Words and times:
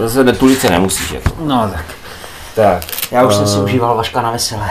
Zase 0.00 0.24
netulit 0.24 0.60
se 0.60 0.70
nemusíš, 0.70 1.12
jako. 1.12 1.30
No 1.40 1.70
tak. 1.72 1.84
Tak. 2.54 2.82
Já 3.10 3.26
už 3.26 3.34
jsem 3.34 3.46
si 3.46 3.58
užíval 3.58 3.96
Vaška 3.96 4.22
na 4.22 4.30
veselé. 4.30 4.70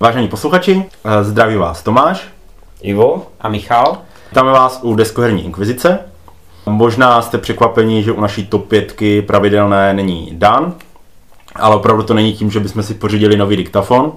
Vážení 0.00 0.28
posluchači, 0.28 0.84
eh, 1.04 1.24
zdraví 1.24 1.56
vás 1.56 1.82
Tomáš. 1.82 2.28
Ivo? 2.80 3.26
A 3.40 3.48
Michal? 3.48 3.98
Vítáme 4.30 4.52
vás 4.52 4.78
u 4.82 4.94
Deskoherní 4.94 5.44
inkvizice. 5.44 6.07
Možná 6.68 7.22
jste 7.22 7.38
překvapení, 7.38 8.02
že 8.02 8.12
u 8.12 8.20
naší 8.20 8.46
top 8.46 8.68
5 8.68 8.94
pravidelné 9.26 9.94
není 9.94 10.28
Dan, 10.32 10.74
ale 11.54 11.76
opravdu 11.76 12.02
to 12.02 12.14
není 12.14 12.32
tím, 12.32 12.50
že 12.50 12.60
bychom 12.60 12.82
si 12.82 12.94
pořídili 12.94 13.36
nový 13.36 13.56
diktafon, 13.56 14.12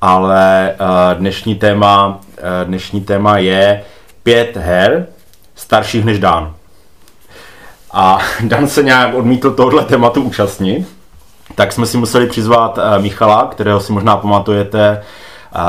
ale 0.00 0.70
eh, 0.70 1.14
dnešní 1.14 1.54
téma, 1.54 2.20
eh, 2.38 2.64
dnešní 2.64 3.00
téma 3.00 3.38
je 3.38 3.82
pět 4.22 4.56
her 4.56 5.06
starších 5.54 6.04
než 6.04 6.18
Dan. 6.18 6.54
A 7.92 8.18
Dan 8.42 8.68
se 8.68 8.82
nějak 8.82 9.14
odmítl 9.14 9.50
tohle 9.50 9.84
tématu 9.84 10.22
účastnit, 10.22 10.88
tak 11.54 11.72
jsme 11.72 11.86
si 11.86 11.96
museli 11.96 12.26
přizvat 12.26 12.78
eh, 12.78 12.98
Michala, 12.98 13.46
kterého 13.46 13.80
si 13.80 13.92
možná 13.92 14.16
pamatujete 14.16 15.02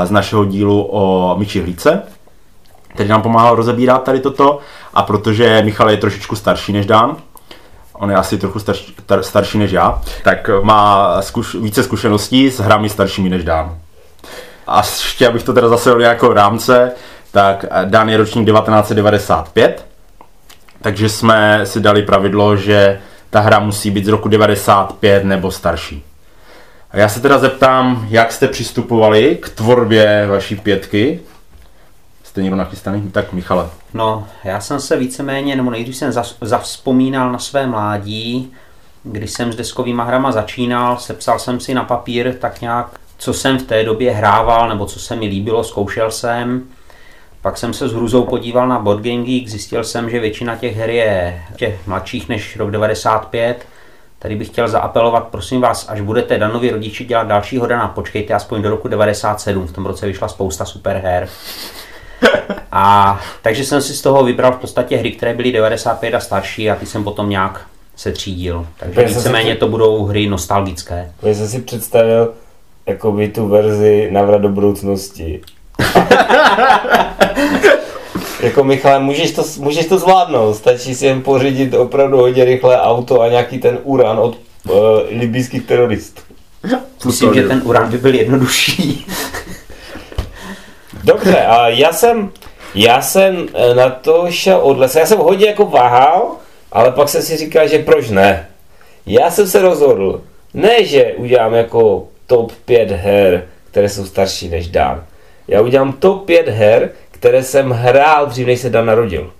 z 0.04 0.10
našeho 0.10 0.44
dílu 0.44 0.88
o 0.90 1.34
Myči 1.38 1.60
Hlíce, 1.60 2.02
který 2.96 3.08
nám 3.08 3.22
pomáhal 3.22 3.54
rozebírat 3.54 4.02
tady 4.02 4.20
toto. 4.20 4.58
A 4.94 5.02
protože 5.02 5.62
Michal 5.64 5.90
je 5.90 5.96
trošičku 5.96 6.36
starší 6.36 6.72
než 6.72 6.86
Dan, 6.86 7.16
on 7.92 8.10
je 8.10 8.16
asi 8.16 8.38
trochu 8.38 8.58
starší, 8.58 8.94
tar, 9.06 9.22
starší 9.22 9.58
než 9.58 9.70
já, 9.70 10.00
tak 10.24 10.50
má 10.62 11.16
zkuš, 11.22 11.54
více 11.54 11.82
zkušeností 11.82 12.50
s 12.50 12.60
hrami 12.60 12.88
staršími 12.88 13.28
než 13.28 13.44
Dan. 13.44 13.78
A 14.66 14.78
ještě 14.78 15.28
abych 15.28 15.42
to 15.42 15.52
teda 15.52 15.68
zase 15.68 15.94
jako 15.98 16.32
rámce, 16.32 16.92
tak 17.32 17.64
Dan 17.84 18.08
je 18.08 18.16
ročník 18.16 18.46
1995, 18.46 19.86
takže 20.82 21.08
jsme 21.08 21.60
si 21.64 21.80
dali 21.80 22.02
pravidlo, 22.02 22.56
že 22.56 23.00
ta 23.30 23.40
hra 23.40 23.58
musí 23.58 23.90
být 23.90 24.04
z 24.04 24.08
roku 24.08 24.28
95 24.28 25.24
nebo 25.24 25.50
starší. 25.50 26.04
A 26.90 26.98
já 26.98 27.08
se 27.08 27.20
teda 27.20 27.38
zeptám, 27.38 28.06
jak 28.08 28.32
jste 28.32 28.48
přistupovali 28.48 29.38
k 29.42 29.48
tvorbě 29.48 30.26
vaší 30.26 30.56
pětky? 30.56 31.20
Jste 32.36 32.42
někdo 32.42 32.56
nachystaný? 32.56 33.10
Tak 33.10 33.32
Michale. 33.32 33.70
No, 33.94 34.26
já 34.44 34.60
jsem 34.60 34.80
se 34.80 34.96
víceméně, 34.96 35.56
nebo 35.56 35.70
nejdřív 35.70 35.96
jsem 35.96 36.12
zavzpomínal 36.40 37.32
na 37.32 37.38
své 37.38 37.66
mládí, 37.66 38.52
když 39.02 39.30
jsem 39.30 39.52
s 39.52 39.56
deskovýma 39.56 40.04
hrama 40.04 40.32
začínal, 40.32 40.96
sepsal 40.96 41.38
jsem 41.38 41.60
si 41.60 41.74
na 41.74 41.84
papír 41.84 42.34
tak 42.40 42.60
nějak, 42.60 43.00
co 43.18 43.34
jsem 43.34 43.58
v 43.58 43.62
té 43.62 43.84
době 43.84 44.12
hrával, 44.12 44.68
nebo 44.68 44.86
co 44.86 44.98
se 45.00 45.16
mi 45.16 45.26
líbilo, 45.26 45.64
zkoušel 45.64 46.10
jsem. 46.10 46.62
Pak 47.42 47.58
jsem 47.58 47.72
se 47.72 47.88
s 47.88 47.92
hruzou 47.92 48.24
podíval 48.24 48.68
na 48.68 48.78
Board 48.78 49.00
Game 49.00 49.24
Geek, 49.24 49.48
zjistil 49.48 49.84
jsem, 49.84 50.10
že 50.10 50.20
většina 50.20 50.56
těch 50.56 50.76
her 50.76 50.90
je 50.90 51.42
těch 51.56 51.86
mladších 51.86 52.28
než 52.28 52.56
rok 52.56 52.70
95. 52.70 53.66
Tady 54.18 54.36
bych 54.36 54.48
chtěl 54.48 54.68
zaapelovat, 54.68 55.28
prosím 55.28 55.60
vás, 55.60 55.88
až 55.88 56.00
budete 56.00 56.38
Danovi 56.38 56.70
rodiči 56.70 57.04
dělat 57.04 57.26
dalšího 57.26 57.66
Dana, 57.66 57.88
počkejte 57.88 58.34
aspoň 58.34 58.62
do 58.62 58.70
roku 58.70 58.88
97, 58.88 59.66
v 59.66 59.72
tom 59.72 59.86
roce 59.86 60.06
vyšla 60.06 60.28
spousta 60.28 60.64
super 60.64 60.96
her. 60.96 61.28
A 62.72 63.20
takže 63.42 63.64
jsem 63.64 63.82
si 63.82 63.94
z 63.94 64.02
toho 64.02 64.24
vybral 64.24 64.52
v 64.52 64.56
podstatě 64.56 64.96
hry, 64.96 65.12
které 65.12 65.34
byly 65.34 65.52
95 65.52 66.14
a 66.14 66.20
starší 66.20 66.70
a 66.70 66.76
ty 66.76 66.86
jsem 66.86 67.04
potom 67.04 67.30
nějak 67.30 67.66
se 67.96 68.12
třídil. 68.12 68.66
Takže 68.76 69.02
víceméně 69.02 69.52
si- 69.52 69.58
to 69.58 69.68
budou 69.68 70.04
hry 70.04 70.26
nostalgické. 70.26 71.12
Já 71.22 71.34
jsem 71.34 71.48
si 71.48 71.60
představil 71.62 72.34
jakoby 72.86 73.28
tu 73.28 73.48
verzi 73.48 74.08
Navrat 74.12 74.40
do 74.40 74.48
budoucnosti. 74.48 75.40
jako 78.40 78.64
Michale, 78.64 79.00
můžeš 79.00 79.30
to, 79.32 79.42
můžeš 79.58 79.86
to 79.86 79.98
zvládnout, 79.98 80.54
stačí 80.54 80.94
si 80.94 81.06
jen 81.06 81.22
pořídit 81.22 81.74
opravdu 81.74 82.16
hodně 82.18 82.44
rychlé 82.44 82.80
auto 82.80 83.20
a 83.20 83.28
nějaký 83.28 83.58
ten 83.58 83.78
uran 83.82 84.18
od 84.18 84.36
uh, 84.68 84.74
libijských 85.10 85.64
teroristů. 85.66 86.22
Myslím, 87.06 87.34
že 87.34 87.42
ten 87.42 87.62
uran 87.64 87.90
by 87.90 87.98
byl 87.98 88.14
jednodušší. 88.14 89.06
Dobře, 91.06 91.46
a 91.46 91.68
já 91.68 91.92
jsem, 91.92 92.30
já 92.74 93.02
jsem 93.02 93.48
eh, 93.54 93.74
na 93.74 93.90
to 93.90 94.26
šel 94.30 94.58
od 94.58 94.78
lesa. 94.78 95.00
Já 95.00 95.06
jsem 95.06 95.18
hodně 95.18 95.46
jako 95.46 95.66
váhal, 95.66 96.30
ale 96.72 96.92
pak 96.92 97.08
jsem 97.08 97.22
si 97.22 97.36
říkal, 97.36 97.68
že 97.68 97.78
proč 97.78 98.10
ne. 98.10 98.48
Já 99.06 99.30
jsem 99.30 99.46
se 99.46 99.62
rozhodl, 99.62 100.22
ne, 100.54 100.84
že 100.84 101.12
udělám 101.16 101.54
jako 101.54 102.08
top 102.26 102.52
5 102.64 102.90
her, 102.90 103.44
které 103.70 103.88
jsou 103.88 104.06
starší 104.06 104.48
než 104.48 104.68
Dan. 104.68 105.04
Já 105.48 105.60
udělám 105.60 105.92
top 105.92 106.26
5 106.26 106.48
her, 106.48 106.90
které 107.10 107.42
jsem 107.42 107.70
hrál 107.70 108.26
dřív, 108.26 108.46
než 108.46 108.60
se 108.60 108.70
Dan 108.70 108.86
narodil. 108.86 109.32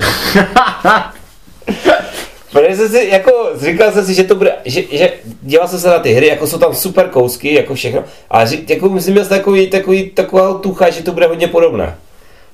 Protože 2.54 2.76
jsem 2.76 2.88
si, 2.88 3.08
jako, 3.12 3.50
říkal 3.56 3.92
jsem 3.92 4.04
si, 4.04 4.14
že 4.14 4.24
to 4.24 4.34
bude, 4.34 4.52
že, 4.64 4.82
že 4.90 5.12
dělal 5.42 5.68
jsem 5.68 5.80
se 5.80 5.88
na 5.88 5.98
ty 5.98 6.12
hry, 6.12 6.26
jako 6.26 6.46
jsou 6.46 6.58
tam 6.58 6.74
super 6.74 7.08
kousky, 7.08 7.54
jako 7.54 7.74
všechno, 7.74 8.04
a 8.30 8.46
ři, 8.46 8.64
jako 8.68 8.88
myslím, 8.88 9.14
měl 9.14 9.24
jsem 9.24 9.38
takový, 9.38 9.66
takový, 9.66 10.10
taková 10.10 10.54
tucha, 10.54 10.90
že 10.90 11.02
to 11.02 11.12
bude 11.12 11.26
hodně 11.26 11.48
podobné. 11.48 11.96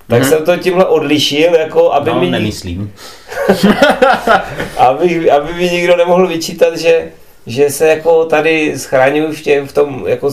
Tak 0.09 0.23
mm-hmm. 0.23 0.29
jsem 0.29 0.45
to 0.45 0.57
tímhle 0.57 0.87
odlišil, 0.87 1.55
jako 1.55 1.93
aby 1.93 2.11
No, 2.11 2.21
mi, 2.21 2.31
nemyslím. 2.31 2.93
aby, 4.79 5.31
aby 5.31 5.55
mi 5.55 5.71
nikdo 5.71 5.97
nemohl 5.97 6.29
vyčítat, 6.29 6.77
že, 6.77 7.09
že 7.47 7.71
se 7.71 7.89
jako 7.89 8.25
tady 8.25 8.79
schráňuju 8.79 9.33
v, 9.33 9.41
tě, 9.41 9.63
v 9.63 9.73
tom, 9.73 10.05
jako, 10.07 10.31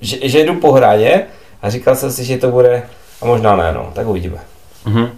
že, 0.00 0.28
že 0.28 0.44
jdu 0.44 0.54
po 0.54 0.72
hraně 0.72 1.26
a 1.62 1.70
říkal 1.70 1.96
jsem 1.96 2.12
si, 2.12 2.24
že 2.24 2.38
to 2.38 2.48
bude, 2.50 2.82
a 3.22 3.26
možná 3.26 3.56
ne, 3.56 3.72
no, 3.72 3.92
tak 3.94 4.06
uvidíme. 4.06 4.38
Mhm. 4.86 5.10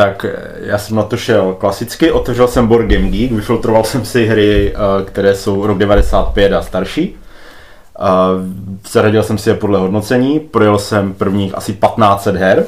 Tak 0.00 0.24
eh, 0.24 0.36
já 0.60 0.78
jsem 0.78 0.96
na 0.96 1.02
to 1.02 1.16
šel 1.16 1.54
klasicky, 1.54 2.12
otevřel 2.12 2.48
jsem 2.48 2.66
Board 2.66 2.86
Game 2.86 3.08
Geek, 3.08 3.32
vyfiltroval 3.32 3.84
jsem 3.84 4.04
si 4.04 4.26
hry, 4.26 4.74
eh, 4.74 5.04
které 5.04 5.34
jsou 5.34 5.66
rok 5.66 5.78
95 5.78 6.52
a 6.52 6.62
starší. 6.62 7.16
Eh, 7.98 8.04
Zařadil 8.90 9.22
jsem 9.22 9.38
si 9.38 9.50
je 9.50 9.54
podle 9.54 9.78
hodnocení, 9.78 10.40
projel 10.40 10.78
jsem 10.78 11.14
prvních 11.14 11.54
asi 11.58 11.72
1500 11.72 12.36
her, 12.36 12.66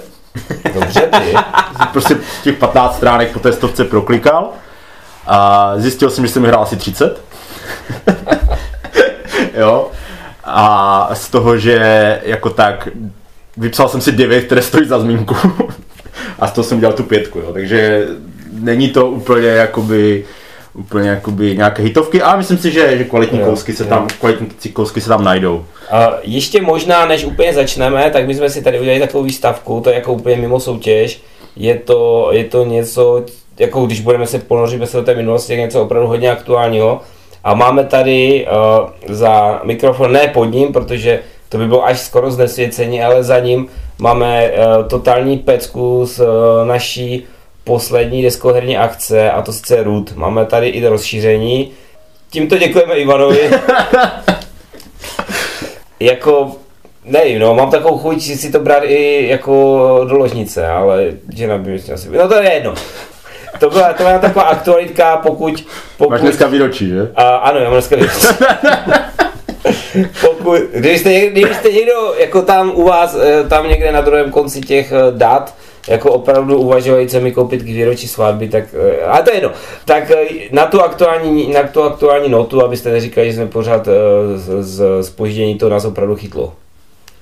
Dobře, 0.75 1.00
ty. 1.00 1.34
prostě 1.92 2.16
těch 2.42 2.56
15 2.56 2.97
stránek 2.97 3.32
po 3.32 3.38
té 3.38 3.53
stovce 3.53 3.84
proklikal 3.84 4.48
a 5.26 5.72
zjistil 5.76 6.10
jsem, 6.10 6.26
že 6.26 6.32
jsem 6.32 6.44
hrál 6.44 6.62
asi 6.62 6.76
30. 6.76 7.21
jo. 9.54 9.91
A 10.44 11.10
z 11.12 11.28
toho, 11.28 11.59
že 11.59 12.21
jako 12.25 12.50
tak 12.50 12.88
vypsal 13.56 13.88
jsem 13.88 14.00
si 14.00 14.12
9, 14.12 14.44
které 14.44 14.62
stojí 14.62 14.88
za 14.88 14.98
zmínku. 14.98 15.37
a 16.39 16.47
z 16.49 16.53
toho 16.53 16.65
jsem 16.65 16.81
dělal 16.81 16.97
tu 16.97 17.03
pětku, 17.03 17.39
jo. 17.39 17.53
Takže 17.53 18.06
není 18.53 18.89
to 18.89 19.06
úplně 19.06 19.49
jakoby 19.49 20.25
úplně 20.75 21.09
jakoby 21.09 21.56
nějaké 21.56 21.83
hitovky, 21.83 22.23
ale 22.23 22.39
myslím 22.39 22.59
si, 22.59 22.71
že, 22.71 22.99
že 22.99 23.05
kvalitní 23.05 23.39
Jo, 23.39 23.47
kousky 23.47 23.73
se 23.73 23.83
jo. 23.83 23.89
tam, 23.89 24.06
kvalitní 24.21 24.72
kousky 24.72 25.01
se 25.01 25.09
tam 25.09 25.25
najdou. 25.25 25.65
A 25.91 26.12
ještě 26.22 26.62
možná, 26.62 27.06
než 27.06 27.25
úplně 27.25 27.55
začneme, 27.55 28.11
tak 28.11 28.27
my 28.27 28.34
jsme 28.34 28.51
si 28.51 28.62
tady 28.62 28.81
udělali 28.81 29.01
takovou 29.01 29.25
výstavku, 29.25 29.81
to 29.81 29.91
je 29.91 29.95
jako 29.95 30.12
úplně 30.12 30.37
mimo 30.37 30.61
soutěž. 30.61 31.22
Je 31.56 31.75
to, 31.75 32.28
je 32.33 32.45
to 32.45 32.65
něco, 32.65 33.25
jako 33.59 33.87
když 33.87 34.01
budeme 34.01 34.27
se 34.27 34.39
ponořit 34.39 34.91
se 34.91 34.97
do 34.97 35.03
té 35.03 35.15
minulosti, 35.15 35.53
tak 35.53 35.59
něco 35.59 35.83
opravdu 35.83 36.09
hodně 36.09 36.31
aktuálního. 36.31 37.01
A 37.45 37.55
máme 37.55 37.84
tady 37.84 38.47
uh, 38.47 39.15
za 39.15 39.61
mikrofon, 39.65 40.12
ne 40.12 40.28
pod 40.28 40.45
ním, 40.45 40.72
protože 40.72 41.21
to 41.53 41.59
by 41.59 41.67
bylo 41.67 41.87
až 41.87 42.01
skoro 42.01 42.31
znesvěcení, 42.31 43.03
ale 43.03 43.25
za 43.25 43.39
ním 43.39 43.69
máme 43.99 44.51
uh, 44.51 44.89
totální 44.89 45.39
pecku 45.39 46.07
z 46.07 46.21
uh, 46.21 46.27
naší 46.67 47.27
poslední 47.65 48.23
deskoherní 48.23 48.77
akce 48.77 49.31
a 49.31 49.43
to 49.43 49.53
sice 49.53 49.83
Root. 49.83 50.17
Máme 50.17 50.47
tady 50.47 50.69
i 50.69 50.87
rozšíření. 50.87 51.73
Tímto 52.31 52.59
děkujeme 52.59 52.95
Ivanovi. 52.95 53.51
jako, 56.01 56.53
nevím, 57.04 57.39
no, 57.39 57.55
mám 57.55 57.71
takovou 57.71 57.98
chuť 57.98 58.22
si 58.22 58.53
to 58.53 58.60
brát 58.60 58.83
i 58.84 59.28
jako 59.28 59.53
do 60.09 60.19
ložnice, 60.19 60.66
ale 60.66 61.07
žena 61.34 61.59
by 61.59 61.71
mi 61.71 61.93
asi... 61.95 62.09
No 62.09 62.28
to 62.28 62.34
je 62.34 62.53
jedno. 62.53 62.75
To 63.59 63.71
byla, 63.71 63.93
to 63.93 64.03
byla 64.03 64.19
taková 64.19 64.45
aktualitka, 64.45 65.16
pokud... 65.16 65.66
pokud 65.97 66.10
Máš 66.10 66.21
dneska 66.21 66.47
výročí, 66.47 66.89
že? 66.89 67.13
a, 67.16 67.37
ano, 67.37 67.59
já 67.59 67.65
mám 67.65 67.72
dneska 67.72 67.97
výročí. 67.97 68.27
Pokud, 70.20 70.59
když 70.74 71.00
jste, 71.00 71.26
když 71.26 71.56
jste 71.56 71.72
někdo 71.72 72.14
jako 72.18 72.42
tam 72.42 72.70
u 72.74 72.84
vás, 72.84 73.16
eh, 73.20 73.48
tam 73.48 73.68
někde 73.68 73.92
na 73.92 74.00
druhém 74.00 74.30
konci 74.30 74.60
těch 74.60 74.92
eh, 74.92 74.97
dat, 75.10 75.54
jako 75.88 76.12
opravdu 76.12 76.59
uvažují, 76.59 77.09
co 77.09 77.20
mi 77.20 77.32
koupit 77.32 77.62
k 77.62 77.66
výročí 77.66 78.09
svatby, 78.09 78.48
tak, 78.48 78.64
eh, 78.74 79.03
a 79.04 79.22
to 79.22 79.30
je 79.30 79.36
jedno. 79.36 79.50
Tak 79.84 80.12
na 80.53 80.66
tu 80.66 80.80
aktuální, 80.80 81.53
na 81.53 81.62
tu 81.62 81.82
aktuální 81.82 82.28
notu, 82.28 82.64
abyste 82.64 82.92
neříkali, 82.92 83.26
že 83.26 83.36
jsme 83.36 83.47
pořád 83.47 83.88
z, 84.36 84.62
z 84.62 84.82
spoždění, 85.03 85.59
to 85.59 85.68
nás 85.68 85.84
opravdu 85.84 86.16
chytlo. 86.16 86.53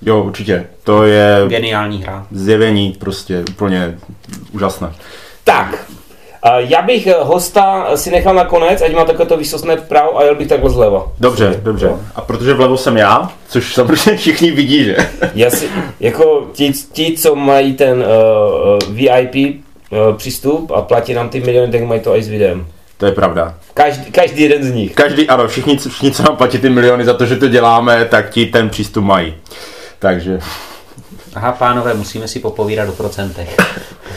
Jo, 0.03 0.23
určitě. 0.23 0.67
To 0.85 1.05
je 1.05 1.37
Geniální 1.49 2.03
hra. 2.03 2.27
zjevení 2.33 2.97
prostě 3.01 3.45
úplně 3.51 3.99
úžasné. 4.53 4.93
Tak, 5.45 5.85
já 6.57 6.83
bych 6.83 7.07
eh, 7.07 7.15
hosta 7.21 7.97
si 7.97 8.11
nechal 8.11 8.35
na 8.35 8.45
konec, 8.45 8.83
ať 8.83 8.95
má 8.95 9.05
takové 9.05 9.27
to 9.27 9.37
výsostné 9.37 9.77
právo 9.77 10.19
a 10.19 10.25
jel 10.25 10.35
bych 10.35 10.49
takhle 10.49 10.71
zleva. 10.71 11.07
Dobře, 11.21 11.61
dobře. 11.63 11.93
A 12.15 12.21
protože 12.21 12.55
vlevo 12.55 12.77
jsem 12.77 12.97
já, 12.97 13.33
což 13.49 13.75
samozřejmě 13.75 14.17
všichni 14.17 14.51
vidí, 14.51 14.85
že? 14.85 14.97
Já 15.35 15.51
si, 15.51 15.69
jako 16.01 16.47
ti, 16.53 16.73
ti 16.93 17.17
co 17.17 17.35
mají 17.35 17.73
ten 17.73 18.05
uh, 18.89 18.95
VIP 18.95 19.35
uh, 19.35 20.17
přístup 20.17 20.71
a 20.71 20.83
platí 20.83 21.15
nám 21.15 21.29
ty 21.29 21.41
miliony, 21.41 21.73
tak 21.73 21.83
mají 21.83 22.01
to 22.01 22.17
i 22.17 22.23
s 22.23 22.29
videem. 22.29 22.67
To 22.97 23.07
je 23.07 23.13
pravda. 23.13 23.55
Každý, 23.75 24.13
každý 24.13 24.43
jeden 24.43 24.65
z 24.65 24.73
nich. 24.73 24.95
Každý, 24.95 25.29
ano, 25.29 25.49
všichni, 25.49 25.79
všichni, 25.79 26.11
co 26.11 26.23
nám 26.23 26.37
platí 26.37 26.59
ty 26.59 26.71
miliony 26.71 27.05
za 27.05 27.15
to, 27.15 27.27
že 27.27 27.37
to 27.37 27.49
děláme, 27.49 28.05
tak 28.05 28.31
ti 28.31 28.47
ten 28.47 28.69
přístup 28.69 29.05
mají. 29.05 29.35
Takže... 29.99 30.39
Aha, 31.35 31.53
pánové, 31.53 31.95
musíme 31.95 32.29
si 32.29 32.41
popovídat 32.41 32.89
o 32.89 32.93
procentech. 32.93 33.57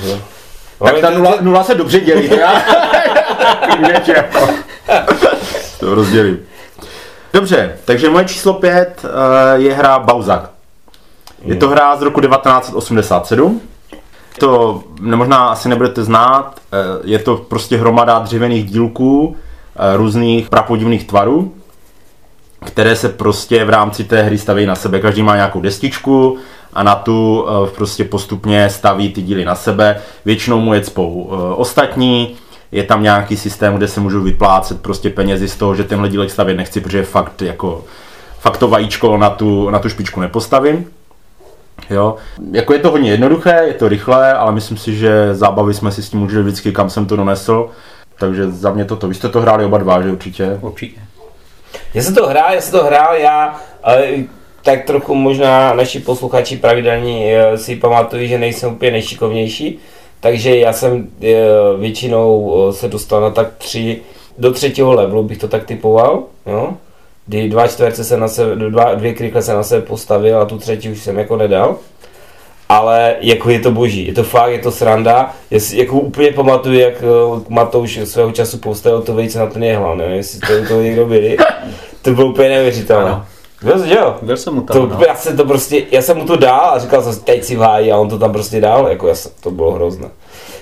Tak 0.80 1.00
ta 1.00 1.10
nula, 1.10 1.36
nula 1.42 1.64
se 1.64 1.76
dobře 1.76 2.00
dělí, 2.00 2.30
to 2.30 2.36
já... 2.36 2.62
To 5.80 5.96
rozdělím. 5.96 6.40
Dobře, 7.34 7.78
takže 7.86 8.10
moje 8.10 8.26
číslo 8.26 8.54
5 8.54 9.06
je 9.56 9.74
hra 9.74 10.00
Bauzak. 10.00 10.50
Je 11.46 11.56
to 11.56 11.70
hra 11.70 11.96
z 11.96 12.02
roku 12.02 12.22
1987. 12.22 13.62
To 14.40 14.84
možná 15.02 15.48
asi 15.48 15.70
nebudete 15.70 16.04
znát, 16.04 16.60
eh, 16.74 16.78
je 17.04 17.20
to 17.20 17.38
prostě 17.38 17.78
hromada 17.78 18.20
dřevěných 18.20 18.66
dílků, 18.66 19.36
eh, 19.76 19.98
různých 19.98 20.50
prapodivných 20.50 21.08
tvarů, 21.08 21.54
které 22.66 22.96
se 22.96 23.10
prostě 23.10 23.66
v 23.66 23.70
rámci 23.70 24.04
té 24.04 24.22
hry 24.22 24.38
staví 24.38 24.66
na 24.66 24.76
sebe. 24.76 25.00
Každý 25.00 25.24
má 25.24 25.36
nějakou 25.36 25.62
destičku 25.62 26.38
a 26.76 26.84
na 26.84 26.96
tu 26.96 27.46
eh, 27.48 27.70
prostě 27.76 28.04
postupně 28.04 28.70
staví 28.70 29.14
ty 29.14 29.22
díly 29.22 29.46
na 29.46 29.56
sebe. 29.56 30.02
Většinou 30.26 30.60
mu 30.60 30.74
je 30.74 30.82
cpou 30.82 31.24
ostatní, 31.56 32.36
je 32.72 32.84
tam 32.84 33.04
nějaký 33.04 33.38
systém, 33.38 33.76
kde 33.76 33.88
se 33.88 34.00
můžou 34.00 34.22
vyplácet 34.22 34.82
prostě 34.82 35.10
penězi 35.10 35.48
z 35.48 35.56
toho, 35.56 35.76
že 35.76 35.84
tenhle 35.84 36.10
dílek 36.10 36.32
stavět 36.32 36.58
nechci, 36.58 36.82
protože 36.82 37.04
fakt 37.04 37.42
jako 37.42 37.84
fakt 38.40 38.58
to 38.58 38.68
vajíčko 38.68 39.18
na 39.18 39.30
tu, 39.30 39.70
na 39.70 39.80
tu 39.80 39.90
špičku 39.90 40.22
nepostavím. 40.22 40.86
Jo. 41.90 42.16
Jako 42.52 42.74
je 42.74 42.80
to 42.80 42.92
hodně 42.92 43.12
jednoduché, 43.12 43.64
je 43.68 43.74
to 43.74 43.88
rychlé, 43.88 44.34
ale 44.34 44.52
myslím 44.52 44.78
si, 44.78 44.96
že 44.96 45.36
zábavy 45.36 45.74
jsme 45.74 45.92
si 45.92 46.04
s 46.04 46.10
tím 46.10 46.24
užili 46.24 46.44
vždycky, 46.44 46.72
kam 46.72 46.90
jsem 46.90 47.06
to 47.06 47.16
donesl. 47.16 47.70
Takže 48.20 48.52
za 48.52 48.72
mě 48.72 48.86
toto. 48.86 49.08
Vy 49.08 49.16
jste 49.16 49.30
to 49.30 49.42
hráli 49.42 49.66
oba 49.66 49.78
dva, 49.78 50.02
že 50.02 50.12
určitě? 50.12 50.58
Určitě. 50.62 51.02
Já 51.94 52.02
jsem 52.02 52.16
to 52.16 52.28
hrál, 52.28 52.54
já 52.54 52.62
jsem 52.62 52.80
to 52.80 52.86
hrál, 52.86 53.16
já 53.16 53.60
tak 54.64 54.86
trochu 54.86 55.16
možná 55.16 55.74
naši 55.74 56.00
posluchači 56.00 56.58
pravidelní 56.58 57.34
eh, 57.34 57.58
si 57.58 57.76
pamatují, 57.76 58.28
že 58.28 58.38
nejsem 58.38 58.72
úplně 58.72 58.92
nejšikovnější, 58.92 59.80
takže 60.20 60.58
já 60.58 60.74
jsem 60.74 61.08
eh, 61.24 61.36
většinou 61.78 62.56
eh, 62.70 62.74
se 62.74 62.88
dostal 62.88 63.22
na 63.22 63.30
tak 63.30 63.48
tři, 63.58 64.02
do 64.38 64.52
třetího 64.52 64.94
levelu 64.94 65.24
bych 65.24 65.38
to 65.38 65.48
tak 65.48 65.66
typoval, 65.66 66.24
jo? 66.46 66.74
kdy 67.28 67.50
dva 67.50 67.68
čtverce 67.68 68.04
se 68.04 68.18
na 68.18 68.28
sebe, 68.28 68.56
dva, 68.56 68.96
dvě 68.96 69.14
krykle 69.14 69.42
se 69.42 69.54
na 69.54 69.64
sebe 69.64 69.86
postavil 69.86 70.42
a 70.42 70.46
tu 70.46 70.58
třetí 70.58 70.90
už 70.90 71.02
jsem 71.02 71.18
jako 71.18 71.38
nedal. 71.38 71.76
Ale 72.70 73.16
jako 73.22 73.50
je 73.50 73.60
to 73.60 73.72
boží, 73.72 74.08
je 74.08 74.14
to 74.14 74.24
fakt, 74.24 74.52
je 74.52 74.60
to 74.60 74.72
sranda. 74.72 75.34
Já 75.52 75.60
si 75.60 75.78
jako 75.78 76.00
úplně 76.00 76.32
pamatuju, 76.32 76.80
jak 76.80 77.04
Matouš 77.50 78.00
svého 78.04 78.32
času 78.32 78.58
postavil 78.58 79.02
to 79.02 79.14
vejce 79.14 79.40
na 79.40 79.48
ten 79.48 79.64
jehla, 79.64 79.96
nevím, 79.96 80.16
jestli 80.16 80.40
to, 80.40 80.68
to 80.68 80.82
někdo 80.82 81.06
byli. 81.06 81.38
To 82.02 82.12
bylo 82.12 82.28
úplně 82.28 82.50
neuvěřitelné. 82.50 83.22
Byl 83.64 83.80
jsi, 83.80 83.90
jo? 83.90 84.16
Byl 84.22 84.38
jsem 84.38 84.54
mu 84.54 84.62
tam, 84.62 84.78
to, 84.78 84.86
no. 84.86 85.06
já, 85.08 85.16
jsem 85.16 85.38
to 85.38 85.46
prostě, 85.46 85.84
já 85.92 86.02
jsem 86.02 86.18
mu 86.18 86.26
to 86.26 86.36
dal 86.36 86.70
a 86.70 86.80
říkal 86.80 87.04
jsem, 87.04 87.24
teď 87.24 87.44
si 87.44 87.56
vájí 87.56 87.92
a 87.92 87.98
on 87.98 88.10
to 88.10 88.20
tam 88.20 88.32
prostě 88.32 88.62
dal, 88.62 88.88
jako 88.88 89.08
já 89.08 89.16
jsem, 89.16 89.32
to 89.44 89.52
bylo 89.52 89.72
hrozné. 89.72 90.08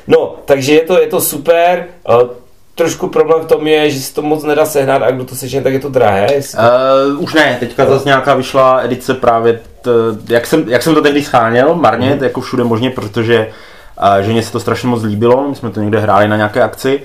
No, 0.07 0.35
takže 0.45 0.73
je 0.73 0.81
to, 0.81 1.01
je 1.01 1.07
to 1.07 1.21
super, 1.21 1.85
uh, 2.09 2.29
trošku 2.75 3.07
problém 3.07 3.41
v 3.41 3.45
tom 3.45 3.67
je, 3.67 3.89
že 3.89 3.99
se 3.99 4.13
to 4.13 4.21
moc 4.21 4.43
nedá 4.43 4.65
sehnat 4.65 5.01
a 5.01 5.11
kdo 5.11 5.25
to 5.25 5.35
sežene, 5.35 5.63
tak 5.63 5.73
je 5.73 5.79
to 5.79 5.89
drahé. 5.89 6.33
Jestli... 6.33 6.59
Uh, 7.13 7.23
už 7.23 7.33
ne, 7.33 7.57
teďka 7.59 7.85
zase 7.85 8.05
nějaká 8.05 8.35
vyšla 8.35 8.79
edice 8.81 9.13
právě, 9.13 9.61
t, 9.81 9.91
jak, 10.29 10.45
jsem, 10.45 10.69
jak 10.69 10.83
jsem 10.83 10.95
to 10.95 11.01
tehdy 11.01 11.23
scháněl, 11.23 11.75
marně, 11.75 12.15
mm. 12.15 12.23
jako 12.23 12.41
všude 12.41 12.63
možně, 12.63 12.89
protože 12.89 13.47
uh, 14.03 14.17
ženě 14.17 14.43
se 14.43 14.51
to 14.51 14.59
strašně 14.59 14.89
moc 14.89 15.03
líbilo, 15.03 15.49
my 15.49 15.55
jsme 15.55 15.71
to 15.71 15.79
někde 15.79 15.99
hráli 15.99 16.27
na 16.27 16.35
nějaké 16.35 16.61
akci, 16.61 17.01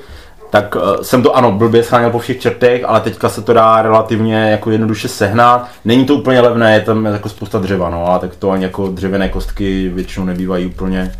tak 0.50 0.76
uh, 0.76 0.82
jsem 1.02 1.22
to 1.22 1.36
ano, 1.36 1.52
blbě 1.52 1.82
scháněl 1.82 2.10
po 2.10 2.18
všech 2.18 2.40
čertech, 2.40 2.84
ale 2.84 3.00
teďka 3.00 3.28
se 3.28 3.42
to 3.42 3.52
dá 3.52 3.82
relativně 3.82 4.50
jako 4.50 4.70
jednoduše 4.70 5.08
sehnat. 5.08 5.68
Není 5.84 6.04
to 6.04 6.14
úplně 6.14 6.40
levné, 6.40 6.74
je 6.74 6.80
tam 6.80 7.04
jako 7.04 7.28
spousta 7.28 7.58
dřeva, 7.58 7.90
no, 7.90 8.12
a 8.12 8.18
tak 8.18 8.36
to 8.36 8.50
ani 8.50 8.64
jako 8.64 8.88
dřevěné 8.88 9.28
kostky 9.28 9.88
většinou 9.88 10.26
nebývají 10.26 10.66
úplně 10.66 11.12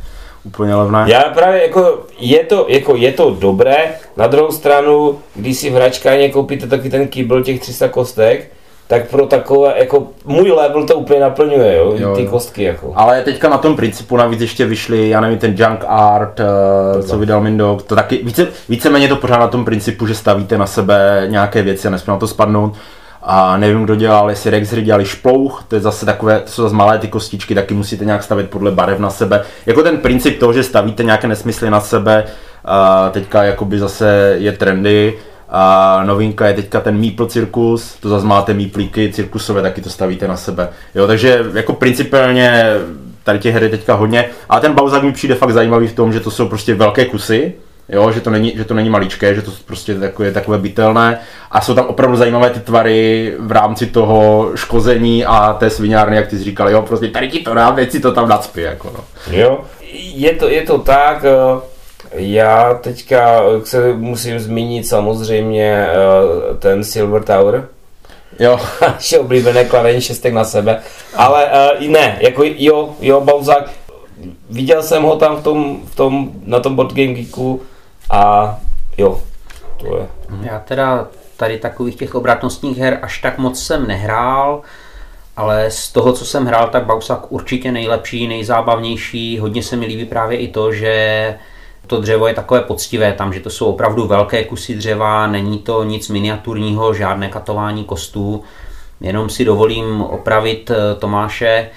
úplně 0.47 0.75
levné. 0.75 1.05
Já 1.07 1.23
právě 1.23 1.63
jako 1.63 2.07
je 2.19 2.45
to, 2.45 2.67
jako 2.69 2.97
je 2.97 3.13
to 3.13 3.37
dobré, 3.41 3.77
na 4.17 4.27
druhou 4.27 4.53
stranu, 4.53 5.19
když 5.35 5.59
si 5.59 5.71
v 5.71 5.75
hračkárně 5.75 6.29
koupíte 6.29 6.67
taky 6.67 6.91
ten 6.91 7.09
kýbl 7.09 7.43
těch 7.43 7.61
300 7.61 7.89
kostek, 7.89 8.51
tak 8.89 9.11
pro 9.11 9.27
takové, 9.27 9.75
jako 9.79 10.07
můj 10.25 10.51
level 10.51 10.87
to 10.87 10.95
úplně 10.95 11.21
naplňuje, 11.21 11.77
jo, 11.77 11.95
jo 11.97 12.17
ty 12.17 12.27
kostky 12.27 12.63
jako. 12.63 12.93
Ale 12.97 13.23
teďka 13.23 13.49
na 13.49 13.59
tom 13.59 13.77
principu 13.77 14.17
navíc 14.17 14.41
ještě 14.41 14.67
vyšly, 14.67 15.09
já 15.09 15.21
nevím, 15.21 15.39
ten 15.39 15.55
Junk 15.59 15.85
Art, 15.89 16.41
uh, 16.41 17.03
co 17.03 17.19
vydal 17.19 17.41
Mindok, 17.41 17.83
to 17.83 17.95
taky, 17.95 18.21
více, 18.25 18.47
víceméně 18.69 19.09
to 19.09 19.17
pořád 19.17 19.39
na 19.39 19.49
tom 19.49 19.65
principu, 19.65 20.07
že 20.07 20.15
stavíte 20.15 20.59
na 20.59 20.67
sebe 20.67 21.27
nějaké 21.27 21.63
věci 21.63 21.89
a 21.89 21.91
nesmí 21.91 22.11
na 22.11 22.19
to 22.19 22.27
spadnout. 22.27 22.75
A 23.29 23.57
nevím, 23.57 23.85
kdo 23.85 23.95
dělal, 23.95 24.31
jestli 24.31 24.51
Rexry 24.51 24.83
dělali 24.83 25.05
šplouch, 25.05 25.65
to 25.69 25.75
je 25.75 25.81
zase 25.81 26.07
takové, 26.07 26.41
to 26.41 26.51
jsou 26.51 26.63
zase 26.63 26.75
malé 26.75 26.99
ty 26.99 27.09
kostičky, 27.09 27.55
taky 27.55 27.75
musíte 27.75 28.05
nějak 28.05 28.23
stavit 28.23 28.51
podle 28.51 28.71
barev 28.71 28.99
na 28.99 29.11
sebe. 29.11 29.43
Jako 29.67 29.83
ten 29.83 29.99
princip 29.99 30.39
toho, 30.41 30.53
že 30.53 30.63
stavíte 30.63 31.05
nějaké 31.05 31.29
nesmysly 31.29 31.71
na 31.71 31.81
sebe, 31.81 32.25
a 32.67 33.11
teďka 33.11 33.45
jakoby 33.45 33.79
zase 33.79 34.35
je 34.39 34.53
trendy. 34.53 35.15
A 35.49 36.03
novinka 36.05 36.47
je 36.47 36.55
teďka 36.55 36.81
ten 36.81 37.01
Meeple 37.01 37.27
cirkus, 37.27 37.95
to 38.01 38.09
zase 38.09 38.27
máte 38.27 38.55
Meeplíky 38.55 39.13
cirkusové, 39.13 39.63
taky 39.63 39.81
to 39.81 39.91
stavíte 39.91 40.29
na 40.29 40.37
sebe. 40.37 40.69
Jo, 40.95 41.07
takže 41.07 41.45
jako 41.55 41.73
principálně 41.73 42.65
tady 43.25 43.39
těch 43.39 43.55
hry 43.55 43.69
teďka 43.69 43.95
hodně. 43.95 44.29
A 44.49 44.61
ten 44.61 44.73
Bauzak 44.73 45.03
mi 45.03 45.13
přijde 45.13 45.35
fakt 45.35 45.53
zajímavý 45.53 45.89
v 45.89 45.95
tom, 45.95 46.13
že 46.13 46.21
to 46.21 46.31
jsou 46.31 46.49
prostě 46.49 46.75
velké 46.75 47.05
kusy, 47.05 47.55
Jo, 47.89 48.13
že 48.13 48.21
to 48.21 48.31
není, 48.31 48.53
že 48.57 48.65
to 48.65 48.75
není 48.75 48.91
maličké, 48.91 49.35
že 49.35 49.43
to 49.43 49.51
prostě 49.67 49.95
takové, 49.95 50.33
takové 50.33 50.59
bytelné 50.59 51.19
a 51.51 51.61
jsou 51.61 51.75
tam 51.75 51.87
opravdu 51.87 52.17
zajímavé 52.17 52.51
ty 52.51 52.61
tvary 52.61 53.35
v 53.39 53.53
rámci 53.53 53.87
toho 53.87 54.51
škození 54.55 55.25
a 55.25 55.53
té 55.53 55.71
sviňárny, 55.71 56.17
jak 56.17 56.27
ty 56.27 56.39
jsi 56.39 56.45
říkal, 56.45 56.71
jo, 56.71 56.83
prostě 56.83 57.09
tady 57.09 57.29
ti 57.29 57.41
to 57.41 57.55
dám, 57.55 57.75
teď 57.77 57.91
si 57.91 58.01
to 58.01 58.13
tam 58.13 58.29
nacpi, 58.29 58.63
jako 58.63 58.93
no. 58.95 59.05
Jo, 59.37 59.61
je 60.15 60.35
to, 60.35 60.49
je 60.49 60.63
to 60.63 60.79
tak, 60.79 61.25
eh, 61.25 61.61
já 62.13 62.75
teďka 62.75 63.41
se 63.65 63.93
musím 63.93 64.39
zmínit 64.39 64.87
samozřejmě 64.87 65.87
eh, 65.89 66.57
ten 66.59 66.85
Silver 66.85 67.23
Tower, 67.23 67.69
Jo. 68.39 68.61
Naše 68.81 69.19
oblíbené 69.19 69.65
kladení 69.65 70.01
šestek 70.01 70.35
na 70.35 70.45
sebe. 70.45 70.83
Ale 71.15 71.51
uh, 71.81 71.89
ne, 71.89 72.19
jako 72.21 72.43
jo, 72.45 72.95
jo, 73.01 73.21
Bauzák, 73.21 73.71
viděl 74.51 74.83
jsem 74.83 75.03
ho 75.03 75.17
tam 75.17 75.37
v 75.37 75.43
tom, 75.43 75.81
v 75.87 75.97
tom, 75.97 76.31
na 76.45 76.61
tom 76.61 76.77
Board 76.77 76.93
Game 76.93 77.15
Geeku, 77.15 77.63
a 78.11 78.59
jo, 78.99 79.23
to 79.77 79.97
je. 79.97 80.09
Já 80.43 80.59
teda 80.59 81.09
tady 81.37 81.59
takových 81.59 81.97
těch 81.97 82.15
obratnostních 82.15 82.79
her 82.79 82.99
až 83.03 83.19
tak 83.19 83.39
moc 83.39 83.63
jsem 83.63 83.87
nehrál, 83.87 84.63
ale 85.37 85.71
z 85.71 85.93
toho, 85.93 86.13
co 86.13 86.25
jsem 86.25 86.47
hrál, 86.47 86.69
tak 86.69 86.87
Bausak 86.87 87.33
určitě 87.33 87.73
nejlepší, 87.73 88.29
nejzábavnější. 88.29 89.39
Hodně 89.39 89.63
se 89.63 89.77
mi 89.77 89.87
líbí 89.87 90.05
právě 90.05 90.39
i 90.39 90.49
to, 90.49 90.73
že 90.73 91.39
to 91.87 92.01
dřevo 92.01 92.27
je 92.27 92.35
takové 92.35 92.61
poctivé 92.61 93.13
tam, 93.13 93.33
že 93.33 93.41
to 93.41 93.51
jsou 93.51 93.67
opravdu 93.67 94.07
velké 94.07 94.45
kusy 94.45 94.75
dřeva, 94.75 95.27
není 95.27 95.59
to 95.59 95.85
nic 95.85 96.09
miniaturního, 96.09 96.95
žádné 96.95 97.29
katování 97.29 97.85
kostů. 97.85 98.43
Jenom 99.01 99.29
si 99.29 99.45
dovolím 99.45 100.03
opravit 100.03 100.71
eh, 100.71 100.95
Tomáše, 100.95 101.71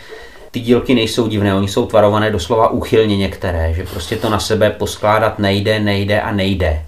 ty 0.51 0.59
dílky 0.59 0.95
nejsou 0.95 1.27
divné, 1.27 1.55
oni 1.55 1.67
jsou 1.67 1.85
tvarované 1.85 2.31
doslova 2.31 2.69
úchylně 2.69 3.17
některé, 3.17 3.73
že 3.73 3.83
prostě 3.83 4.15
to 4.15 4.29
na 4.29 4.39
sebe 4.39 4.69
poskládat 4.69 5.39
nejde, 5.39 5.79
nejde 5.79 6.21
a 6.21 6.31
nejde. 6.31 6.85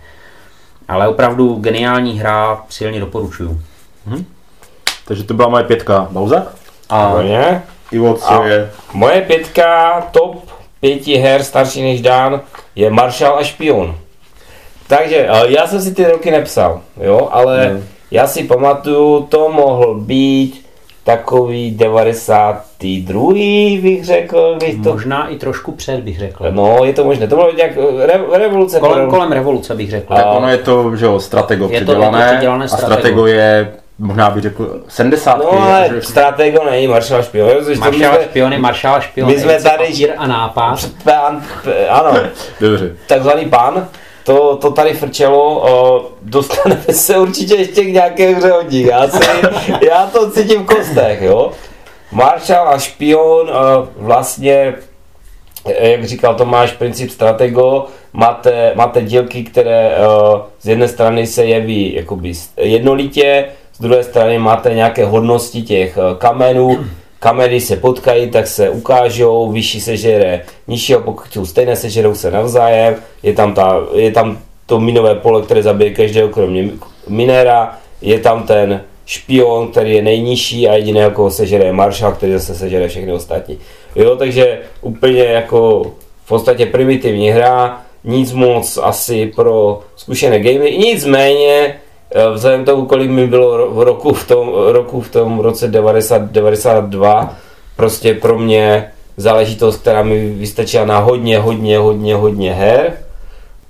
Ale 0.87 1.07
opravdu 1.07 1.55
geniální 1.55 2.19
hra, 2.19 2.63
silně 2.69 2.99
doporučuju. 2.99 3.61
Hm. 4.05 4.25
Takže 5.07 5.23
to 5.23 5.33
byla 5.33 5.49
moje 5.49 5.63
pětka 5.63 6.07
Bauzak. 6.11 6.55
A. 6.89 7.13
Ivo, 7.91 8.13
co 8.13 8.31
a 8.31 8.47
je? 8.47 8.71
Moje 8.93 9.21
pětka 9.21 10.01
top 10.11 10.50
pěti 10.81 11.17
her 11.17 11.43
starší 11.43 11.81
než 11.81 12.01
Dan 12.01 12.41
je 12.75 12.89
Marshall 12.89 13.39
a 13.39 13.43
špion. 13.43 13.95
Takže 14.88 15.27
já 15.47 15.67
jsem 15.67 15.81
si 15.81 15.93
ty 15.93 16.03
roky 16.03 16.31
nepsal, 16.31 16.81
jo, 17.03 17.29
ale 17.31 17.67
hmm. 17.67 17.83
já 18.11 18.27
si 18.27 18.43
pamatuju, 18.43 19.27
to 19.29 19.50
mohl 19.50 19.95
být 19.95 20.65
takový 21.03 21.71
92. 21.71 23.23
bych 23.81 24.05
řekl. 24.05 24.57
Bych 24.59 24.83
to... 24.83 24.93
Možná 24.93 25.27
i 25.27 25.35
trošku 25.35 25.71
před 25.71 26.00
bych 26.00 26.19
řekl. 26.19 26.45
No, 26.51 26.77
je 26.83 26.93
to 26.93 27.03
možné. 27.03 27.27
To 27.27 27.35
bylo 27.35 27.53
nějak 27.53 27.71
re, 28.05 28.21
revoluce. 28.38 28.79
Kolem, 28.79 29.09
kolem 29.09 29.31
revoluce 29.31 29.75
bych 29.75 29.89
řekl. 29.89 30.15
Tak 30.15 30.25
ono 30.29 30.50
je 30.50 30.57
to, 30.57 30.95
že 30.95 31.05
jo, 31.05 31.19
stratego 31.19 31.69
je 31.69 31.81
předělané, 31.81 32.17
to, 32.17 32.23
je 32.23 32.29
to 32.29 32.35
předělané 32.35 32.65
a 32.65 32.67
stratego 32.67 33.27
je 33.27 33.73
možná 34.01 34.29
bych 34.29 34.43
řekl 34.43 34.81
70. 34.88 35.38
No 35.38 35.51
ale 35.51 35.89
že... 35.93 36.01
stratego 36.01 36.63
není 36.72 36.88
Maršala 36.88 37.24
špion. 37.24 37.50
Maršala 37.79 38.24
špion 38.24 38.53
je 38.53 38.60
Maršala 38.60 39.00
špion. 39.00 39.29
My 39.29 39.39
jsme 39.39 39.62
tady... 39.62 40.13
a 40.17 40.27
nápad. 40.27 40.89
Pán, 41.03 41.43
ano. 41.89 42.20
Dobře. 42.60 42.96
Takzvaný 43.08 43.46
pan. 43.46 43.88
To 44.24 44.58
to, 44.58 44.72
tady 44.72 44.93
frčelo, 44.93 45.72
o, 45.72 46.08
dostaneme 46.22 46.84
se 46.91 47.17
určitě 47.17 47.55
ještě 47.55 47.84
k 47.84 47.88
nějaké 47.88 48.36
hře 48.36 48.53
od 48.53 48.72
nich. 48.72 48.86
Já, 48.86 49.08
si, 49.08 49.20
já 49.89 50.05
to 50.05 50.31
cítím 50.31 50.63
v 50.63 50.65
kostech, 50.65 51.22
jo. 51.22 51.51
Marshall 52.12 52.70
a 52.70 52.79
špion 52.79 53.50
o, 53.50 53.88
vlastně, 53.98 54.74
jak 55.79 56.03
říkal 56.03 56.36
Tomáš, 56.36 56.72
princip 56.72 57.12
stratego, 57.12 57.86
máte, 58.13 58.72
máte 58.75 59.01
dílky, 59.01 59.43
které 59.43 59.98
o, 59.98 60.46
z 60.62 60.67
jedné 60.67 60.88
strany 60.88 61.27
se 61.27 61.46
jeví 61.46 61.93
jakoby 61.93 62.34
jednolitě, 62.58 63.46
druhé 63.81 64.03
strany 64.03 64.39
máte 64.39 64.73
nějaké 64.73 65.05
hodnosti 65.05 65.61
těch 65.61 65.97
kamenů, 66.17 66.85
kamery 67.19 67.61
se 67.61 67.75
potkají, 67.75 68.29
tak 68.29 68.47
se 68.47 68.69
ukážou, 68.69 69.51
vyšší 69.51 69.81
sežere 69.81 70.41
nižšího, 70.67 71.00
pokud 71.00 71.33
jsou 71.33 71.45
stejné, 71.45 71.75
sežerou 71.75 72.15
se 72.15 72.31
navzájem, 72.31 72.95
je 73.23 73.33
tam, 73.33 73.53
ta, 73.53 73.79
je 73.93 74.11
tam 74.11 74.38
to 74.65 74.79
minové 74.79 75.15
pole, 75.15 75.41
které 75.41 75.63
zabije 75.63 75.91
každého 75.91 76.29
kromě 76.29 76.69
minéra, 77.07 77.77
je 78.01 78.19
tam 78.19 78.43
ten 78.43 78.81
špion, 79.05 79.67
který 79.67 79.93
je 79.93 80.01
nejnižší 80.01 80.67
a 80.67 80.73
jediný, 80.73 81.01
koho 81.13 81.31
sežere 81.31 81.65
je 81.65 81.73
maršal, 81.73 82.11
který 82.11 82.33
zase 82.33 82.55
sežere 82.55 82.88
všechny 82.88 83.11
ostatní. 83.13 83.57
Jo, 83.95 84.15
takže 84.15 84.59
úplně 84.81 85.23
jako 85.23 85.83
v 86.25 86.27
podstatě 86.27 86.65
primitivní 86.65 87.29
hra, 87.29 87.81
nic 88.03 88.33
moc 88.33 88.79
asi 88.81 89.31
pro 89.35 89.79
zkušené 89.95 90.39
gamey, 90.39 90.77
nicméně 90.77 91.75
Eh, 91.75 91.90
vzhledem 92.33 92.65
tomu, 92.65 92.85
kolik 92.85 93.11
mi 93.11 93.27
bylo 93.27 93.71
v 93.71 93.81
roku 93.81 94.13
v 94.13 94.27
tom, 94.27 94.53
roku 94.53 95.01
v 95.01 95.09
tom 95.09 95.39
roce 95.39 95.67
90, 95.67 96.21
92, 96.21 97.35
prostě 97.75 98.13
pro 98.13 98.39
mě 98.39 98.91
záležitost, 99.17 99.81
která 99.81 100.03
mi 100.03 100.29
vystačila 100.29 100.85
na 100.85 100.99
hodně, 100.99 101.39
hodně, 101.39 101.77
hodně, 101.77 102.15
hodně 102.15 102.53
her. 102.53 102.97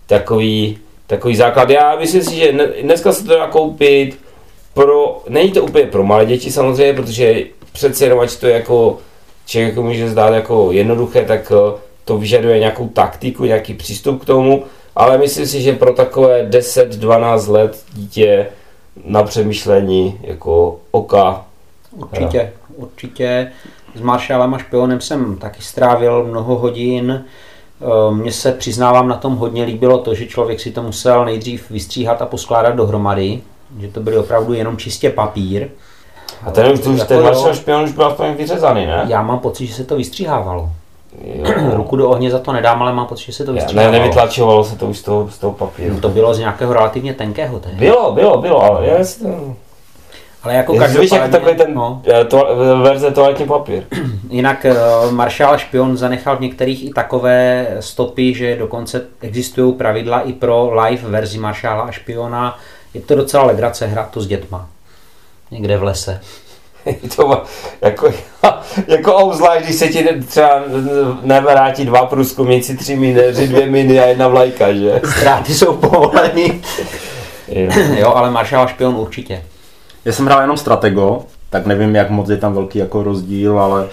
Takový, 0.07 0.77
takový 1.07 1.35
základ. 1.35 1.69
Já 1.69 1.95
myslím 1.95 2.23
si, 2.23 2.35
že 2.35 2.53
dneska 2.81 3.13
se 3.13 3.23
to 3.23 3.35
dá 3.35 3.47
koupit 3.47 4.19
pro, 4.73 5.21
není 5.29 5.51
to 5.51 5.63
úplně 5.63 5.85
pro 5.85 6.03
malé 6.03 6.25
děti 6.25 6.51
samozřejmě, 6.51 6.93
protože 6.93 7.43
přece 7.71 8.05
jenom, 8.05 8.19
ať 8.19 8.35
to 8.35 8.47
je 8.47 8.53
jako, 8.53 8.97
člověk 9.45 9.69
jako 9.69 9.83
může 9.83 10.09
zdát 10.09 10.33
jako 10.33 10.71
jednoduché, 10.71 11.25
tak 11.25 11.51
eh, 11.51 11.79
to 12.05 12.17
vyžaduje 12.17 12.59
nějakou 12.59 12.87
taktiku, 12.87 13.45
nějaký 13.45 13.73
přístup 13.73 14.21
k 14.21 14.25
tomu 14.25 14.63
ale 15.01 15.17
myslím 15.17 15.47
si, 15.47 15.61
že 15.61 15.73
pro 15.73 15.93
takové 15.93 16.45
10-12 16.49 17.51
let 17.51 17.83
dítě 17.93 18.47
na 19.05 19.23
přemýšlení 19.23 20.19
jako 20.21 20.79
oka. 20.91 21.45
Určitě, 21.91 22.37
hra. 22.37 22.49
určitě. 22.75 23.51
S 23.95 24.01
Maršálem 24.01 24.53
a 24.53 24.57
špionem 24.57 25.01
jsem 25.01 25.37
taky 25.37 25.61
strávil 25.61 26.23
mnoho 26.23 26.57
hodin. 26.57 27.25
Eh, 27.81 28.13
mně 28.13 28.31
se 28.31 28.51
přiznávám 28.51 29.07
na 29.07 29.15
tom 29.15 29.35
hodně 29.35 29.63
líbilo 29.63 29.97
to, 29.97 30.15
že 30.15 30.27
člověk 30.27 30.59
si 30.59 30.71
to 30.71 30.83
musel 30.83 31.25
nejdřív 31.25 31.69
vystříhat 31.69 32.21
a 32.21 32.25
poskládat 32.25 32.75
dohromady, 32.75 33.41
že 33.79 33.87
to 33.87 33.99
byl 33.99 34.19
opravdu 34.19 34.53
jenom 34.53 34.77
čistě 34.77 35.09
papír. 35.09 35.67
A 36.43 36.51
ten 36.51 36.71
už, 36.71 36.79
jako 36.79 37.05
ten 37.05 37.23
Maršál 37.23 37.55
špion 37.55 37.83
už 37.83 37.91
byl 37.91 38.05
aspoň 38.05 38.33
vyřezaný, 38.33 38.85
ne? 38.85 39.05
Já 39.07 39.21
mám 39.21 39.39
pocit, 39.39 39.67
že 39.67 39.73
se 39.73 39.83
to 39.83 39.95
vystříhávalo. 39.95 40.69
Ruku 41.73 41.95
do 41.95 42.09
ohně 42.09 42.31
za 42.31 42.39
to 42.39 42.51
nedám, 42.51 42.81
ale 42.81 42.93
mám 42.93 43.07
pocit, 43.07 43.25
že 43.25 43.33
se 43.33 43.45
to 43.45 43.53
vystříhávalo. 43.53 43.91
Ne, 43.91 43.99
nevytlačovalo 43.99 44.63
se 44.63 44.77
to 44.77 44.87
už 44.87 44.97
z 44.97 45.03
toho, 45.03 45.29
z 45.29 45.37
toho 45.37 45.53
papíru. 45.53 45.93
No 45.93 46.01
to 46.01 46.09
bylo 46.09 46.33
z 46.33 46.39
nějakého 46.39 46.73
relativně 46.73 47.13
tenkého 47.13 47.59
tehdy. 47.59 47.77
Bylo, 47.77 48.11
bylo, 48.11 48.37
bylo, 48.37 48.63
ale 48.63 48.87
já 48.87 48.97
to... 48.97 49.55
Ale 50.43 50.53
jako 50.53 50.73
každopádně... 50.73 51.01
Víš, 51.01 51.11
jak 51.11 51.31
takový 51.31 51.55
ten 51.55 51.73
no. 51.73 52.01
Eh, 52.07 52.25
to, 52.25 52.47
verze 52.83 53.11
toaletní 53.11 53.45
papír. 53.45 53.83
Jinak 54.29 54.65
uh, 54.65 55.11
Maršál 55.11 55.57
Špion 55.57 55.97
zanechal 55.97 56.37
v 56.37 56.41
některých 56.41 56.85
i 56.85 56.89
takové 56.89 57.67
stopy, 57.79 58.33
že 58.33 58.55
dokonce 58.55 59.05
existují 59.21 59.73
pravidla 59.73 60.21
i 60.21 60.33
pro 60.33 60.81
live 60.81 61.09
verzi 61.09 61.37
Maršála 61.37 61.83
a 61.83 61.91
Špiona. 61.91 62.57
Je 62.93 63.01
to 63.01 63.15
docela 63.15 63.43
legrace 63.43 63.87
hrát 63.87 64.11
to 64.11 64.21
s 64.21 64.27
dětma. 64.27 64.69
Někde 65.51 65.77
v 65.77 65.83
lese. 65.83 66.21
to 67.15 67.43
jako, 67.81 68.11
jako 68.87 69.15
obzvlášť, 69.15 69.65
když 69.65 69.75
se 69.75 69.87
ti 69.87 70.07
třeba 70.27 70.63
nevrátí 71.21 71.85
dva 71.85 72.05
průzkumníci, 72.05 72.77
tři 72.77 72.95
mineři, 72.95 73.47
dvě 73.47 73.65
miny 73.65 73.99
a 73.99 74.05
jedna 74.05 74.27
vlajka, 74.27 74.73
že? 74.73 75.01
Ztráty 75.17 75.53
jsou 75.53 75.75
povoleny. 75.75 76.61
jo, 77.95 78.13
ale 78.15 78.31
Maršál 78.31 78.67
špion 78.67 78.95
určitě. 78.95 79.43
Já 80.05 80.11
jsem 80.11 80.25
hrál 80.25 80.41
jenom 80.41 80.57
Stratego, 80.57 81.23
tak 81.49 81.65
nevím, 81.65 81.95
jak 81.95 82.09
moc 82.09 82.29
je 82.29 82.37
tam 82.37 82.53
velký 82.53 82.79
jako 82.79 83.03
rozdíl, 83.03 83.59
ale 83.59 83.87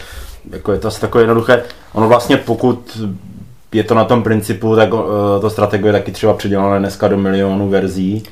jako 0.51 0.73
je 0.73 0.79
to 0.79 0.89
asi 0.89 1.01
takové 1.01 1.23
jednoduché. 1.23 1.63
Ono 1.93 2.09
vlastně 2.09 2.37
pokud 2.37 2.99
je 3.73 3.85
to 3.85 3.95
na 3.95 4.05
tom 4.05 4.23
principu, 4.23 4.77
tak 4.77 4.95
uh, 4.95 5.01
to 5.41 5.51
Stratego 5.51 5.87
je 5.87 5.93
taky 5.93 6.13
třeba 6.13 6.35
předělané 6.35 6.79
dneska 6.79 7.09
do 7.09 7.17
milionu 7.17 7.69
verzí. 7.69 8.23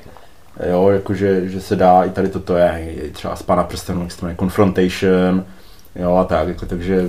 Jo, 0.71 0.89
jakože 0.89 1.49
že 1.49 1.61
se 1.61 1.77
dá, 1.77 2.05
i 2.05 2.11
tady 2.11 2.29
toto 2.29 2.57
je, 2.57 2.95
třeba 3.13 3.37
z 3.37 3.43
Pana 3.43 3.65
prstenů, 3.65 4.03
jak 4.03 4.13
se 4.13 4.37
Confrontation, 4.39 5.45
jo 5.97 6.17
a 6.17 6.25
tak, 6.25 6.49
jako, 6.49 6.67
takže 6.67 7.09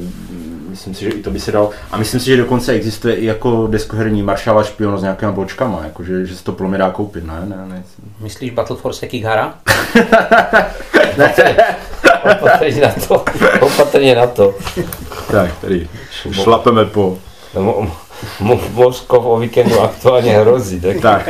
myslím 0.69 0.93
si, 0.93 1.03
že 1.03 1.09
i 1.09 1.23
to 1.23 1.31
by 1.31 1.39
se 1.39 1.51
dalo. 1.51 1.71
A 1.91 1.97
myslím 1.97 2.19
si, 2.19 2.25
že 2.25 2.37
dokonce 2.37 2.71
existuje 2.71 3.15
i 3.15 3.25
jako 3.25 3.67
deskoherní 3.67 4.23
Maršala 4.23 4.63
špion 4.63 4.97
s 4.97 5.01
nějakýma 5.01 5.31
bločkama, 5.31 5.81
jakože, 5.83 6.25
že 6.25 6.35
se 6.35 6.43
to 6.43 6.51
podle 6.51 6.69
mě 6.69 6.77
dá 6.77 6.91
koupit, 6.91 7.25
ne? 7.25 7.45
ne, 7.45 7.57
ne. 7.67 7.83
Myslíš 8.19 8.51
Battle 8.51 8.77
Force 8.77 9.07
Kihara? 9.07 9.53
ne. 11.17 11.33
Opatrně 12.31 12.81
na 12.81 12.93
to. 13.07 13.25
Opatrně 13.61 14.15
na 14.15 14.27
to. 14.27 14.55
Tak, 15.31 15.59
tady 15.61 15.87
šlapeme 16.31 16.85
po... 16.85 17.17
Moskov 18.73 19.25
o 19.25 19.39
víkendu 19.39 19.81
aktuálně 19.81 20.37
hrozí. 20.37 20.81
Tak. 20.81 20.99
tak. 21.01 21.29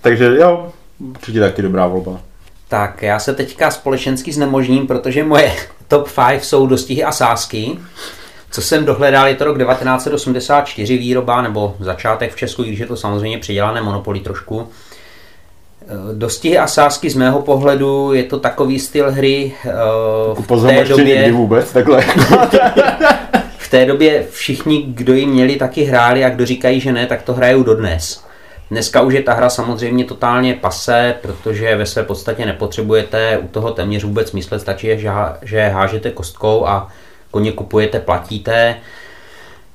Takže 0.00 0.36
jo, 0.36 0.72
určitě 1.00 1.40
taky 1.40 1.62
dobrá 1.62 1.86
volba. 1.86 2.20
Tak 2.68 3.02
já 3.02 3.18
se 3.18 3.34
teďka 3.34 3.70
společensky 3.70 4.32
znemožním, 4.32 4.86
protože 4.86 5.24
moje 5.24 5.52
top 5.88 6.08
5 6.28 6.44
jsou 6.44 6.66
dostihy 6.66 7.04
a 7.04 7.12
sásky. 7.12 7.78
Co 8.50 8.62
jsem 8.62 8.84
dohledal, 8.84 9.26
je 9.26 9.34
to 9.34 9.44
rok 9.44 9.58
1984 9.58 10.98
výroba, 10.98 11.42
nebo 11.42 11.76
začátek 11.80 12.32
v 12.32 12.36
Česku, 12.36 12.62
když 12.62 12.78
je 12.78 12.86
to 12.86 12.96
samozřejmě 12.96 13.38
předělané 13.38 13.82
monopolí 13.82 14.20
trošku. 14.20 14.68
Dostihy 16.14 16.58
a 16.58 16.66
sásky 16.66 17.10
z 17.10 17.14
mého 17.14 17.42
pohledu 17.42 18.12
je 18.12 18.22
to 18.22 18.38
takový 18.38 18.78
styl 18.78 19.12
hry 19.12 19.52
uh, 20.34 20.44
v 20.44 20.66
té 20.66 20.84
době... 20.84 21.32
vůbec 21.32 21.72
takhle. 21.72 22.04
v 23.58 23.70
té 23.70 23.86
době 23.86 24.26
všichni, 24.30 24.82
kdo 24.82 25.14
ji 25.14 25.26
měli, 25.26 25.56
taky 25.56 25.84
hráli 25.84 26.24
a 26.24 26.30
kdo 26.30 26.46
říkají, 26.46 26.80
že 26.80 26.92
ne, 26.92 27.06
tak 27.06 27.22
to 27.22 27.34
hrajou 27.34 27.62
dodnes. 27.62 28.24
Dneska 28.70 29.00
už 29.00 29.14
je 29.14 29.22
ta 29.22 29.34
hra 29.34 29.50
samozřejmě 29.50 30.04
totálně 30.04 30.54
pase, 30.54 31.14
protože 31.22 31.76
ve 31.76 31.86
své 31.86 32.02
podstatě 32.02 32.46
nepotřebujete 32.46 33.38
u 33.38 33.48
toho 33.48 33.70
téměř 33.70 34.04
vůbec 34.04 34.32
myslet, 34.32 34.58
stačí, 34.58 34.88
že 35.42 35.68
hážete 35.68 36.10
kostkou 36.10 36.66
a 36.66 36.88
koně 37.30 37.52
kupujete, 37.52 38.00
platíte, 38.00 38.76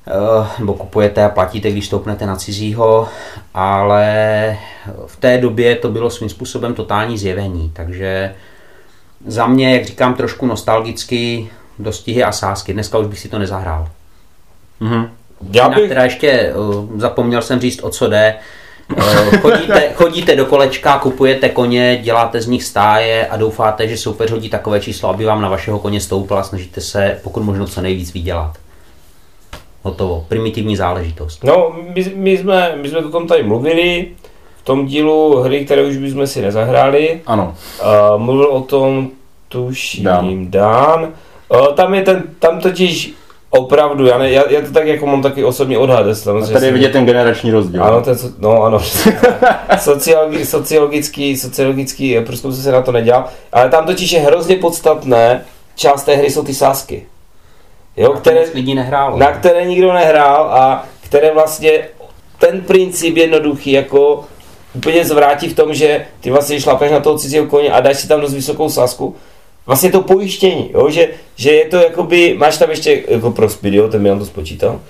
eh, 0.06 0.46
nebo 0.58 0.74
kupujete 0.74 1.24
a 1.24 1.28
platíte, 1.28 1.70
když 1.70 1.86
stoupnete 1.86 2.26
na 2.26 2.36
cizího, 2.36 3.08
ale 3.54 4.58
v 5.06 5.16
té 5.16 5.38
době 5.38 5.76
to 5.76 5.88
bylo 5.88 6.10
svým 6.10 6.28
způsobem 6.28 6.74
totální 6.74 7.18
zjevení, 7.18 7.70
takže 7.74 8.34
za 9.26 9.46
mě, 9.46 9.76
jak 9.76 9.84
říkám, 9.84 10.14
trošku 10.14 10.46
nostalgicky 10.46 11.50
dostihy 11.78 12.24
a 12.24 12.32
sásky. 12.32 12.72
Dneska 12.72 12.98
už 12.98 13.06
bych 13.06 13.18
si 13.18 13.28
to 13.28 13.38
nezahrál. 13.38 13.88
Mm-hmm. 14.80 15.08
Já 15.52 15.68
bych... 15.68 15.88
teda 15.88 16.04
ještě 16.04 16.30
eh, 16.30 16.52
zapomněl 16.96 17.42
jsem 17.42 17.60
říct, 17.60 17.82
o 17.82 17.90
co 17.90 18.08
jde. 18.08 18.34
Eh, 18.96 19.38
chodíte, 19.38 19.92
chodíte 19.94 20.36
do 20.36 20.46
kolečka, 20.46 20.98
kupujete 20.98 21.48
koně, 21.48 21.98
děláte 22.02 22.40
z 22.40 22.46
nich 22.46 22.64
stáje 22.64 23.26
a 23.26 23.36
doufáte, 23.36 23.88
že 23.88 23.96
soupeř 23.96 24.30
hodí 24.30 24.48
takové 24.48 24.80
číslo, 24.80 25.08
aby 25.08 25.24
vám 25.24 25.42
na 25.42 25.48
vašeho 25.48 25.78
koně 25.78 26.00
stoupil 26.00 26.38
a 26.38 26.42
snažíte 26.42 26.80
se 26.80 27.20
pokud 27.22 27.42
možno 27.42 27.66
co 27.66 27.80
nejvíc 27.80 28.12
vydělat. 28.12 28.56
Hotovo. 29.82 30.24
Primitivní 30.28 30.76
záležitost. 30.76 31.44
No, 31.44 31.76
my, 31.94 32.12
my, 32.14 32.38
jsme, 32.38 32.76
my 32.82 32.88
jsme 32.88 32.98
o 32.98 33.08
tom 33.10 33.26
tady 33.26 33.42
mluvili, 33.42 34.08
v 34.62 34.64
tom 34.64 34.86
dílu 34.86 35.42
hry, 35.42 35.64
které 35.64 35.84
už 35.84 35.96
bychom 35.96 36.26
si 36.26 36.42
nezahráli. 36.42 37.20
Ano. 37.26 37.54
Uh, 37.82 38.22
mluvil 38.22 38.46
o 38.46 38.60
tom, 38.60 39.10
tuším, 39.48 40.04
Dan. 40.04 40.50
Dan. 40.50 41.12
Uh, 41.48 41.66
tam 41.74 41.94
je 41.94 42.02
ten, 42.02 42.22
tam 42.38 42.60
totiž 42.60 43.14
Opravdu, 43.58 44.06
já, 44.06 44.18
ne, 44.18 44.30
já, 44.30 44.50
já 44.50 44.60
to 44.60 44.72
tak 44.72 44.86
jako 44.86 45.06
mám 45.06 45.22
taky 45.22 45.44
osobní 45.44 45.76
odhad. 45.76 46.06
Samozřejmě. 46.16 46.50
A 46.50 46.52
tady 46.52 46.66
je 46.66 46.72
vidět 46.72 46.92
ten 46.92 47.06
generační 47.06 47.50
rozdíl. 47.50 47.84
Ano, 47.84 48.02
ten, 48.02 48.16
no 48.38 48.62
ano. 48.62 48.80
Sociologi, 49.78 50.46
sociologický, 50.46 51.36
sociologický 51.36 52.20
průzkum 52.20 52.52
se 52.52 52.72
na 52.72 52.82
to 52.82 52.92
nedělal, 52.92 53.24
ale 53.52 53.68
tam 53.68 53.86
totiž 53.86 54.12
je 54.12 54.20
hrozně 54.20 54.56
podstatné, 54.56 55.44
část 55.76 56.04
té 56.04 56.14
hry 56.14 56.30
jsou 56.30 56.42
ty 56.44 56.54
sásky. 56.54 57.06
Jo, 57.96 58.12
které, 58.12 58.44
lidí 58.54 58.74
nehrálo. 58.74 59.18
Na 59.18 59.32
které 59.32 59.64
nikdo 59.64 59.92
nehrál 59.92 60.44
a 60.44 60.84
které 61.00 61.34
vlastně 61.34 61.88
ten 62.38 62.60
princip 62.60 63.16
jednoduchý 63.16 63.72
jako 63.72 64.24
úplně 64.74 65.04
zvrátí 65.04 65.48
v 65.48 65.56
tom, 65.56 65.74
že 65.74 66.06
ty 66.20 66.30
vlastně 66.30 66.60
šlapeš 66.60 66.92
na 66.92 67.00
toho 67.00 67.18
cizího 67.18 67.46
koně 67.46 67.72
a 67.72 67.80
dáš 67.80 67.96
si 67.96 68.08
tam 68.08 68.20
dost 68.20 68.34
vysokou 68.34 68.68
sásku, 68.68 69.16
vlastně 69.66 69.90
to 69.90 70.00
pojištění, 70.00 70.70
jo? 70.74 70.90
Že, 70.90 71.08
že 71.36 71.52
je 71.52 71.64
to 71.64 71.76
jakoby, 71.76 72.34
máš 72.38 72.58
tam 72.58 72.70
ještě 72.70 73.02
jako 73.08 73.30
prospid, 73.30 73.74
jo, 73.74 73.88
ten 73.88 74.02
mi 74.02 74.18
to 74.18 74.26
spočítal, 74.26 74.80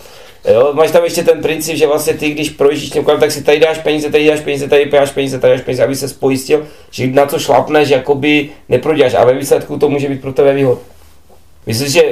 Jo, 0.52 0.70
máš 0.72 0.90
tam 0.90 1.04
ještě 1.04 1.22
ten 1.22 1.42
princip, 1.42 1.76
že 1.76 1.86
vlastně 1.86 2.14
ty, 2.14 2.30
když 2.30 2.50
projíždíš 2.50 2.92
několik, 2.92 3.20
tak 3.20 3.30
si 3.30 3.44
tady 3.44 3.60
dáš 3.60 3.78
peníze, 3.78 4.10
tady 4.10 4.26
dáš 4.26 4.40
peníze, 4.40 4.68
tady 4.68 4.90
dáš 4.90 5.10
peníze, 5.10 5.38
tady 5.38 5.52
dáš 5.52 5.62
peníze, 5.62 5.84
aby 5.84 5.96
se 5.96 6.08
spojistil, 6.08 6.66
že 6.90 7.06
na 7.06 7.26
co 7.26 7.38
šlapneš, 7.38 7.88
jakoby 7.88 8.50
neproděláš. 8.68 9.14
A 9.14 9.24
ve 9.24 9.34
výsledku 9.34 9.78
to 9.78 9.88
může 9.88 10.08
být 10.08 10.20
pro 10.20 10.32
tebe 10.32 10.54
výhod. 10.54 10.78
Myslím, 11.66 11.88
že 11.88 12.02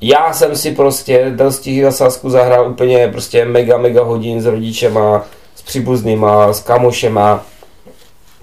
já 0.00 0.32
jsem 0.32 0.56
si 0.56 0.74
prostě 0.74 1.32
do 1.36 1.50
na 1.82 1.90
Sasku 1.90 2.30
zahrál 2.30 2.70
úplně 2.70 3.08
prostě 3.08 3.44
mega, 3.44 3.78
mega 3.78 4.02
hodin 4.02 4.40
s 4.40 4.46
rodičema, 4.46 5.26
s 5.54 5.62
příbuznýma, 5.62 6.52
s 6.52 6.60
kamošema. 6.60 7.46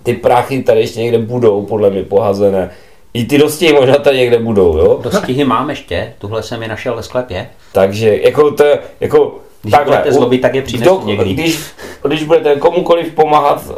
Ty 0.04 0.14
prachy 0.14 0.64
tady 0.64 0.80
ještě 0.80 1.00
někde 1.00 1.18
budou, 1.18 1.66
podle 1.66 1.90
mě 1.90 2.04
pohazené. 2.04 2.72
I 3.18 3.26
ty 3.26 3.38
dostihy 3.38 3.74
možná 3.74 3.96
tady 3.96 4.18
někde 4.18 4.40
budou, 4.40 4.78
jo? 4.78 5.00
Dostihy 5.04 5.44
mám 5.44 5.70
ještě, 5.70 6.14
tuhle 6.18 6.44
jsem 6.44 6.62
je 6.62 6.68
našel 6.68 6.96
ve 6.96 7.04
sklepě. 7.04 7.50
Takže 7.72 8.18
jako 8.18 8.52
to, 8.52 8.64
jako 9.00 9.36
když 9.62 9.72
takhle, 9.72 9.98
budete 9.98 10.14
zlobit, 10.14 10.42
tak 10.42 10.56
je 10.56 10.62
přinesu 10.62 11.06
někdy. 11.06 11.34
Když, 11.34 11.60
když 12.08 12.24
budete 12.24 12.56
komukoliv 12.56 13.14
pomáhat 13.14 13.64
uh, 13.70 13.76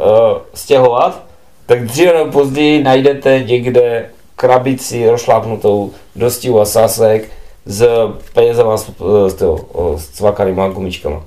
stěhovat, 0.54 1.22
tak 1.66 1.84
dříve 1.84 2.12
nebo 2.12 2.32
později 2.32 2.82
najdete 2.82 3.42
někde 3.46 4.10
krabici 4.36 5.10
rozšlápnutou 5.10 5.92
dostihu 6.16 6.60
a 6.60 6.64
sásek 6.64 7.28
s 7.66 7.88
penězama 8.32 8.76
s, 8.76 8.90
s, 9.28 9.34
toho, 9.34 9.66
s 9.96 10.08
cvakanýma 10.08 10.68
gumičkama. 10.68 11.22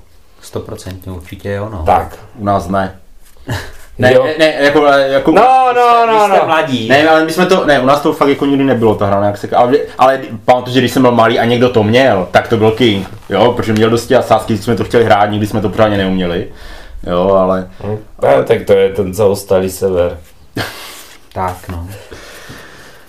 100% 0.52 1.14
určitě 1.14 1.50
jo, 1.50 1.68
no. 1.72 1.82
Tak. 1.86 2.18
U 2.38 2.44
nás 2.44 2.68
ne. 2.68 3.00
Ne, 3.98 4.14
jo. 4.14 4.24
ne, 4.24 4.34
ne, 4.38 4.54
jako, 4.60 4.86
jako 4.86 5.30
no, 5.30 5.72
no, 5.74 6.06
no, 6.06 6.28
no. 6.28 6.46
mladí. 6.46 6.88
Ne, 6.88 7.08
ale 7.08 7.24
my 7.24 7.32
jsme 7.32 7.46
to, 7.46 7.66
ne, 7.66 7.80
u 7.80 7.86
nás 7.86 8.00
to 8.00 8.12
fakt 8.12 8.28
jako 8.28 8.46
nikdy 8.46 8.64
nebylo 8.64 8.94
ta 8.94 9.06
hra, 9.06 9.24
jak 9.24 9.36
se, 9.36 9.48
ale, 9.48 9.76
ale 9.98 10.20
pamatuju, 10.44 10.74
že 10.74 10.80
když 10.80 10.92
jsem 10.92 11.02
byl 11.02 11.12
malý 11.12 11.38
a 11.38 11.44
někdo 11.44 11.68
to 11.68 11.82
měl, 11.82 12.28
tak 12.30 12.48
to 12.48 12.56
byl 12.56 12.70
King, 12.70 13.08
jo, 13.28 13.52
protože 13.52 13.72
měl 13.72 13.90
dosti 13.90 14.16
a 14.16 14.22
sásky, 14.22 14.58
jsme 14.58 14.76
to 14.76 14.84
chtěli 14.84 15.04
hrát, 15.04 15.26
nikdy 15.26 15.46
jsme 15.46 15.60
to 15.60 15.68
pořádně 15.68 15.96
neuměli, 15.96 16.48
jo, 17.06 17.34
ale... 17.34 17.68
No, 17.84 17.98
ne, 18.22 18.42
tak 18.44 18.62
to 18.62 18.72
je 18.72 18.92
ten 18.92 19.14
zaostalý 19.14 19.70
sever. 19.70 20.18
tak, 21.32 21.56
no. 21.68 21.88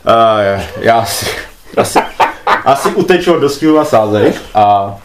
Uh, 0.06 0.62
já 0.80 1.06
si, 1.06 1.25
asi, 1.77 2.00
asi 2.65 2.89
uteču 2.89 3.34
od 3.34 3.39
dostihu 3.39 3.80
a 3.80 3.86
sázek 3.86 4.36
a 4.56 4.96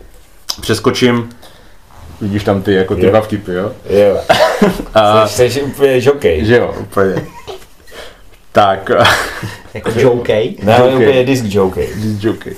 přeskočím 0.60 1.30
Vidíš 2.20 2.44
tam 2.44 2.62
ty, 2.62 2.74
jako 2.74 2.96
ty 2.96 3.06
dva 3.06 3.20
vtipy, 3.20 3.52
jo? 3.54 3.72
Jo. 3.90 4.18
A, 4.94 5.26
jsi, 5.26 5.50
jsi 5.50 5.62
úplně 5.62 6.00
žokej. 6.00 6.44
Že 6.44 6.56
jo, 6.56 6.74
úplně. 6.80 7.14
Tak. 8.52 8.90
jako 9.74 9.90
jokej? 9.94 10.56
Ne, 10.62 10.76
ale 10.76 10.94
úplně 10.94 11.24
disk 11.24 11.44
jokej. 11.48 11.88
Disk 11.96 12.24
jokej. 12.24 12.56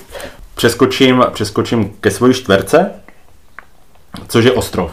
Přeskočím, 0.54 1.24
přeskočím 1.32 1.92
ke 2.00 2.10
svoji 2.10 2.34
čtverce, 2.34 2.90
což 4.28 4.44
je 4.44 4.52
ostrov. 4.52 4.90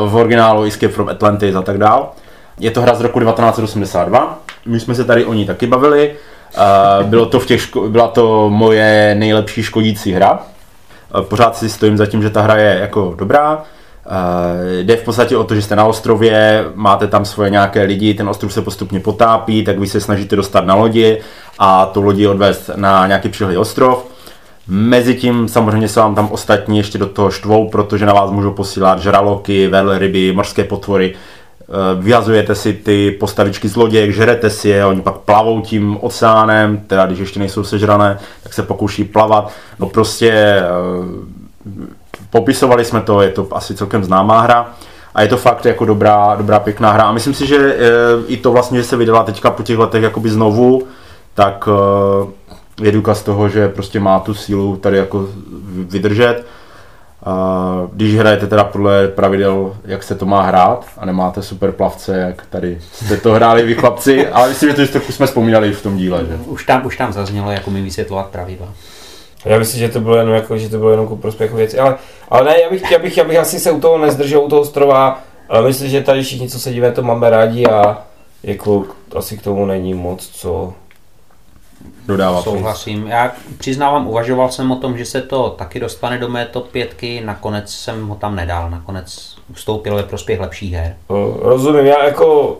Uh, 0.00 0.08
v 0.08 0.16
originálu 0.16 0.62
Escape 0.62 0.92
from 0.92 1.08
Atlantis 1.08 1.54
a 1.54 1.62
tak 1.62 1.78
dál. 1.78 2.12
Je 2.58 2.70
to 2.70 2.82
hra 2.82 2.94
z 2.94 3.00
roku 3.00 3.20
1982. 3.20 4.38
My 4.66 4.80
jsme 4.80 4.94
se 4.94 5.04
tady 5.04 5.24
o 5.24 5.34
ní 5.34 5.46
taky 5.46 5.66
bavili. 5.66 6.14
Uh, 7.00 7.06
bylo 7.06 7.26
to 7.26 7.40
v 7.40 7.46
těch 7.46 7.60
ško- 7.60 7.88
byla 7.88 8.08
to 8.08 8.50
moje 8.50 9.14
nejlepší 9.18 9.62
škodící 9.62 10.12
hra. 10.12 10.38
Pořád 11.20 11.56
si 11.56 11.68
stojím 11.68 11.96
za 11.96 12.06
tím, 12.06 12.22
že 12.22 12.30
ta 12.30 12.40
hra 12.42 12.56
je 12.56 12.78
jako 12.80 13.14
dobrá. 13.18 13.62
Jde 14.82 14.96
v 14.96 15.04
podstatě 15.04 15.36
o 15.36 15.44
to, 15.44 15.54
že 15.54 15.62
jste 15.62 15.76
na 15.76 15.84
ostrově, 15.84 16.64
máte 16.74 17.06
tam 17.06 17.24
svoje 17.24 17.50
nějaké 17.50 17.82
lidi, 17.82 18.14
ten 18.14 18.28
ostrov 18.28 18.52
se 18.52 18.62
postupně 18.62 19.00
potápí, 19.00 19.64
tak 19.64 19.78
vy 19.78 19.86
se 19.86 20.00
snažíte 20.00 20.36
dostat 20.36 20.66
na 20.66 20.74
lodi 20.74 21.20
a 21.58 21.86
tu 21.86 22.02
lodi 22.02 22.26
odvést 22.26 22.70
na 22.76 23.06
nějaký 23.06 23.28
přihlý 23.28 23.56
ostrov. 23.56 24.06
Mezitím 24.68 25.48
samozřejmě 25.48 25.88
se 25.88 26.00
vám 26.00 26.14
tam 26.14 26.28
ostatní 26.30 26.78
ještě 26.78 26.98
do 26.98 27.06
toho 27.06 27.30
štvou, 27.30 27.68
protože 27.68 28.06
na 28.06 28.12
vás 28.12 28.30
můžou 28.30 28.50
posílat 28.50 28.98
žraloky, 28.98 29.68
velryby, 29.68 30.32
mořské 30.32 30.64
potvory, 30.64 31.14
vyhazujete 32.00 32.54
si 32.54 32.72
ty 32.72 33.10
postavičky 33.20 33.68
z 33.68 33.76
loděk, 33.76 34.10
žerete 34.10 34.50
si 34.50 34.68
je, 34.68 34.86
oni 34.86 35.00
pak 35.00 35.14
plavou 35.16 35.60
tím 35.60 35.98
oceánem, 36.00 36.78
teda 36.86 37.06
když 37.06 37.18
ještě 37.18 37.38
nejsou 37.38 37.64
sežrané, 37.64 38.18
tak 38.42 38.52
se 38.52 38.62
pokouší 38.62 39.04
plavat. 39.04 39.52
No 39.78 39.86
prostě 39.86 40.32
eh, 40.32 40.64
popisovali 42.30 42.84
jsme 42.84 43.00
to, 43.00 43.22
je 43.22 43.30
to 43.30 43.48
asi 43.50 43.74
celkem 43.74 44.04
známá 44.04 44.40
hra 44.40 44.70
a 45.14 45.22
je 45.22 45.28
to 45.28 45.36
fakt 45.36 45.66
jako 45.66 45.84
dobrá, 45.84 46.34
dobrá 46.34 46.58
pěkná 46.58 46.92
hra 46.92 47.04
a 47.04 47.12
myslím 47.12 47.34
si, 47.34 47.46
že 47.46 47.56
eh, 47.56 47.78
i 48.26 48.36
to 48.36 48.52
vlastně, 48.52 48.78
že 48.78 48.84
se 48.84 48.96
vydala 48.96 49.22
teďka 49.22 49.50
po 49.50 49.62
těch 49.62 49.78
letech 49.78 50.02
jakoby 50.02 50.30
znovu, 50.30 50.86
tak 51.34 51.68
je 52.82 52.92
důkaz 52.92 53.22
toho, 53.22 53.48
že 53.48 53.68
prostě 53.68 54.00
má 54.00 54.20
tu 54.20 54.34
sílu 54.34 54.76
tady 54.76 54.96
jako 54.96 55.28
vydržet. 55.72 56.44
A 57.24 57.86
když 57.92 58.16
hrajete 58.16 58.46
teda 58.46 58.64
podle 58.64 59.08
pravidel, 59.08 59.76
jak 59.84 60.02
se 60.02 60.14
to 60.14 60.26
má 60.26 60.42
hrát 60.42 60.84
a 60.98 61.06
nemáte 61.06 61.42
super 61.42 61.72
plavce, 61.72 62.18
jak 62.18 62.46
tady 62.46 62.78
jste 62.92 63.16
to 63.16 63.32
hráli 63.32 63.62
vy 63.62 63.74
chlapci, 63.74 64.28
ale 64.32 64.48
myslím, 64.48 64.70
že 64.70 64.76
to 64.76 64.92
trochu 64.92 65.12
jsme 65.12 65.26
vzpomínali 65.26 65.72
v 65.72 65.82
tom 65.82 65.96
díle. 65.96 66.26
Že? 66.28 66.36
Už, 66.46 66.64
tam, 66.64 66.86
už 66.86 66.96
tam 66.96 67.12
zaznělo, 67.12 67.50
jako 67.50 67.70
mi 67.70 67.82
vysvětlovat 67.82 68.26
pravidla. 68.26 68.68
Já 69.44 69.58
myslím, 69.58 69.80
že 69.80 69.88
to 69.88 70.00
bylo 70.00 70.16
jenom 70.16 70.34
jako, 70.34 70.58
že 70.58 70.68
to 70.68 70.78
bylo 70.78 70.90
jenom 70.90 71.08
ku 71.08 71.16
prospěchu 71.16 71.56
věci, 71.56 71.78
ale, 71.78 71.96
ale 72.28 72.44
ne, 72.44 72.60
já 72.62 72.70
bych, 72.70 72.90
já, 72.90 72.98
bych, 72.98 73.16
já 73.16 73.24
bych 73.24 73.38
asi 73.38 73.60
se 73.60 73.70
u 73.70 73.80
toho 73.80 73.98
nezdržel, 73.98 74.40
u 74.40 74.48
toho 74.48 74.64
strova, 74.64 75.20
ale 75.48 75.62
myslím, 75.62 75.90
že 75.90 76.00
tady 76.00 76.22
všichni, 76.22 76.48
co 76.48 76.60
se 76.60 76.72
díváme, 76.72 76.94
to 76.94 77.02
máme 77.02 77.30
rádi 77.30 77.66
a 77.66 77.98
jako 78.42 78.84
asi 79.16 79.38
k 79.38 79.42
tomu 79.42 79.66
není 79.66 79.94
moc 79.94 80.28
co 80.28 80.74
dodávat. 82.06 82.42
Souhlasím. 82.44 83.06
Já 83.06 83.32
přiznávám, 83.58 84.06
uvažoval 84.06 84.50
jsem 84.50 84.70
o 84.70 84.76
tom, 84.76 84.98
že 84.98 85.04
se 85.04 85.22
to 85.22 85.50
taky 85.50 85.80
dostane 85.80 86.18
do 86.18 86.28
mé 86.28 86.46
top 86.46 86.68
5, 86.68 86.96
nakonec 87.24 87.74
jsem 87.74 88.08
ho 88.08 88.14
tam 88.14 88.36
nedal, 88.36 88.70
nakonec 88.70 89.36
vstoupil 89.52 89.94
ve 89.94 90.02
prospěch 90.02 90.40
lepších 90.40 90.72
her. 90.72 90.96
Rozumím, 91.40 91.86
já 91.86 92.04
jako 92.04 92.58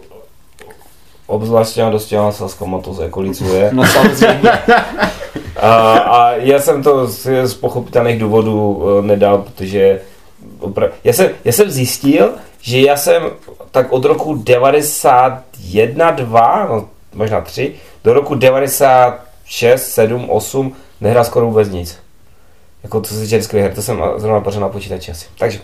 obzvlášť 1.27 1.75
těma 1.75 1.91
dost 1.91 2.07
těma 2.07 2.33
saskama 2.33 2.79
to 2.79 3.03
jako 3.03 3.21
licuje. 3.21 3.71
no 3.75 3.87
samozřejmě. 3.87 4.51
a, 5.57 5.99
a, 5.99 6.33
já 6.33 6.59
jsem 6.59 6.83
to 6.83 7.07
z, 7.07 7.47
z 7.47 7.55
pochopitelných 7.55 8.21
důvodů 8.21 8.83
eh, 8.83 9.03
nedal, 9.03 9.39
protože 9.39 10.01
opra- 10.61 10.91
já, 11.05 11.13
jsem, 11.13 11.31
já 11.45 11.53
jsem 11.53 11.71
zjistil, 11.71 12.33
že 12.61 12.81
já 12.81 12.97
jsem 12.97 13.23
tak 13.71 13.93
od 13.93 14.05
roku 14.05 14.35
91, 14.35 16.11
2, 16.11 16.67
no, 16.71 16.89
možná 17.15 17.41
3, 17.41 17.75
do 18.05 18.13
roku 18.13 18.35
96, 19.51 19.93
7, 19.93 20.31
8 20.31 20.77
nehrál 21.01 21.25
skoro 21.25 21.47
vůbec 21.47 21.69
nic. 21.69 21.99
Jako 22.83 23.01
co 23.01 23.15
se 23.15 23.21
týče 23.21 23.61
her, 23.61 23.75
to 23.75 23.83
jsem 23.83 24.03
zrovna 24.17 24.41
pořád 24.41 24.61
na 24.61 24.69
počítači 24.69 25.11
asi. 25.11 25.27
Takže 25.39 25.59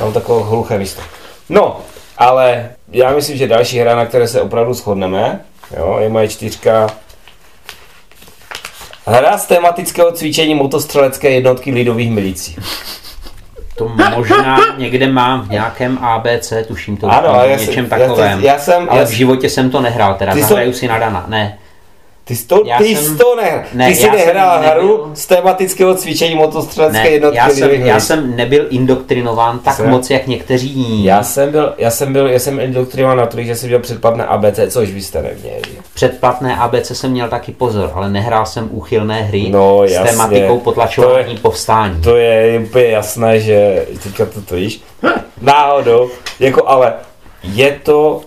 mám 0.00 0.12
takové 0.12 0.44
hluché 0.44 0.78
místo. 0.78 1.02
No, 1.48 1.80
ale 2.18 2.70
já 2.92 3.12
myslím, 3.12 3.36
že 3.36 3.48
další 3.48 3.78
hra, 3.78 3.96
na 3.96 4.06
které 4.06 4.28
se 4.28 4.40
opravdu 4.40 4.74
shodneme, 4.74 5.40
jo, 5.76 5.98
je 6.00 6.08
moje 6.08 6.28
čtyřka 6.28 6.90
Hra 9.06 9.38
z 9.38 9.46
tematického 9.46 10.12
cvičení 10.12 10.54
motostřelecké 10.54 11.30
jednotky 11.30 11.70
lidových 11.70 12.10
milicí. 12.10 12.56
To 13.76 13.88
možná 14.16 14.58
někde 14.78 15.12
mám 15.12 15.42
v 15.42 15.50
nějakém 15.50 15.98
ABC, 15.98 16.52
tuším 16.68 16.96
to 16.96 17.06
ano, 17.06 17.28
já 17.44 17.56
něčem 17.56 17.74
jsem, 17.74 17.86
takovém. 17.86 18.40
Já, 18.40 18.52
já 18.52 18.58
jsem, 18.58 18.86
ale 18.90 19.00
já 19.00 19.06
v 19.06 19.10
životě 19.10 19.50
jsem 19.50 19.70
to 19.70 19.80
nehrál, 19.80 20.14
teda 20.14 20.36
zahraju 20.36 20.72
si 20.72 20.88
na 20.88 20.98
Dana. 20.98 21.24
Ne. 21.28 21.58
Ty 22.30 22.36
jsi 22.36 22.46
to, 22.46 22.62
ty 22.78 22.96
jsem, 22.96 23.18
to 23.18 23.36
ne, 23.36 23.66
ne, 23.72 23.88
ty 23.88 23.94
jsi 23.94 24.10
nehrál 24.10 24.62
hru 24.62 25.10
z 25.14 25.26
tematického 25.26 25.94
cvičení 25.94 26.34
motostřelecké 26.34 27.02
ne, 27.02 27.10
jednotky. 27.10 27.36
Já 27.36 27.50
jsem, 27.50 27.70
já 27.70 28.00
jsem 28.00 28.36
nebyl 28.36 28.66
indoktrinován 28.70 29.58
tak 29.58 29.76
jsem, 29.76 29.90
moc, 29.90 30.10
jak 30.10 30.26
někteří 30.26 30.68
jiní. 30.68 31.04
Já 31.04 31.22
jsem 31.22 31.50
byl, 31.50 31.74
já 31.78 31.90
jsem 31.90 32.12
byl, 32.12 32.26
já 32.26 32.38
jsem 32.38 32.60
indoktrinován 32.60 33.16
na 33.16 33.26
to, 33.26 33.42
že 33.42 33.56
jsem 33.56 33.68
měl 33.68 33.78
předplatné 33.80 34.24
ABC, 34.24 34.58
což 34.68 34.90
vy 34.90 35.02
jste 35.02 35.22
neměli. 35.22 35.62
Předplatné 35.94 36.56
ABC 36.56 36.90
jsem 36.90 37.10
měl 37.10 37.28
taky 37.28 37.52
pozor, 37.52 37.90
ale 37.94 38.10
nehrál 38.10 38.46
jsem 38.46 38.68
úchylné 38.70 39.22
hry 39.22 39.48
no, 39.50 39.82
s 39.86 39.92
jasně. 39.92 40.10
tematikou 40.10 40.58
potlačování 40.58 41.24
to 41.24 41.30
je, 41.30 41.38
povstání. 41.38 42.02
To 42.02 42.16
je 42.16 42.58
úplně 42.58 42.86
jasné, 42.86 43.40
že 43.40 43.86
teďka 44.02 44.26
to, 44.26 44.42
to 44.42 44.54
víš. 44.54 44.80
Náhodou, 45.40 46.10
jako 46.40 46.68
ale 46.68 46.92
je 47.42 47.80
to 47.82 48.20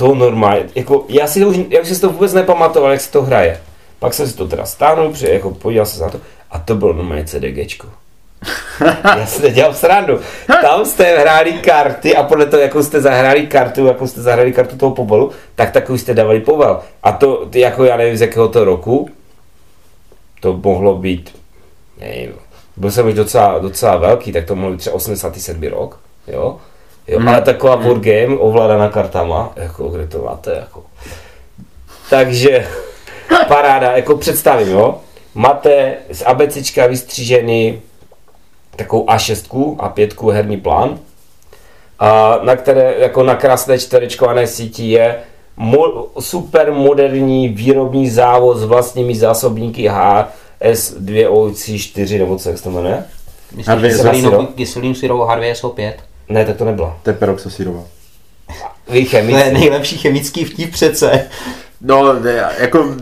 to 0.00 0.14
normálně, 0.14 0.64
jako 0.74 1.04
já 1.08 1.26
si 1.26 1.40
to 1.40 1.48
už, 1.48 1.56
já 1.68 1.80
už 1.80 1.88
si 1.88 2.00
to 2.00 2.10
vůbec 2.10 2.32
nepamatoval, 2.32 2.90
jak 2.92 3.00
se 3.00 3.12
to 3.12 3.22
hraje. 3.22 3.60
Pak 3.98 4.14
jsem 4.14 4.28
si 4.28 4.36
to 4.36 4.48
teda 4.48 4.66
stáhnul, 4.66 5.12
při, 5.12 5.28
jako 5.28 5.50
podíval 5.50 5.86
se 5.86 6.02
na 6.02 6.08
to 6.08 6.20
a 6.50 6.58
to 6.58 6.74
bylo 6.74 6.92
normálně 6.92 7.24
CDGčko. 7.24 7.86
Já 9.04 9.26
si 9.26 9.42
nedělám 9.42 9.74
srandu. 9.74 10.20
Tam 10.62 10.84
jste 10.84 11.18
hráli 11.18 11.52
karty 11.52 12.16
a 12.16 12.22
podle 12.22 12.46
toho, 12.46 12.62
jako 12.62 12.82
jste 12.82 13.00
zahráli 13.00 13.46
kartu, 13.46 13.86
jako 13.86 14.06
jste 14.06 14.22
zahráli 14.22 14.52
kartu 14.52 14.76
toho 14.76 14.94
pobolu, 14.94 15.30
tak 15.54 15.70
takový 15.70 15.98
jste 15.98 16.14
dávali 16.14 16.40
povel. 16.40 16.80
A 17.02 17.12
to, 17.12 17.48
jako 17.54 17.84
já 17.84 17.96
nevím 17.96 18.16
z 18.16 18.20
jakého 18.20 18.48
to 18.48 18.64
roku, 18.64 19.10
to 20.40 20.60
mohlo 20.64 20.96
být, 20.96 21.38
nevím, 22.00 22.32
byl 22.76 22.90
jsem 22.90 23.06
už 23.06 23.14
docela, 23.14 23.58
docela 23.58 23.96
velký, 23.96 24.32
tak 24.32 24.44
to 24.44 24.56
mohlo 24.56 24.70
být 24.70 24.78
třeba 24.78 24.96
87 24.96 25.62
rok, 25.62 26.00
jo. 26.26 26.60
Jo, 27.10 27.18
hmm. 27.18 27.28
Ale 27.28 27.42
taková 27.42 27.74
hmm. 27.74 27.84
board 27.84 28.02
game 28.02 28.36
ovládaná 28.38 28.88
kartama, 28.88 29.52
jako 29.56 29.88
kde 29.88 30.06
to 30.06 30.22
máte, 30.22 30.52
jako. 30.52 30.82
Takže 32.10 32.66
paráda, 33.48 33.92
jako 33.92 34.16
představím, 34.16 34.68
jo. 34.68 35.00
Máte 35.34 35.94
z 36.10 36.22
ABCčka 36.22 36.86
vystřížený 36.86 37.80
takovou 38.76 39.06
A6 39.06 39.76
a 39.78 39.88
5 39.88 40.22
herní 40.22 40.56
plán, 40.56 40.98
a 41.98 42.38
na 42.42 42.56
které 42.56 42.94
jako 42.98 43.22
na 43.22 43.34
krásné 43.34 43.78
čtverečkované 43.78 44.46
síti 44.46 44.90
je 44.90 45.16
mo- 45.58 46.06
super 46.20 46.72
moderní 46.72 47.48
výrobní 47.48 48.10
závod 48.10 48.58
s 48.58 48.64
vlastními 48.64 49.14
zásobníky 49.14 49.90
HS2OC4 49.90 52.18
nebo 52.18 52.36
co 52.36 52.48
jak 52.48 52.58
se 52.58 52.64
to 52.64 52.70
jmenuje? 52.70 53.04
Myslím, 53.56 53.78
H2SO. 53.78 54.48
že 54.56 54.66
syrovou 54.94 55.24
H2SO5. 55.24 55.92
Ne, 56.30 56.44
tak 56.44 56.56
to 56.56 56.64
nebylo. 56.64 56.96
To 57.02 57.10
je 57.10 57.14
peroxosírová. 57.14 57.82
Vy 58.88 59.04
chemici. 59.04 59.52
nejlepší 59.52 59.98
chemický 59.98 60.44
vtip 60.44 60.72
přece. 60.72 61.28
No, 61.80 62.20
ne, 62.20 62.44
jako, 62.58 62.94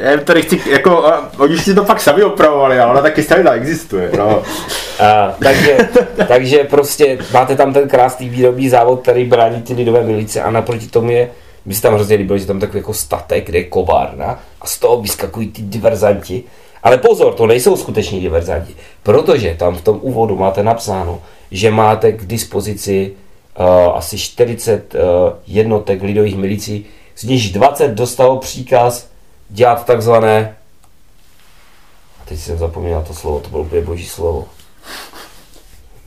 já 0.00 0.16
tady 0.20 0.42
chci, 0.42 0.60
jako, 0.70 1.12
oni 1.38 1.58
si 1.58 1.74
to 1.74 1.84
pak 1.84 2.00
sami 2.00 2.22
opravovali, 2.22 2.78
ale 2.78 2.92
ona 2.92 3.02
taky 3.02 3.22
stále 3.22 3.50
existuje, 3.50 4.10
no. 4.18 4.42
A, 5.00 5.34
takže, 5.44 5.78
takže 6.28 6.64
prostě 6.64 7.18
máte 7.32 7.56
tam 7.56 7.72
ten 7.72 7.88
krásný 7.88 8.28
výrobní 8.28 8.68
závod, 8.68 9.02
který 9.02 9.24
brání 9.24 9.62
ty 9.62 9.74
lidové 9.74 10.02
milice 10.02 10.42
a 10.42 10.50
naproti 10.50 10.86
tomu 10.86 11.10
je, 11.10 11.30
mi 11.64 11.74
se 11.74 11.82
tam 11.82 11.94
hrozně 11.94 12.16
líbilo, 12.16 12.38
že 12.38 12.46
tam 12.46 12.60
takový 12.60 12.78
jako 12.78 12.94
statek, 12.94 13.46
kde 13.46 13.58
je 13.58 13.64
kovárna 13.64 14.40
a 14.60 14.66
z 14.66 14.78
toho 14.78 15.02
vyskakují 15.02 15.48
ty 15.48 15.62
diverzanti. 15.62 16.44
Ale 16.82 16.98
pozor, 16.98 17.34
to 17.34 17.46
nejsou 17.46 17.76
skuteční 17.76 18.20
diverzanti, 18.20 18.74
protože 19.02 19.54
tam 19.58 19.76
v 19.76 19.82
tom 19.82 19.98
úvodu 20.02 20.36
máte 20.36 20.62
napsáno, 20.62 21.22
že 21.50 21.70
máte 21.70 22.12
k 22.12 22.24
dispozici 22.24 23.12
uh, 23.58 23.66
asi 23.96 24.18
40 24.18 24.94
uh, 24.94 25.00
jednotek 25.46 26.02
lidových 26.02 26.36
milicí, 26.36 26.86
z 27.16 27.24
nichž 27.24 27.50
20 27.50 27.88
dostalo 27.88 28.36
příkaz 28.36 29.08
dělat 29.50 29.86
takzvané 29.86 30.56
teď 32.30 32.40
jsem 32.40 32.58
zapomněl 32.58 33.04
to 33.06 33.14
slovo, 33.14 33.40
to 33.40 33.48
bylo 33.48 33.62
úplně 33.62 33.82
boží 33.82 34.06
slovo. 34.06 34.48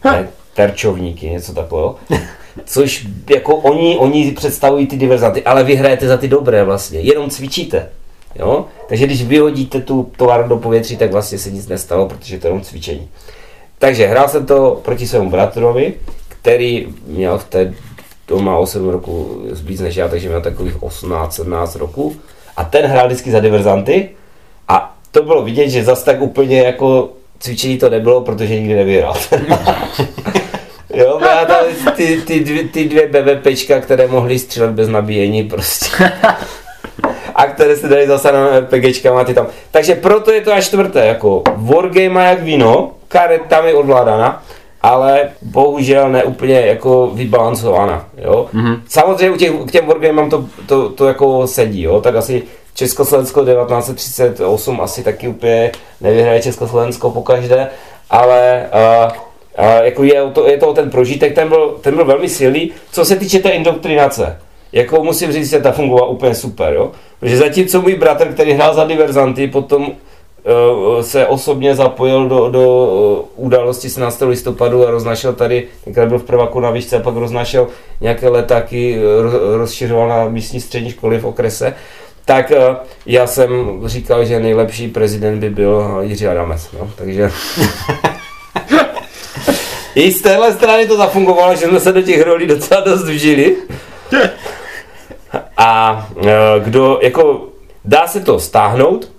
Ne, 0.03 0.27
terčovníky, 0.53 1.29
něco 1.29 1.53
takového. 1.53 1.95
Což 2.65 3.07
jako 3.29 3.55
oni, 3.55 3.97
oni 3.97 4.31
představují 4.31 4.87
ty 4.87 4.97
diverzanty, 4.97 5.43
ale 5.43 5.63
vy 5.63 5.75
hrajete 5.75 6.07
za 6.07 6.17
ty 6.17 6.27
dobré 6.27 6.63
vlastně, 6.63 6.99
jenom 6.99 7.29
cvičíte. 7.29 7.89
Jo? 8.35 8.65
Takže 8.87 9.05
když 9.05 9.23
vyhodíte 9.23 9.81
tu 9.81 10.11
továrnu 10.17 10.49
do 10.49 10.57
povětří, 10.57 10.97
tak 10.97 11.11
vlastně 11.11 11.37
se 11.37 11.51
nic 11.51 11.67
nestalo, 11.67 12.07
protože 12.07 12.39
to 12.39 12.47
je 12.47 12.49
jenom 12.49 12.61
cvičení. 12.61 13.09
Takže 13.83 14.07
hrál 14.07 14.27
jsem 14.27 14.45
to 14.45 14.81
proti 14.85 15.07
svému 15.07 15.29
bratrovi, 15.29 15.93
který 16.27 16.87
měl 17.07 17.37
v 17.37 17.43
té 17.43 17.73
doma 18.27 18.57
8 18.57 18.89
roku 18.89 19.41
víc 19.63 19.81
než 19.81 19.95
já, 19.95 20.07
takže 20.07 20.27
měl 20.27 20.41
takových 20.41 20.75
18-17 20.75 21.79
roku. 21.79 22.15
A 22.57 22.63
ten 22.63 22.85
hrál 22.85 23.07
vždycky 23.07 23.31
za 23.31 23.39
diverzanty 23.39 24.09
a 24.67 24.95
to 25.11 25.23
bylo 25.23 25.43
vidět, 25.43 25.69
že 25.69 25.83
zas 25.83 26.03
tak 26.03 26.21
úplně 26.21 26.61
jako 26.61 27.09
cvičení 27.39 27.77
to 27.77 27.89
nebylo, 27.89 28.21
protože 28.21 28.59
nikdy 28.59 28.75
nevyhrál. 28.75 29.15
jo, 30.93 31.17
byla 31.19 31.45
tam 31.45 31.65
ty, 31.95 32.21
ty, 32.21 32.39
dvě, 32.39 32.63
ty 32.63 32.89
dvě 32.89 33.07
BVPčka, 33.07 33.79
které 33.79 34.07
mohly 34.07 34.39
střílet 34.39 34.71
bez 34.71 34.89
nabíjení 34.89 35.43
prostě. 35.43 35.87
a 37.35 37.45
které 37.45 37.77
se 37.77 37.87
dali 37.87 38.07
zase 38.07 38.31
na 38.31 38.59
RPGčkama 38.59 39.23
ty 39.23 39.33
tam. 39.33 39.47
Takže 39.71 39.95
proto 39.95 40.31
je 40.31 40.41
to 40.41 40.53
až 40.53 40.65
čtvrté, 40.65 41.05
jako 41.05 41.43
Wargame 41.55 42.29
jak 42.29 42.43
víno, 42.43 42.91
karet 43.13 43.41
tam 43.49 43.67
je 43.67 43.73
odvládána, 43.73 44.43
ale 44.81 45.29
bohužel 45.41 46.09
ne 46.09 46.23
úplně 46.23 46.61
jako 46.61 47.11
vybalancovaná, 47.13 48.05
jo. 48.17 48.47
Mm-hmm. 48.53 48.79
Samozřejmě 48.89 49.31
u 49.31 49.37
těch, 49.37 49.51
k 49.67 49.71
těm 49.71 49.85
Wargamám 49.85 50.29
to, 50.29 50.45
to, 50.65 50.89
to 50.89 51.07
jako 51.07 51.47
sedí, 51.47 51.81
jo, 51.81 52.01
tak 52.01 52.15
asi 52.15 52.43
Československo 52.73 53.45
1938 53.45 54.81
asi 54.81 55.03
taky 55.03 55.27
úplně 55.27 55.71
nevyhraje 56.01 56.41
Československo 56.41 57.11
pokaždé, 57.11 57.67
ale 58.09 58.65
uh, 58.73 59.11
uh, 59.65 59.85
jako 59.85 60.03
je 60.03 60.31
to, 60.33 60.47
je 60.47 60.57
to 60.57 60.73
ten 60.73 60.89
prožitek, 60.89 61.35
ten 61.35 61.49
byl, 61.49 61.77
ten 61.81 61.95
byl 61.95 62.05
velmi 62.05 62.29
silný. 62.29 62.71
Co 62.91 63.05
se 63.05 63.15
týče 63.15 63.39
té 63.39 63.49
indoktrinace, 63.49 64.39
jako 64.71 65.03
musím 65.03 65.31
říct, 65.31 65.49
že 65.49 65.59
ta 65.59 65.71
fungovala 65.71 66.07
úplně 66.07 66.35
super, 66.35 66.73
jo. 66.73 66.91
Protože 67.19 67.37
zatímco 67.37 67.81
můj 67.81 67.95
bratr, 67.95 68.27
který 68.27 68.53
hrál 68.53 68.73
za 68.73 68.83
diverzanty, 68.83 69.47
potom 69.47 69.91
se 71.01 71.27
osobně 71.27 71.75
zapojil 71.75 72.29
do, 72.29 72.49
do 72.49 72.85
uh, 73.35 73.45
události 73.45 73.89
17. 73.89 74.21
listopadu 74.21 74.87
a 74.87 74.91
roznašel 74.91 75.33
tady, 75.33 75.67
tenkrát 75.83 76.09
byl 76.09 76.19
v 76.19 76.23
prvaku 76.23 76.59
na 76.59 76.71
výšce 76.71 76.95
a 76.95 76.99
pak 76.99 77.15
roznašel 77.15 77.67
nějaké 78.01 78.29
letáky, 78.29 78.99
ro, 79.21 79.57
rozšiřoval 79.57 80.07
na 80.07 80.29
místní 80.29 80.61
střední 80.61 80.91
školy 80.91 81.19
v 81.19 81.25
okrese, 81.25 81.73
tak 82.25 82.51
já 83.05 83.27
jsem 83.27 83.81
říkal, 83.85 84.25
že 84.25 84.39
nejlepší 84.39 84.87
prezident 84.87 85.39
by 85.39 85.49
byl 85.49 85.97
Jiří 86.01 86.27
Adamec, 86.27 86.69
no, 86.79 86.91
takže... 86.95 87.31
I 89.95 90.11
z 90.11 90.21
téhle 90.21 90.53
strany 90.53 90.87
to 90.87 90.97
zafungovalo, 90.97 91.55
že 91.55 91.65
jsme 91.65 91.79
se 91.79 91.91
do 91.91 92.01
těch 92.01 92.21
rolí 92.21 92.47
docela 92.47 92.81
dost 92.81 93.03
vžili. 93.03 93.55
A 95.57 96.07
kdo, 96.59 96.99
jako, 97.01 97.47
dá 97.85 98.07
se 98.07 98.19
to 98.19 98.39
stáhnout, 98.39 99.11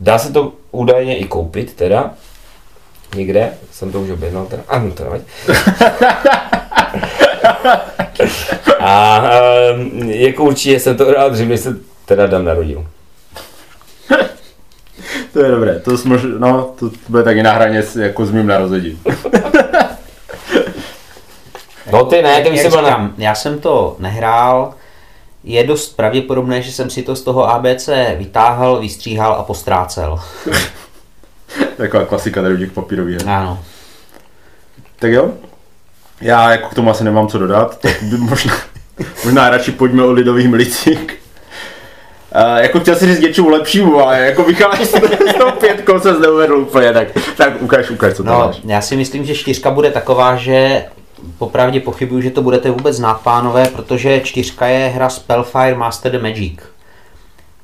dá 0.00 0.18
se 0.18 0.32
to 0.32 0.52
údajně 0.70 1.18
i 1.18 1.24
koupit 1.24 1.74
teda, 1.74 2.10
někde, 3.16 3.52
jsem 3.70 3.92
to 3.92 4.00
už 4.00 4.10
objednal 4.10 4.46
teda, 4.46 4.62
ano, 4.68 4.90
to 4.92 5.04
nevadí. 5.04 5.24
A 8.80 9.22
e, 9.30 10.16
jako 10.28 10.44
určitě 10.44 10.80
jsem 10.80 10.96
to 10.96 11.12
rád, 11.12 11.36
že 11.36 11.44
mi 11.44 11.58
se 11.58 11.76
teda 12.04 12.26
Dan 12.26 12.44
narodil. 12.44 12.86
To 15.32 15.44
je 15.44 15.50
dobré, 15.50 15.80
to, 15.80 15.98
smož, 15.98 16.20
no, 16.38 16.74
to 16.78 16.90
bude 17.08 17.22
taky 17.22 17.42
na 17.42 17.52
hraně 17.52 17.82
s, 17.82 17.96
jako 17.96 18.26
s 18.26 18.30
mým 18.30 18.46
narozením. 18.46 19.02
No 21.92 22.04
ty 22.04 22.22
ne, 22.22 22.42
ty 22.42 22.58
jsi 22.58 22.68
byl 22.68 22.82
na... 22.82 23.14
já 23.18 23.34
jsem 23.34 23.58
to 23.58 23.96
nehrál, 23.98 24.74
je 25.46 25.64
dost 25.64 25.96
pravděpodobné, 25.96 26.62
že 26.62 26.72
jsem 26.72 26.90
si 26.90 27.02
to 27.02 27.16
z 27.16 27.22
toho 27.22 27.50
ABC 27.50 27.88
vytáhl, 28.18 28.80
vystříhal 28.80 29.32
a 29.32 29.42
postrácel. 29.42 30.20
Taková 31.76 32.04
klasika 32.04 32.42
tady 32.42 32.54
u 32.54 32.58
těch 32.58 32.72
papírových 32.72 33.16
her. 33.20 33.28
Ano. 33.28 33.58
Tak 34.98 35.10
jo, 35.12 35.30
já 36.20 36.50
jako 36.52 36.68
k 36.68 36.74
tomu 36.74 36.90
asi 36.90 37.04
nemám 37.04 37.28
co 37.28 37.38
dodat, 37.38 37.80
tak 37.80 38.02
by 38.02 38.16
možná, 38.16 38.54
možná 39.24 39.50
radši 39.50 39.72
pojďme 39.72 40.02
o 40.04 40.12
lidových 40.12 40.48
milicích. 40.48 40.98
Uh, 42.34 42.56
jako 42.56 42.80
chtěl 42.80 42.96
si 42.96 43.06
říct 43.06 43.20
něčemu 43.20 43.48
lepšímu, 43.48 44.00
ale 44.00 44.18
jako 44.20 44.44
vycházíš 44.44 44.88
s 44.88 44.92
tou 45.38 45.50
pětkou 45.60 46.00
se 46.00 46.12
neuvedl 46.20 46.54
úplně, 46.56 46.92
tak, 46.92 47.08
tak 47.36 47.62
ukaž, 47.62 47.90
ukaž, 47.90 48.14
co 48.14 48.24
tam 48.24 48.32
No, 48.32 48.46
máš. 48.46 48.56
já 48.64 48.80
si 48.80 48.96
myslím, 48.96 49.24
že 49.24 49.34
čtyřka 49.34 49.70
bude 49.70 49.90
taková, 49.90 50.36
že 50.36 50.84
popravdě 51.38 51.80
pochybuju, 51.80 52.20
že 52.20 52.30
to 52.30 52.42
budete 52.42 52.70
vůbec 52.70 52.96
znát, 52.96 53.20
pánové, 53.20 53.68
protože 53.68 54.20
čtyřka 54.20 54.66
je 54.66 54.88
hra 54.88 55.08
Spellfire 55.08 55.74
Master 55.74 56.12
the 56.12 56.18
Magic 56.22 56.58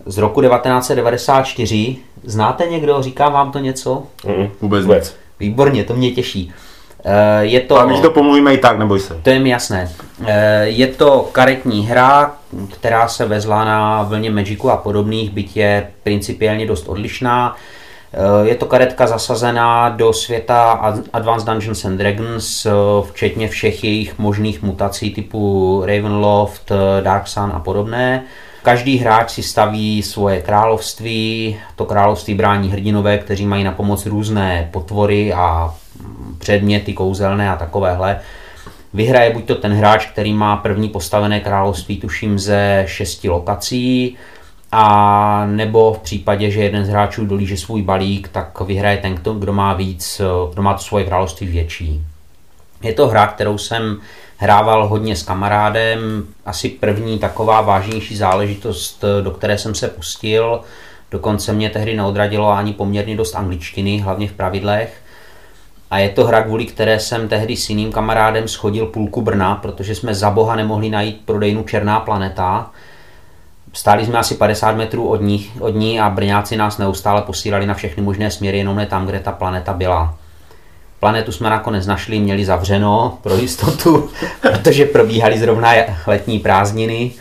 z 0.07 0.19
roku 0.19 0.41
1994. 0.43 1.97
Znáte 2.25 2.67
někdo? 2.67 3.03
Říká 3.03 3.29
vám 3.29 3.53
to 3.53 3.59
něco? 3.59 4.03
Mm, 4.27 4.49
Vůbec 4.61 4.83
vůbec. 4.85 5.17
Výborně, 5.41 5.85
to 5.85 5.95
mě 5.95 6.11
těší. 6.11 6.53
Eh, 7.05 7.45
Je 7.45 7.61
to... 7.61 7.89
Ti 7.97 8.03
to 8.03 8.11
pomluvíme 8.11 8.55
i 8.55 8.59
tak, 8.59 8.79
neboj 8.79 9.01
se. 9.01 9.15
To 9.23 9.31
je 9.31 9.39
mi 9.41 9.49
jasné. 9.51 9.91
Eh, 10.27 10.65
Je 10.65 10.87
to 10.87 11.29
karetní 11.33 11.87
hra, 11.87 12.37
která 12.73 13.09
se 13.09 13.27
vezla 13.27 13.65
na 13.65 14.03
vlně 14.03 14.31
Magicu 14.31 14.71
a 14.71 14.77
podobných, 14.77 15.31
byť 15.31 15.57
je 15.57 15.91
principiálně 16.03 16.67
dost 16.67 16.89
odlišná. 16.89 17.57
Eh, 18.15 18.49
Je 18.49 18.55
to 18.55 18.67
karetka 18.67 19.07
zasazená 19.07 19.89
do 19.89 20.13
světa 20.13 20.73
Ad- 20.73 21.05
Advanced 21.13 21.47
Dungeons 21.49 21.85
and 21.85 21.97
Dragons, 21.97 22.67
eh, 22.67 22.71
včetně 23.13 23.49
všech 23.49 23.85
jejich 23.85 24.19
možných 24.19 24.63
mutací 24.63 25.15
typu 25.15 25.83
Ravenloft, 25.87 26.71
eh, 26.71 27.03
Dark 27.03 27.29
Sun 27.29 27.51
a 27.55 27.59
podobné. 27.61 28.23
Každý 28.63 28.99
hráč 28.99 29.31
si 29.31 29.43
staví 29.43 30.03
svoje 30.03 30.43
království, 30.43 31.57
to 31.77 31.85
království 31.85 32.35
brání 32.35 32.71
hrdinové, 32.71 33.19
kteří 33.19 33.47
mají 33.47 33.65
na 33.65 33.73
pomoc 33.73 34.07
různé 34.07 34.69
potvory 34.73 35.33
a 35.33 35.75
mm, 36.01 36.37
předměty 36.39 36.93
kouzelné 36.93 37.51
a 37.51 37.57
takovéhle. 37.57 38.21
Vyhraje 38.95 39.31
buď 39.31 39.45
to 39.45 39.55
ten 39.55 39.73
hráč, 39.73 40.07
který 40.07 40.33
má 40.33 40.57
první 40.57 40.89
postavené 40.89 41.41
království, 41.41 42.01
tuším 42.01 42.39
ze 42.39 42.85
šesti 42.87 43.29
lokací, 43.29 44.17
a 44.73 45.47
nebo 45.47 45.93
v 45.93 45.99
případě, 45.99 46.51
že 46.51 46.63
jeden 46.63 46.85
z 46.85 46.89
hráčů 46.89 47.27
dolíže 47.27 47.57
svůj 47.57 47.83
balík, 47.83 48.29
tak 48.29 48.61
vyhraje 48.61 48.97
ten, 48.97 49.15
kdo 49.15 49.53
má 49.53 49.75
víc, 49.75 50.21
kdo 50.53 50.63
má 50.63 50.75
to 50.75 50.83
svoje 50.83 51.05
království 51.05 51.47
větší. 51.47 52.03
Je 52.83 52.93
to 52.93 53.09
hra, 53.09 53.27
kterou 53.27 53.59
jsem 53.59 54.01
hrával 54.37 54.89
hodně 54.89 55.17
s 55.17 55.23
kamarádem, 55.23 56.25
asi 56.47 56.69
první 56.69 57.19
taková 57.19 57.61
vážnější 57.61 58.17
záležitost, 58.17 59.05
do 59.23 59.31
které 59.31 59.59
jsem 59.59 59.75
se 59.75 59.89
pustil. 59.89 60.61
Dokonce 61.11 61.53
mě 61.53 61.71
tehdy 61.71 61.97
neodradilo 61.97 62.51
ani 62.51 62.73
poměrně 62.73 63.17
dost 63.17 63.35
angličtiny, 63.35 63.99
hlavně 63.99 64.29
v 64.29 64.33
pravidlech. 64.33 65.03
A 65.91 65.99
je 65.99 66.09
to 66.09 66.25
hra, 66.25 66.43
kvůli 66.43 66.67
které 66.67 67.01
jsem 67.01 67.29
tehdy 67.29 67.57
s 67.57 67.69
jiným 67.69 67.93
kamarádem 67.93 68.49
schodil 68.49 68.87
půlku 68.87 69.23
Brna, 69.23 69.55
protože 69.55 69.95
jsme 69.95 70.15
za 70.15 70.31
boha 70.31 70.57
nemohli 70.57 70.91
najít 70.91 71.23
prodejnu 71.25 71.63
Černá 71.63 72.01
planeta. 72.01 72.71
Stáli 73.73 74.07
jsme 74.07 74.19
asi 74.19 74.35
50 74.35 74.77
metrů 74.77 75.09
od 75.09 75.21
ní, 75.21 75.51
od 75.61 75.75
ní 75.75 76.01
a 76.01 76.11
Brňáci 76.11 76.57
nás 76.57 76.79
neustále 76.79 77.23
posílali 77.23 77.67
na 77.67 77.75
všechny 77.75 78.03
možné 78.03 78.31
směry, 78.31 78.59
jenom 78.59 78.77
ne 78.77 78.87
tam, 78.87 79.07
kde 79.07 79.21
ta 79.21 79.33
planeta 79.33 79.73
byla. 79.73 80.15
Planetu 81.01 81.33
jsme 81.33 81.51
nakonec 81.51 81.87
našli, 81.87 82.19
měli 82.19 82.45
zavřeno 82.45 83.19
pro 83.23 83.37
jistotu, 83.37 84.11
protože 84.41 84.85
probíhaly 84.85 85.39
zrovna 85.39 85.73
letní 86.07 86.39
prázdniny, 86.39 87.13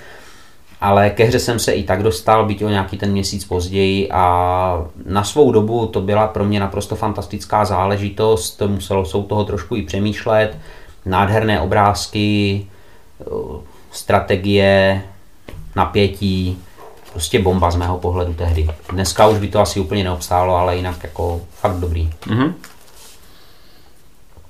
ale 0.81 1.09
ke 1.09 1.23
hře 1.23 1.39
jsem 1.39 1.59
se 1.59 1.71
i 1.71 1.83
tak 1.83 2.03
dostal, 2.03 2.45
byť 2.45 2.63
o 2.63 2.69
nějaký 2.69 2.97
ten 2.97 3.11
měsíc 3.11 3.45
později. 3.45 4.11
A 4.11 4.85
na 5.05 5.23
svou 5.23 5.51
dobu 5.51 5.87
to 5.87 6.01
byla 6.01 6.27
pro 6.27 6.45
mě 6.45 6.59
naprosto 6.59 6.95
fantastická 6.95 7.65
záležitost, 7.65 8.61
muselo 8.67 9.05
se 9.05 9.11
toho 9.11 9.45
trošku 9.45 9.75
i 9.75 9.81
přemýšlet, 9.81 10.57
nádherné 11.05 11.61
obrázky, 11.61 12.65
strategie, 13.91 15.03
napětí, 15.75 16.61
prostě 17.11 17.39
bomba 17.39 17.71
z 17.71 17.75
mého 17.75 17.97
pohledu 17.97 18.33
tehdy. 18.33 18.69
Dneska 18.91 19.27
už 19.27 19.37
by 19.37 19.47
to 19.47 19.59
asi 19.59 19.79
úplně 19.79 20.03
neobstálo, 20.03 20.55
ale 20.55 20.75
jinak 20.75 21.03
jako 21.03 21.41
fakt 21.59 21.75
dobrý. 21.75 22.09
Mm-hmm. 22.27 22.53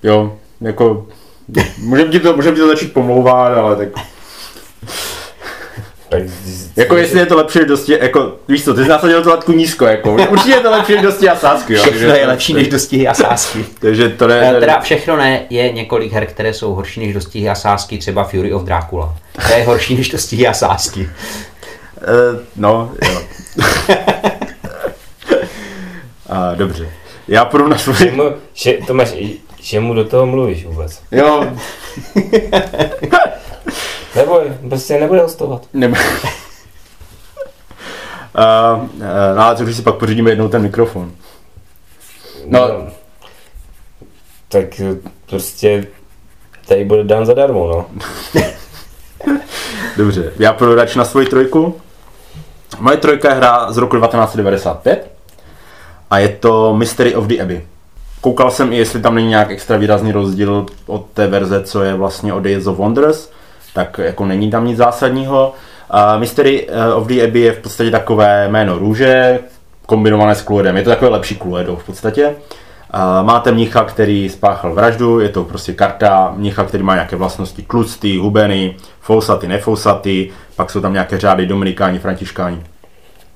Jo, 0.03 0.33
jako 0.61 1.07
můžeme 1.77 2.11
ti 2.11 2.19
to, 2.19 2.35
můžem 2.35 2.55
ti 2.55 2.61
to 2.61 2.67
začít 2.67 2.93
pomlouvat, 2.93 3.57
ale 3.57 3.75
tak... 3.75 3.89
tak 6.11 6.23
jako 6.75 6.97
jestli 6.97 7.19
je 7.19 7.25
to 7.25 7.37
lepší 7.37 7.59
než 7.59 7.67
dosti, 7.67 7.97
jako, 8.01 8.35
víš 8.47 8.63
co, 8.63 8.73
ty 8.73 8.83
jsi 8.83 8.89
nasadil 8.89 9.23
to 9.23 9.29
latku 9.29 9.51
nízko, 9.51 9.85
jako, 9.85 10.13
určitě 10.29 10.51
je 10.51 10.59
to 10.59 10.71
lepší 10.71 10.93
než 10.93 11.01
dosti 11.01 11.29
a 11.29 11.35
sásky, 11.35 11.73
jo. 11.73 11.83
Všechno 11.91 12.13
je 12.13 12.27
lepší 12.27 12.53
než 12.53 12.67
dostihy 12.67 13.07
a 13.07 13.13
sásky. 13.13 13.65
Takže 13.79 14.09
to 14.09 14.27
ne, 14.27 14.53
ne, 14.53 14.59
Teda 14.59 14.79
všechno 14.79 15.17
ne, 15.17 15.45
je 15.49 15.71
několik 15.71 16.11
her, 16.11 16.25
které 16.25 16.53
jsou 16.53 16.73
horší 16.73 16.99
než 16.99 17.13
dostihy 17.13 17.49
a 17.49 17.55
sásky, 17.55 17.97
třeba 17.97 18.23
Fury 18.23 18.53
of 18.53 18.63
Dracula. 18.63 19.15
To 19.47 19.53
je 19.53 19.63
horší 19.63 19.97
než 19.97 20.09
dostihy 20.09 20.47
a 20.47 20.53
sásky. 20.53 21.01
Uh, 21.01 22.39
no, 22.55 22.91
jo. 23.03 23.21
a, 26.29 26.55
dobře. 26.55 26.89
Já 27.27 27.45
půjdu 27.45 27.67
na 27.67 27.77
svůj... 27.77 27.95
Že 27.95 28.11
mu, 28.11 28.23
že, 28.53 28.77
Tomáš, 28.87 29.13
že 29.61 29.79
mu 29.79 29.93
do 29.93 30.05
toho 30.05 30.25
mluvíš 30.25 30.65
vůbec. 30.65 31.01
Jo. 31.11 31.45
Neboj, 34.15 34.51
prostě 34.69 34.99
nebude 34.99 35.21
hostovat. 35.21 35.67
Nebo... 35.73 35.95
Uh, 35.95 36.01
uh, 38.83 38.89
no 39.35 39.43
ale 39.43 39.55
co 39.55 39.73
si 39.73 39.81
pak 39.81 39.95
pořídíme 39.95 40.29
jednou 40.29 40.47
ten 40.47 40.61
mikrofon? 40.61 41.11
No, 42.45 42.67
no 42.67 42.91
tak 44.51 44.81
prostě 45.29 45.87
tady 46.67 46.85
bude 46.85 47.03
dan 47.03 47.25
zadarmo, 47.25 47.67
no. 47.67 47.85
Dobře, 49.97 50.33
já 50.39 50.53
půjdu 50.53 50.75
radši 50.75 50.97
na 50.97 51.05
svoji 51.05 51.27
trojku. 51.27 51.75
Moje 52.79 52.97
trojka 52.97 53.29
je 53.29 53.35
hra 53.35 53.71
z 53.71 53.77
roku 53.77 53.95
1995 53.95 55.11
a 56.09 56.19
je 56.19 56.29
to 56.29 56.75
Mystery 56.75 57.15
of 57.15 57.25
the 57.25 57.41
Abbey. 57.41 57.61
Koukal 58.21 58.51
jsem 58.51 58.73
i, 58.73 58.77
jestli 58.77 59.01
tam 59.01 59.15
není 59.15 59.27
nějak 59.27 59.51
extra 59.51 59.77
výrazný 59.77 60.11
rozdíl 60.11 60.65
od 60.85 61.05
té 61.13 61.27
verze, 61.27 61.63
co 61.63 61.83
je 61.83 61.93
vlastně 61.93 62.33
od 62.33 62.39
Days 62.39 62.67
of 62.67 62.77
Wonders, 62.77 63.29
tak 63.73 63.97
jako 63.97 64.25
není 64.25 64.51
tam 64.51 64.67
nic 64.67 64.77
zásadního. 64.77 65.53
Uh, 65.93 66.19
Mystery 66.19 66.67
eh, 66.69 66.93
of 66.93 67.07
the 67.07 67.23
Abbey 67.23 67.41
je 67.41 67.51
v 67.51 67.59
podstatě 67.59 67.91
takové 67.91 68.47
jméno 68.47 68.77
růže, 68.77 69.39
kombinované 69.85 70.35
s 70.35 70.43
Cluedem. 70.43 70.77
Je 70.77 70.83
to 70.83 70.89
takové 70.89 71.11
lepší 71.11 71.37
Cluedo 71.37 71.75
v 71.75 71.85
podstatě. 71.85 72.35
Uh, 72.93 73.25
máte 73.25 73.51
mnicha, 73.51 73.83
který 73.83 74.29
spáchal 74.29 74.73
vraždu, 74.73 75.19
je 75.19 75.29
to 75.29 75.43
prostě 75.43 75.73
karta 75.73 76.33
mnicha, 76.37 76.63
který 76.63 76.83
má 76.83 76.93
nějaké 76.93 77.15
vlastnosti 77.15 77.61
tlustý, 77.61 78.17
hubeny, 78.17 78.75
fousaty, 78.99 79.47
nefousaty, 79.47 80.31
pak 80.55 80.71
jsou 80.71 80.81
tam 80.81 80.93
nějaké 80.93 81.17
řády 81.17 81.45
dominikáni, 81.45 81.99
františkáni 81.99 82.63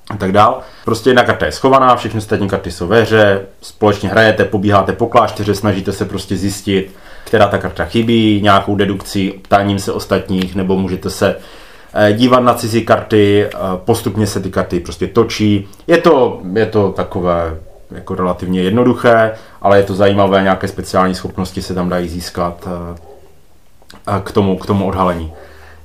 a 0.10 0.18
tak 0.18 0.32
dál. 0.32 0.60
Prostě 0.86 1.10
jedna 1.10 1.24
karta 1.24 1.46
je 1.46 1.52
schovaná, 1.52 1.96
všechny 1.96 2.18
ostatní 2.18 2.50
karty 2.50 2.72
jsou 2.72 2.88
ve 2.88 3.02
hře, 3.02 3.42
společně 3.62 4.10
hrajete, 4.10 4.46
pobíháte 4.46 4.94
po 4.94 5.08
klášteře, 5.08 5.56
snažíte 5.56 5.92
se 5.92 6.06
prostě 6.06 6.36
zjistit, 6.36 6.96
která 7.26 7.48
ta 7.48 7.58
karta 7.58 7.86
chybí, 7.86 8.42
nějakou 8.44 8.76
dedukcí, 8.76 9.32
ptáním 9.42 9.80
se 9.80 9.92
ostatních, 9.92 10.56
nebo 10.56 10.78
můžete 10.78 11.10
se 11.10 11.36
eh, 11.94 12.14
dívat 12.14 12.40
na 12.40 12.54
cizí 12.54 12.86
karty, 12.86 13.46
eh, 13.46 13.58
postupně 13.86 14.28
se 14.28 14.40
ty 14.40 14.52
karty 14.52 14.80
prostě 14.80 15.08
točí. 15.08 15.68
Je 15.88 15.98
to, 15.98 16.42
je 16.54 16.66
to 16.66 16.92
takové 16.92 17.58
jako 17.92 18.16
relativně 18.16 18.62
jednoduché, 18.62 19.32
ale 19.62 19.78
je 19.78 19.84
to 19.84 19.96
zajímavé, 19.96 20.44
nějaké 20.44 20.68
speciální 20.68 21.16
schopnosti 21.16 21.62
se 21.62 21.74
tam 21.74 21.90
dají 21.90 22.10
získat 22.10 22.68
eh, 22.68 24.22
k 24.24 24.32
tomu, 24.32 24.58
k 24.58 24.66
tomu 24.66 24.88
odhalení. 24.88 25.34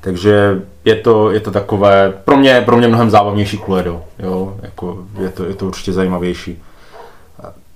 Takže 0.00 0.60
je 0.84 0.94
to, 0.94 1.30
je 1.30 1.40
to 1.40 1.50
takové, 1.50 2.12
pro 2.24 2.36
mě, 2.36 2.62
pro 2.64 2.76
mě 2.76 2.88
mnohem 2.88 3.10
zábavnější 3.10 3.58
Cluedo, 3.58 4.02
jo, 4.18 4.56
jako 4.62 4.98
je 5.20 5.28
to, 5.28 5.44
je 5.44 5.54
to 5.54 5.66
určitě 5.66 5.92
zajímavější. 5.92 6.62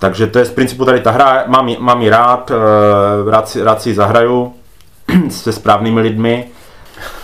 Takže 0.04 0.26
to 0.26 0.38
je 0.38 0.44
z 0.44 0.50
principu 0.50 0.84
tady 0.84 1.00
ta 1.00 1.10
hra, 1.10 1.44
mám, 1.46 1.76
mám 1.78 2.02
ji 2.02 2.10
rád, 2.10 2.50
eh, 2.50 3.30
rád 3.30 3.48
si, 3.48 3.62
rád 3.62 3.82
si 3.82 3.88
ji 3.88 3.94
zahraju 3.94 4.54
se 5.28 5.52
správnými 5.52 6.00
lidmi, 6.00 6.44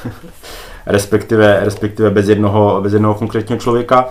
respektive, 0.86 1.60
respektive 1.62 2.10
bez 2.10 2.28
jednoho, 2.28 2.80
bez 2.80 2.92
jednoho 2.92 3.14
konkrétního 3.14 3.60
člověka, 3.60 4.08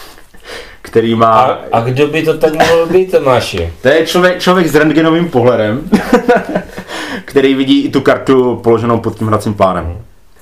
který 0.82 1.14
má... 1.14 1.32
A, 1.32 1.58
a 1.72 1.80
kdo 1.80 2.06
by 2.06 2.22
to 2.22 2.38
tak 2.38 2.54
mohl 2.54 2.86
být, 2.86 3.10
Tomáši? 3.10 3.72
To 3.82 3.88
je 3.88 4.06
člověk, 4.06 4.40
člověk 4.40 4.66
s 4.68 4.74
rentgenovým 4.74 5.28
pohledem, 5.28 5.90
který 7.24 7.54
vidí 7.54 7.84
i 7.84 7.90
tu 7.90 8.00
kartu 8.00 8.56
položenou 8.56 9.00
pod 9.00 9.18
tím 9.18 9.26
hracím 9.26 9.54
plánem. 9.54 9.98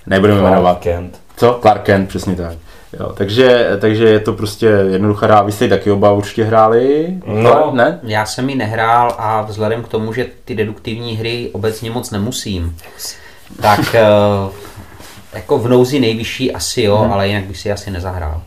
Nebudeme 0.06 0.42
jmenovat. 0.42 0.78
Kent. 0.78 1.20
Co? 1.36 1.58
Clark 1.62 1.82
Kent, 1.82 2.08
přesně 2.08 2.36
tak. 2.36 2.52
Jo, 3.00 3.12
takže, 3.14 3.68
takže 3.80 4.04
je 4.04 4.20
to 4.20 4.32
prostě 4.32 4.66
jednoduchá 4.66 5.26
hra. 5.26 5.42
Vy 5.42 5.52
jste 5.52 5.68
taky 5.68 5.90
oba 5.90 6.12
určitě 6.12 6.44
hráli? 6.44 7.14
No, 7.26 7.70
ne? 7.74 8.00
já 8.02 8.26
jsem 8.26 8.48
ji 8.50 8.56
nehrál 8.56 9.14
a 9.18 9.42
vzhledem 9.42 9.82
k 9.82 9.88
tomu, 9.88 10.12
že 10.12 10.26
ty 10.44 10.54
deduktivní 10.54 11.16
hry 11.16 11.50
obecně 11.52 11.90
moc 11.90 12.10
nemusím, 12.10 12.76
tak 13.62 13.94
eh, 13.94 14.06
jako 15.32 15.58
v 15.58 15.68
nouzi 15.68 16.00
nejvyšší 16.00 16.52
asi 16.52 16.82
jo, 16.82 16.96
hmm. 16.96 17.12
ale 17.12 17.28
jinak 17.28 17.44
bych 17.44 17.58
si 17.58 17.72
asi 17.72 17.90
nezahrál. 17.90 18.42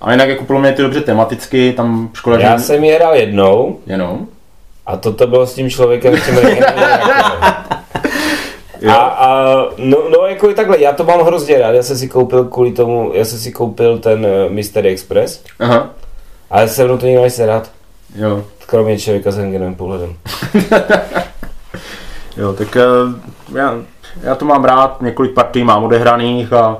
A 0.00 0.12
jinak 0.12 0.28
jako 0.28 0.44
podle 0.44 0.62
mě 0.62 0.72
to 0.72 0.82
dobře 0.82 1.00
tematicky, 1.00 1.72
tam 1.72 2.10
škoda, 2.14 2.38
Já 2.38 2.56
že... 2.56 2.62
jsem 2.62 2.84
ji 2.84 2.94
hrál 2.94 3.14
jednou. 3.14 3.78
Jenom? 3.86 4.26
A 4.86 4.96
toto 4.96 5.26
bylo 5.26 5.46
s 5.46 5.54
tím 5.54 5.70
člověkem, 5.70 6.16
s 6.16 6.26
tím 6.26 6.34
A, 8.90 8.94
a 8.96 9.56
no, 9.78 9.98
no, 10.10 10.26
jako 10.26 10.52
takhle, 10.52 10.80
já 10.80 10.92
to 10.92 11.04
mám 11.04 11.20
hrozně 11.20 11.58
rád, 11.58 11.72
já 11.72 11.82
jsem 11.82 11.98
si 11.98 12.08
koupil 12.08 12.44
kvůli 12.44 12.72
tomu, 12.72 13.10
já 13.14 13.24
jsem 13.24 13.38
si 13.38 13.52
koupil 13.52 13.98
ten 13.98 14.26
uh, 14.26 14.52
Mystery 14.52 14.88
Express. 14.88 15.42
Aha. 15.58 15.90
Ale 16.50 16.68
se 16.68 16.84
mnou 16.84 16.98
to 16.98 17.06
nikdo 17.06 17.22
nechce 17.22 17.46
rád. 17.46 17.70
Jo. 18.14 18.44
Kromě 18.66 18.98
člověka 18.98 19.30
s 19.30 19.36
hengenem 19.36 19.74
pohledem. 19.74 20.16
jo, 22.36 22.52
tak 22.52 22.76
uh, 22.76 23.56
já, 23.56 23.78
já 24.22 24.34
to 24.34 24.44
mám 24.44 24.64
rád, 24.64 25.02
několik 25.02 25.34
partí 25.34 25.64
mám 25.64 25.84
odehraných 25.84 26.52
a, 26.52 26.78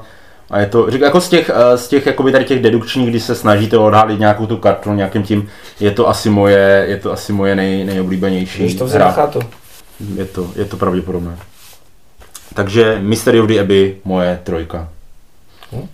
a 0.51 0.61
je 0.61 0.67
to, 0.67 0.91
řík, 0.91 1.01
jako 1.01 1.21
z 1.21 1.29
těch, 1.29 1.51
uh, 1.51 1.77
z 1.77 1.89
těch 1.89 2.07
jakoby 2.07 2.33
tady 2.33 2.45
těch 2.45 2.63
dedukčních, 2.63 3.09
kdy 3.11 3.21
se 3.21 3.35
snažíte 3.35 3.79
odhalit 3.79 4.21
nějakou 4.21 4.47
tu 4.47 4.57
kartu 4.57 4.93
nějakým 4.93 5.23
tím, 5.23 5.49
je 5.81 5.91
to 5.91 6.09
asi 6.09 6.31
moje, 6.31 6.85
je 6.89 6.97
to 6.97 7.13
asi 7.13 7.33
moje 7.33 7.57
nej, 7.57 7.85
nejoblíbenější 7.85 8.63
Když 8.63 8.75
to 8.75 8.87
hra. 8.87 9.31
Je 10.17 10.25
to, 10.25 10.51
je 10.57 10.65
to 10.65 10.77
pravděpodobné. 10.77 11.37
Takže 12.55 12.99
Mystery 13.01 13.41
of 13.41 13.49
the 13.49 13.61
Abbey, 13.61 13.97
moje 14.05 14.41
trojka. 14.45 14.89
Hmm. 15.73 15.89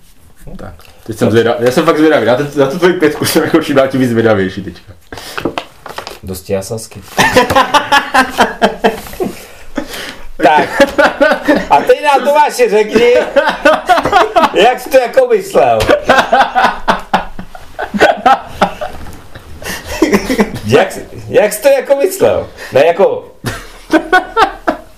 Tak. 0.57 0.75
Teď 1.07 1.19
jsem 1.19 1.31
zvědav, 1.31 1.57
já 1.61 1.71
jsem 1.71 1.85
fakt 1.85 1.97
zvědavý, 1.99 2.27
na, 2.27 2.37
na 2.57 2.67
tu 2.67 2.79
tvoji 2.79 2.93
pětku 2.93 3.25
jsem 3.25 3.43
jako 3.43 3.63
čím 3.63 3.77
dál 3.77 3.89
tím 3.89 4.01
víc 4.01 4.11
zvědavější 4.11 4.63
teďka. 4.63 4.93
Dosti 6.23 6.53
jasasky. 6.53 7.03
tak. 10.37 10.83
A 11.71 11.81
teď 11.81 12.05
nám 12.05 12.25
Tomáši 12.25 12.71
řekni, 12.71 13.15
jak 14.55 14.81
jsi 14.81 14.91
to 14.91 14.99
jako 14.99 15.27
myslel. 15.27 15.79
jak, 20.67 20.89
jak 21.29 21.53
jsi 21.53 21.63
to 21.63 21.69
jako 21.69 21.97
myslel? 21.97 22.49
Ne 22.73 22.87
jako... 22.87 23.33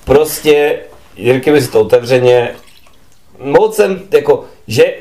Prostě 0.04 0.78
řekněme 1.16 1.60
si 1.60 1.70
to 1.70 1.80
otevřeně, 1.80 2.54
moc 3.38 3.76
jsem, 3.76 4.02
jako, 4.10 4.44
že 4.66 4.94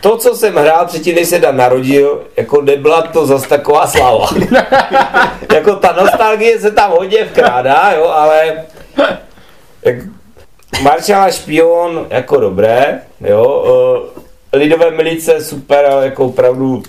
to, 0.00 0.16
co 0.16 0.34
jsem 0.34 0.54
hrál 0.54 0.86
předtím, 0.86 1.14
než 1.14 1.28
se 1.28 1.38
Dan 1.38 1.56
narodil, 1.56 2.22
jako 2.36 2.62
nebyla 2.62 3.02
to 3.02 3.26
zas 3.26 3.46
taková 3.46 3.86
sláva. 3.86 4.26
jako 5.54 5.76
ta 5.76 5.92
nostalgie 5.92 6.60
se 6.60 6.70
tam 6.70 6.90
hodně 6.90 7.24
vkrádá, 7.24 7.92
jo, 7.96 8.04
ale 8.04 8.64
jak, 9.82 9.96
Maršala 10.82 11.30
špion, 11.30 12.06
jako 12.10 12.40
dobré, 12.40 13.00
jo, 13.20 13.64
uh, 13.64 14.22
lidové 14.60 14.90
milice, 14.90 15.44
super, 15.44 15.86
ale 15.86 16.04
jako 16.04 16.24
opravdu 16.24 16.82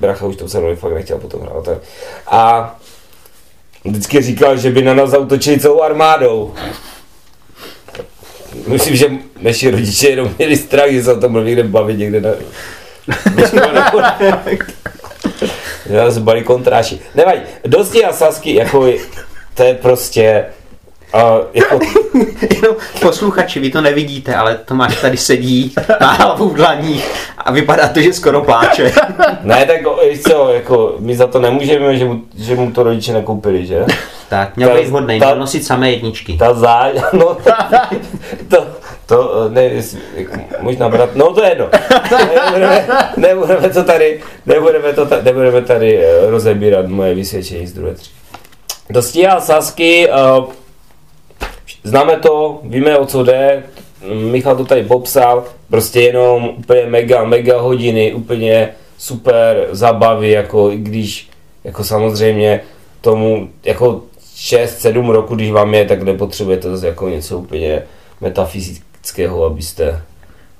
Bracha 0.00 0.26
už 0.26 0.36
to 0.36 0.48
se 0.48 0.60
mnou 0.60 0.76
fakt 0.76 0.94
nechtěl 0.94 1.18
potom 1.18 1.40
hrát. 1.40 1.68
A 2.26 2.74
vždycky 3.84 4.22
říkal, 4.22 4.56
že 4.56 4.70
by 4.70 4.82
na 4.82 4.94
nás 4.94 5.10
zautočili 5.10 5.60
celou 5.60 5.82
armádou. 5.82 6.54
Myslím, 8.66 8.96
že 8.96 9.10
naši 9.40 9.70
rodiče 9.70 10.08
jenom 10.08 10.34
měli 10.38 10.56
strach, 10.56 10.90
že 10.90 11.04
se 11.04 11.12
o 11.12 11.20
tom 11.20 11.44
někde 11.44 11.64
bavit 11.64 11.98
někde 11.98 12.20
na... 12.20 12.30
Já 15.86 16.10
zbalí 16.10 16.42
kontráši. 16.42 16.98
Nevadí, 17.14 17.40
dosti 17.66 18.04
a 18.04 18.12
Sasky, 18.12 18.54
jako 18.54 18.92
to 19.54 19.62
je 19.62 19.74
prostě 19.74 20.44
a 21.12 21.38
jako, 21.54 21.78
Jenom 22.54 22.76
posluchači, 23.00 23.60
vy 23.60 23.70
to 23.70 23.80
nevidíte, 23.80 24.34
ale 24.34 24.58
Tomáš 24.64 25.00
tady 25.00 25.16
sedí 25.16 25.74
na 26.00 26.12
hlavu 26.12 26.48
v 26.48 26.54
dlaních 26.54 27.10
a 27.38 27.52
vypadá 27.52 27.88
to, 27.88 28.00
že 28.00 28.12
skoro 28.12 28.42
pláče. 28.42 28.92
ne, 29.42 29.66
tak 29.66 29.80
co, 30.28 30.48
jako, 30.52 30.94
my 30.98 31.16
za 31.16 31.26
to 31.26 31.40
nemůžeme, 31.40 31.96
že 31.96 32.04
mu, 32.04 32.22
že 32.38 32.54
mu 32.56 32.70
to 32.70 32.82
rodiče 32.82 33.12
nekoupili, 33.12 33.66
že? 33.66 33.84
Tak, 34.28 34.56
měl 34.56 34.68
Ta- 34.68 34.74
být 34.80 34.88
hodnej, 34.90 35.20
ta- 35.20 35.26
měl 35.26 35.38
nosit 35.38 35.64
samé 35.64 35.90
jedničky. 35.90 36.36
Ta 36.38 36.54
záň, 36.54 36.90
no, 37.12 37.36
to, 38.48 38.66
to, 39.06 39.48
ne, 39.48 39.70
jako, 40.14 40.32
možná 40.60 40.88
brat, 40.88 41.10
no 41.14 41.32
to 41.34 41.42
je 41.42 41.48
jedno. 41.48 41.68
Nebudeme, 42.50 42.86
nebudeme 43.16 43.70
to 43.70 43.84
tady, 43.84 44.20
nebudeme, 44.46 44.92
to, 44.92 45.06
ta- 45.06 45.22
nebudeme 45.22 45.62
tady 45.62 46.04
eh, 46.04 46.30
rozebírat 46.30 46.86
moje 46.86 47.14
vysvědčení 47.14 47.66
z 47.66 47.72
druhé 47.72 47.94
třídy. 47.94 48.14
Dosti 48.90 49.26
a 49.26 49.40
Sasky, 49.40 50.08
uh, 50.38 50.44
známe 51.84 52.16
to, 52.16 52.60
víme 52.64 52.98
o 52.98 53.06
co 53.06 53.24
jde, 53.24 53.62
Michal 54.30 54.56
to 54.56 54.64
tady 54.64 54.84
popsal, 54.84 55.44
prostě 55.70 56.00
jenom 56.00 56.48
úplně 56.58 56.86
mega, 56.86 57.24
mega 57.24 57.60
hodiny, 57.60 58.14
úplně 58.14 58.68
super 58.98 59.66
zabavy, 59.70 60.30
jako 60.30 60.70
i 60.70 60.76
když, 60.76 61.28
jako 61.64 61.84
samozřejmě 61.84 62.60
tomu, 63.00 63.48
jako 63.64 64.02
6-7 64.36 65.10
roku, 65.10 65.34
když 65.34 65.50
vám 65.50 65.74
je, 65.74 65.84
tak 65.84 66.02
nepotřebujete 66.02 66.70
zase 66.70 66.86
jako 66.86 67.08
něco 67.08 67.38
úplně 67.38 67.82
metafyzického, 68.20 69.44
abyste, 69.44 70.02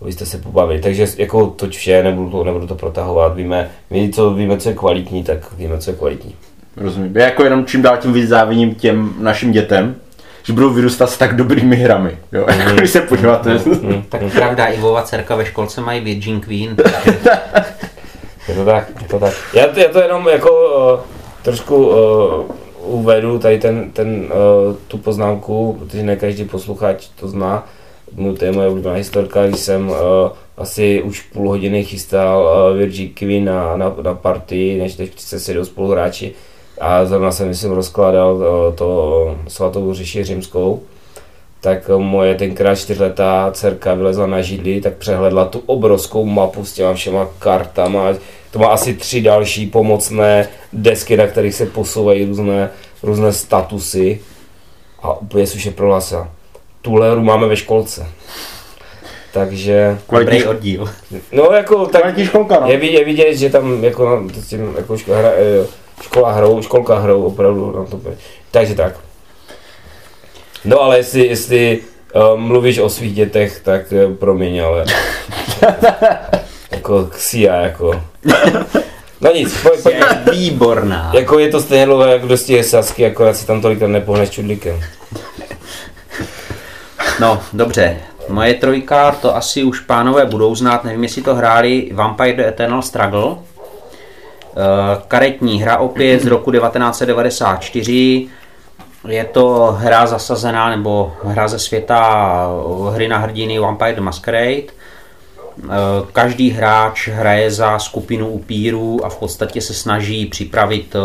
abyste 0.01 0.27
se 0.27 0.39
pobavili. 0.39 0.81
Takže 0.81 1.07
jako 1.19 1.47
to 1.47 1.69
vše, 1.69 2.03
nebudu 2.03 2.31
to, 2.31 2.45
nebudu 2.45 2.67
to 2.67 2.75
protahovat, 2.75 3.37
víme, 3.37 3.71
my 3.91 4.11
co, 4.13 4.31
víme, 4.31 4.59
co 4.59 4.69
je 4.69 4.75
kvalitní, 4.75 5.25
tak 5.25 5.53
víme, 5.57 5.79
co 5.79 5.91
je 5.91 5.97
kvalitní. 5.97 6.35
Rozumím. 6.77 7.17
Já 7.17 7.25
jako 7.25 7.45
jenom 7.45 7.65
čím 7.65 7.83
dál 7.83 7.97
tím 7.97 8.13
víc 8.13 8.29
závidím 8.29 8.75
těm 8.75 9.15
našim 9.19 9.53
dětem, 9.53 9.97
že 10.43 10.53
budou 10.53 10.71
vyrůstat 10.71 11.11
s 11.11 11.19
tak 11.19 11.37
dobrými 11.37 11.77
hrami. 11.77 12.19
Jo? 12.33 12.47
Jako 12.49 12.71
když 12.77 12.91
se 12.91 13.01
podíváte. 13.01 13.55
Mm, 13.55 14.03
Tak 14.09 14.23
pravda, 14.33 14.67
Ivova 14.67 15.03
dcerka 15.03 15.37
ve 15.37 15.47
školce 15.47 15.81
mají 15.81 16.01
Virgin 16.01 16.41
Queen. 16.41 16.77
Je 18.49 18.55
to 18.55 18.65
tak, 18.65 18.89
je 19.03 19.09
to 19.09 19.19
tak. 19.19 19.35
Já 19.55 19.67
to, 19.67 19.81
já 19.81 19.89
to 19.89 20.01
jenom 20.01 20.29
jako 20.29 20.51
uh, 20.95 21.01
trošku 21.43 21.87
uh, 21.89 22.45
uvedu 22.83 23.39
tady 23.39 23.59
ten, 23.59 23.91
ten, 23.91 24.09
uh, 24.09 24.77
tu 24.89 24.99
poznámku, 24.99 25.77
protože 25.79 26.03
ne 26.03 26.17
každý 26.17 26.45
posluchač 26.45 27.07
to 27.21 27.29
zná. 27.29 27.67
No, 28.17 28.35
to 28.37 28.45
je 28.45 28.53
moje 28.53 28.69
oblíbená 28.69 28.95
historka, 28.95 29.47
když 29.47 29.61
jsem 29.61 29.89
uh, 29.89 29.97
asi 30.57 31.03
už 31.03 31.21
půl 31.21 31.49
hodiny 31.49 31.85
chystal 31.85 32.43
uh, 32.73 32.79
Virgin 32.79 33.09
Queen 33.15 33.45
na, 33.45 33.77
na, 33.77 33.95
na 34.03 34.15
party, 34.15 34.79
než 34.79 34.95
teď 34.95 35.21
se 35.21 35.41
sedou 35.41 35.65
spoluhráči. 35.65 36.33
A 36.81 37.05
zrovna 37.05 37.33
jsem, 37.33 37.49
myslím, 37.49 37.73
rozkládal 37.73 38.35
uh, 38.35 38.75
to 38.75 39.37
svatou 39.49 39.95
říši 39.95 40.25
římskou 40.25 40.83
tak 41.61 41.89
moje 41.99 42.35
tenkrát 42.35 42.75
čtyřletá 42.75 43.51
dcerka 43.53 43.95
vylezla 43.95 44.27
na 44.27 44.43
židli, 44.43 44.81
tak 44.81 44.95
přehledla 44.95 45.45
tu 45.45 45.63
obrovskou 45.67 46.25
mapu 46.25 46.65
s 46.65 46.73
těma 46.73 46.95
všema 46.95 47.29
kartama. 47.39 48.09
To 48.51 48.59
má 48.59 48.67
asi 48.67 48.95
tři 48.95 49.23
další 49.23 49.67
pomocné 49.67 50.49
desky, 50.73 51.17
na 51.17 51.27
kterých 51.27 51.55
se 51.55 51.67
posouvají 51.67 52.25
různé, 52.25 52.71
různé 53.03 53.33
statusy. 53.33 54.21
A 55.03 55.21
úplně 55.21 55.47
suše 55.47 55.71
prohlásila. 55.71 56.29
Tuhle 56.83 57.11
hru 57.11 57.23
máme 57.23 57.47
ve 57.49 57.57
školce. 57.57 58.07
Takže, 59.33 59.99
Kvalitní, 60.07 60.39
Dobrý 60.39 60.49
oddíl. 60.49 60.91
no 61.33 61.45
jako 61.45 61.87
tak 61.87 62.01
kvalitní 62.01 62.27
školka, 62.27 62.61
no. 62.61 62.67
je, 62.67 62.77
vidět, 62.77 62.99
je 62.99 63.05
vidět, 63.05 63.37
že 63.37 63.51
tam 63.51 63.85
jako, 63.85 64.29
tím, 64.49 64.75
jako 64.77 64.99
škola, 64.99 65.19
hra, 65.19 65.31
eh, 65.31 65.67
škola 66.03 66.33
hrou, 66.33 66.63
školka 66.63 66.99
hrou 66.99 67.23
opravdu 67.23 67.77
na 67.79 67.85
to. 67.85 68.01
Takže 68.51 68.75
tak. 68.75 68.95
No 70.65 70.81
ale 70.81 70.97
jestli, 70.97 71.27
jestli 71.27 71.79
uh, 72.15 72.41
mluvíš 72.41 72.79
o 72.79 72.89
svých 72.89 73.15
dětech, 73.15 73.61
tak 73.61 73.93
uh, 73.93 74.15
promiň, 74.15 74.61
ale 74.65 74.85
jako 76.71 77.05
ksia, 77.05 77.55
jako. 77.57 78.03
No 79.21 79.33
nic, 79.33 79.63
pojď, 79.63 79.83
pojď. 79.83 79.95
Je 79.95 80.33
výborná. 80.33 81.11
Jako 81.15 81.39
je 81.39 81.49
to 81.49 81.61
stejně 81.61 81.87
dlouhé, 81.87 82.13
jako 82.13 82.27
dosti 82.27 82.53
je 82.53 82.65
sasky, 82.65 83.07
akorát 83.07 83.37
si 83.37 83.47
tam 83.47 83.61
tolik 83.61 83.81
nepohneš 83.81 84.31
čudlíkem. 84.31 84.81
No, 87.21 87.43
dobře. 87.53 87.97
Moje 88.29 88.55
trojka, 88.55 89.13
to 89.13 89.37
asi 89.37 89.63
už 89.63 89.81
pánové 89.81 90.27
budou 90.27 90.55
znát, 90.55 90.85
nevím, 90.85 91.03
jestli 91.03 91.23
to 91.23 91.35
hráli 91.35 91.91
Vampire 91.93 92.33
the 92.33 92.49
Eternal 92.49 92.83
Struggle. 92.83 93.37
Eh, 94.51 95.03
Karetní 95.09 95.63
hra 95.63 95.79
opět 95.79 96.23
z 96.23 96.27
roku 96.27 96.51
1994. 96.53 98.29
Je 99.09 99.25
to 99.25 99.77
hra 99.79 100.07
zasazená, 100.07 100.71
nebo 100.71 101.13
hra 101.25 101.49
ze 101.49 101.59
světa 101.59 102.49
hry 102.95 103.09
na 103.09 103.19
hrdiny 103.19 103.59
Vampire 103.59 103.93
the 103.93 104.01
Masquerade. 104.01 104.63
Eh, 104.63 105.69
Každý 106.13 106.51
hráč 106.51 107.09
hraje 107.09 107.51
za 107.51 107.79
skupinu 107.79 108.29
upírů 108.29 109.05
a 109.05 109.09
v 109.09 109.17
podstatě 109.17 109.61
se 109.61 109.75
snaží 109.75 110.27
připravit 110.27 110.95
eh, 110.95 110.99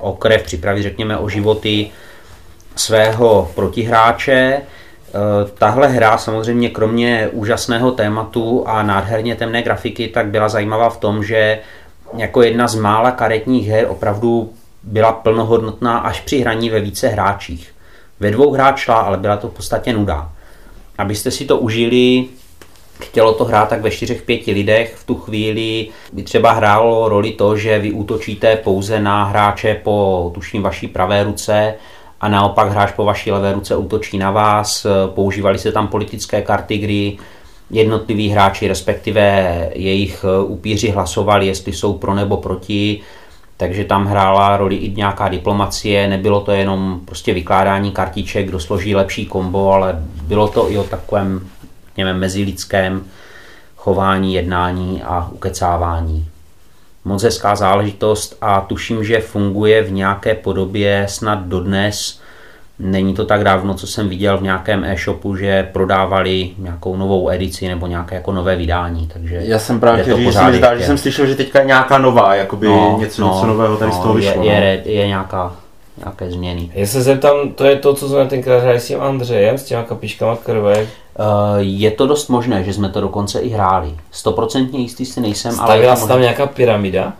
o 0.00 0.16
krev, 0.18 0.42
připravit 0.42 0.82
řekněme 0.82 1.18
o 1.18 1.28
životy 1.28 1.90
svého 2.76 3.50
protihráče. 3.54 4.62
Tahle 5.58 5.88
hra 5.88 6.18
samozřejmě 6.18 6.68
kromě 6.70 7.28
úžasného 7.32 7.90
tématu 7.90 8.64
a 8.66 8.82
nádherně 8.82 9.36
temné 9.36 9.62
grafiky, 9.62 10.08
tak 10.08 10.26
byla 10.26 10.48
zajímavá 10.48 10.90
v 10.90 10.96
tom, 10.96 11.24
že 11.24 11.58
jako 12.16 12.42
jedna 12.42 12.68
z 12.68 12.74
mála 12.74 13.10
karetních 13.10 13.68
her 13.68 13.86
opravdu 13.88 14.52
byla 14.82 15.12
plnohodnotná 15.12 15.98
až 15.98 16.20
při 16.20 16.38
hraní 16.38 16.70
ve 16.70 16.80
více 16.80 17.08
hráčích. 17.08 17.74
Ve 18.20 18.30
dvou 18.30 18.52
hrát 18.52 18.76
šla, 18.76 18.94
ale 18.94 19.16
byla 19.16 19.36
to 19.36 19.48
v 19.48 19.54
podstatě 19.54 19.92
nuda. 19.92 20.32
Abyste 20.98 21.30
si 21.30 21.44
to 21.44 21.58
užili, 21.58 22.24
chtělo 23.00 23.34
to 23.34 23.44
hrát 23.44 23.68
tak 23.68 23.80
ve 23.80 23.88
4-5 23.88 24.54
lidech, 24.54 24.94
v 24.94 25.06
tu 25.06 25.14
chvíli 25.14 25.88
by 26.12 26.22
třeba 26.22 26.52
hrálo 26.52 27.08
roli 27.08 27.32
to, 27.32 27.56
že 27.56 27.78
vy 27.78 27.92
útočíte 27.92 28.56
pouze 28.56 29.00
na 29.00 29.24
hráče 29.24 29.80
po 29.84 30.30
tuším 30.34 30.62
vaší 30.62 30.88
pravé 30.88 31.24
ruce 31.24 31.74
a 32.20 32.28
naopak 32.28 32.70
hráč 32.70 32.92
po 32.92 33.04
vaší 33.04 33.30
levé 33.30 33.52
ruce 33.52 33.76
útočí 33.76 34.18
na 34.18 34.30
vás. 34.30 34.86
Používali 35.14 35.58
se 35.58 35.72
tam 35.72 35.88
politické 35.88 36.42
karty, 36.42 36.78
kdy 36.78 37.16
jednotliví 37.70 38.28
hráči, 38.28 38.68
respektive 38.68 39.70
jejich 39.74 40.24
upíři 40.44 40.90
hlasovali, 40.90 41.46
jestli 41.46 41.72
jsou 41.72 41.92
pro 41.92 42.14
nebo 42.14 42.36
proti, 42.36 43.00
takže 43.56 43.84
tam 43.84 44.06
hrála 44.06 44.56
roli 44.56 44.76
i 44.76 44.90
nějaká 44.90 45.28
diplomacie, 45.28 46.08
nebylo 46.08 46.40
to 46.40 46.52
jenom 46.52 47.00
prostě 47.04 47.34
vykládání 47.34 47.90
kartiček, 47.90 48.48
kdo 48.48 48.60
složí 48.60 48.94
lepší 48.94 49.26
kombo, 49.26 49.72
ale 49.72 49.98
bylo 50.22 50.48
to 50.48 50.70
i 50.70 50.78
o 50.78 50.84
takovém, 50.84 51.48
řekněme, 51.86 52.14
mezilidském 52.14 53.04
chování, 53.76 54.34
jednání 54.34 55.02
a 55.02 55.28
ukecávání. 55.32 56.26
Moc 57.04 57.22
hezká 57.22 57.56
záležitost 57.56 58.36
a 58.40 58.60
tuším, 58.60 59.04
že 59.04 59.20
funguje 59.20 59.82
v 59.82 59.92
nějaké 59.92 60.34
podobě 60.34 61.06
snad 61.08 61.38
dodnes. 61.38 62.19
Není 62.82 63.14
to 63.14 63.24
tak 63.24 63.44
dávno, 63.44 63.74
co 63.74 63.86
jsem 63.86 64.08
viděl 64.08 64.38
v 64.38 64.42
nějakém 64.42 64.84
e-shopu, 64.84 65.36
že 65.36 65.68
prodávali 65.72 66.50
nějakou 66.58 66.96
novou 66.96 67.30
edici 67.30 67.68
nebo 67.68 67.86
nějaké 67.86 68.14
jako 68.14 68.32
nové 68.32 68.56
vydání. 68.56 69.08
Takže 69.12 69.40
Já 69.44 69.58
jsem 69.58 69.80
právě 69.80 69.98
je 69.98 70.02
chtěl 70.02 70.16
to 70.16 70.22
říct, 70.22 70.40
že 70.52 70.58
zdá, 70.58 70.76
že 70.76 70.86
jsem 70.86 70.98
slyšel, 70.98 71.26
že 71.26 71.34
teďka 71.34 71.60
je 71.60 71.66
nějaká 71.66 71.98
nová, 71.98 72.34
jakoby 72.34 72.68
něco, 72.98 73.26
něco 73.26 73.46
nového 73.46 73.76
tady 73.76 73.92
z 73.92 73.98
toho 73.98 74.14
vyšlo. 74.14 74.30
Je, 74.30 74.38
no. 74.38 74.44
je, 74.44 74.82
je 74.84 75.06
nějaká, 75.06 75.52
nějaké 76.04 76.30
změny. 76.30 76.70
Já 76.74 76.86
se 76.86 77.02
zeptám, 77.02 77.36
to 77.54 77.64
je 77.64 77.76
to, 77.76 77.94
co 77.94 78.08
jsme 78.08 78.26
tenkrát 78.26 78.62
hráli 78.62 78.80
s 78.80 78.86
tím 78.86 79.00
Andřejem, 79.00 79.58
s 79.58 79.64
těma 79.64 79.82
kapičkama 79.82 80.36
krve. 80.36 80.82
Uh, 80.82 80.86
je 81.58 81.90
to 81.90 82.06
dost 82.06 82.28
možné, 82.28 82.64
že 82.64 82.72
jsme 82.72 82.88
to 82.88 83.00
dokonce 83.00 83.40
i 83.40 83.48
hráli. 83.48 83.94
Stoprocentně 84.10 84.80
jistý 84.80 85.06
si 85.06 85.20
nejsem, 85.20 85.60
ale... 85.60 85.60
je 85.60 85.66
Stavila 85.66 85.94
to 85.94 86.00
se 86.00 86.08
tam 86.08 86.20
nějaká 86.20 86.46
pyramida? 86.46 87.12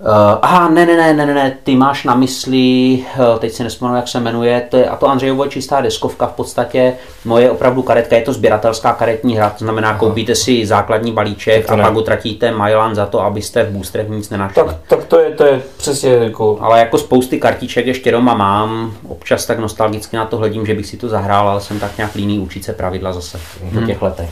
Uh, 0.00 0.06
aha, 0.42 0.68
ne, 0.68 0.86
ne, 0.86 0.96
ne, 0.96 1.26
ne, 1.26 1.34
ne, 1.34 1.58
ty 1.64 1.76
máš 1.76 2.04
na 2.04 2.14
mysli, 2.14 2.98
uh, 3.18 3.38
teď 3.38 3.52
si 3.52 3.64
nespomenu, 3.64 3.96
jak 3.96 4.08
se 4.08 4.20
jmenuje, 4.20 4.66
to 4.70 4.76
je, 4.76 4.88
a 4.88 4.96
to 4.96 5.08
Andřejovo 5.08 5.44
je 5.44 5.50
čistá 5.50 5.80
deskovka 5.80 6.26
v 6.26 6.32
podstatě, 6.32 6.94
moje 7.24 7.44
je 7.44 7.50
opravdu 7.50 7.82
karetka, 7.82 8.16
je 8.16 8.22
to 8.22 8.32
sběratelská 8.32 8.92
karetní 8.92 9.36
hra, 9.36 9.50
to 9.50 9.64
znamená, 9.64 9.88
aha. 9.88 9.98
koupíte 9.98 10.34
si 10.34 10.66
základní 10.66 11.12
balíček 11.12 11.70
a 11.70 11.76
pak 11.76 11.96
utratíte 11.96 12.52
Mailan 12.52 12.94
za 12.94 13.06
to, 13.06 13.20
abyste 13.20 13.62
v 13.62 13.70
boostrech 13.70 14.08
nic 14.08 14.30
nenašli. 14.30 14.62
Tak, 14.62 14.76
tak 14.88 15.04
to 15.04 15.18
je, 15.18 15.30
to 15.30 15.44
je 15.44 15.62
přesně 15.76 16.10
jako... 16.10 16.58
Ale 16.60 16.78
jako 16.78 16.98
spousty 16.98 17.40
kartiček 17.40 17.86
ještě 17.86 18.12
doma 18.12 18.34
mám, 18.34 18.92
občas 19.08 19.46
tak 19.46 19.58
nostalgicky 19.58 20.16
na 20.16 20.24
to 20.24 20.36
hledím, 20.36 20.66
že 20.66 20.74
bych 20.74 20.86
si 20.86 20.96
to 20.96 21.08
zahrál, 21.08 21.48
ale 21.48 21.60
jsem 21.60 21.80
tak 21.80 21.96
nějak 21.96 22.14
líný 22.14 22.38
učit 22.38 22.64
se 22.64 22.72
pravidla 22.72 23.12
zase 23.12 23.40
po 23.74 23.80
těch 23.80 24.02
letech. 24.02 24.30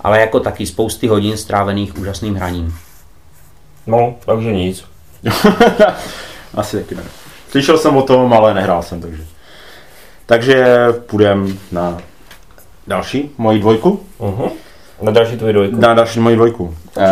Ale 0.00 0.20
jako 0.20 0.40
taky 0.40 0.66
spousty 0.66 1.06
hodin 1.06 1.36
strávených 1.36 1.98
úžasným 1.98 2.34
hraním. 2.34 2.74
No, 3.86 4.14
takže 4.26 4.52
nic. 4.52 4.93
Asi 6.54 6.76
taky 6.76 6.94
ne. 6.94 7.02
Slyšel 7.50 7.78
jsem 7.78 7.96
o 7.96 8.02
tom, 8.02 8.32
ale 8.32 8.54
nehrál 8.54 8.82
jsem, 8.82 9.00
takže. 9.00 9.22
Takže 10.26 10.86
půjdem 11.06 11.58
na 11.72 11.98
další, 12.86 13.30
moji 13.38 13.60
dvojku. 13.60 14.00
Uh-huh. 14.20 14.50
Na 15.02 15.12
další 15.12 15.36
tvoji 15.36 15.52
dvojku. 15.52 15.76
Na 15.76 15.94
další 15.94 16.20
moji 16.20 16.36
dvojku. 16.36 16.64
Uh, 16.64 17.04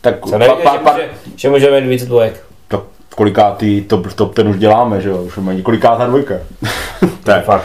Tak 0.00 0.14
Co 0.26 0.38
nevíte, 0.38 0.62
pa, 0.62 0.72
že, 0.72 0.78
pa, 0.78 0.92
může, 0.92 1.08
že 1.36 1.48
můžeme 1.48 1.80
mít 1.80 1.88
víc 1.88 2.06
dvojek. 2.06 2.44
tak 2.68 2.80
kolikátý 3.16 3.80
top, 3.80 4.12
top 4.12 4.34
ten 4.34 4.48
už 4.48 4.58
děláme, 4.58 5.00
že 5.00 5.08
jo? 5.08 5.22
Už 5.22 5.36
máme 5.36 5.54
několikátá 5.54 6.06
dvojka. 6.06 6.34
tak. 7.22 7.44
Fakt. 7.44 7.64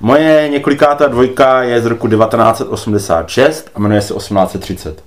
Moje 0.00 0.48
několikátá 0.48 1.06
dvojka 1.06 1.62
je 1.62 1.80
z 1.80 1.86
roku 1.86 2.08
1986 2.08 3.70
a 3.74 3.80
jmenuje 3.80 4.00
se 4.00 4.14
1830. 4.14 5.02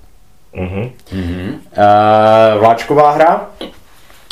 Mhm. 0.54 0.90
Uh, 1.12 2.60
vláčková 2.60 3.10
hra. 3.10 3.46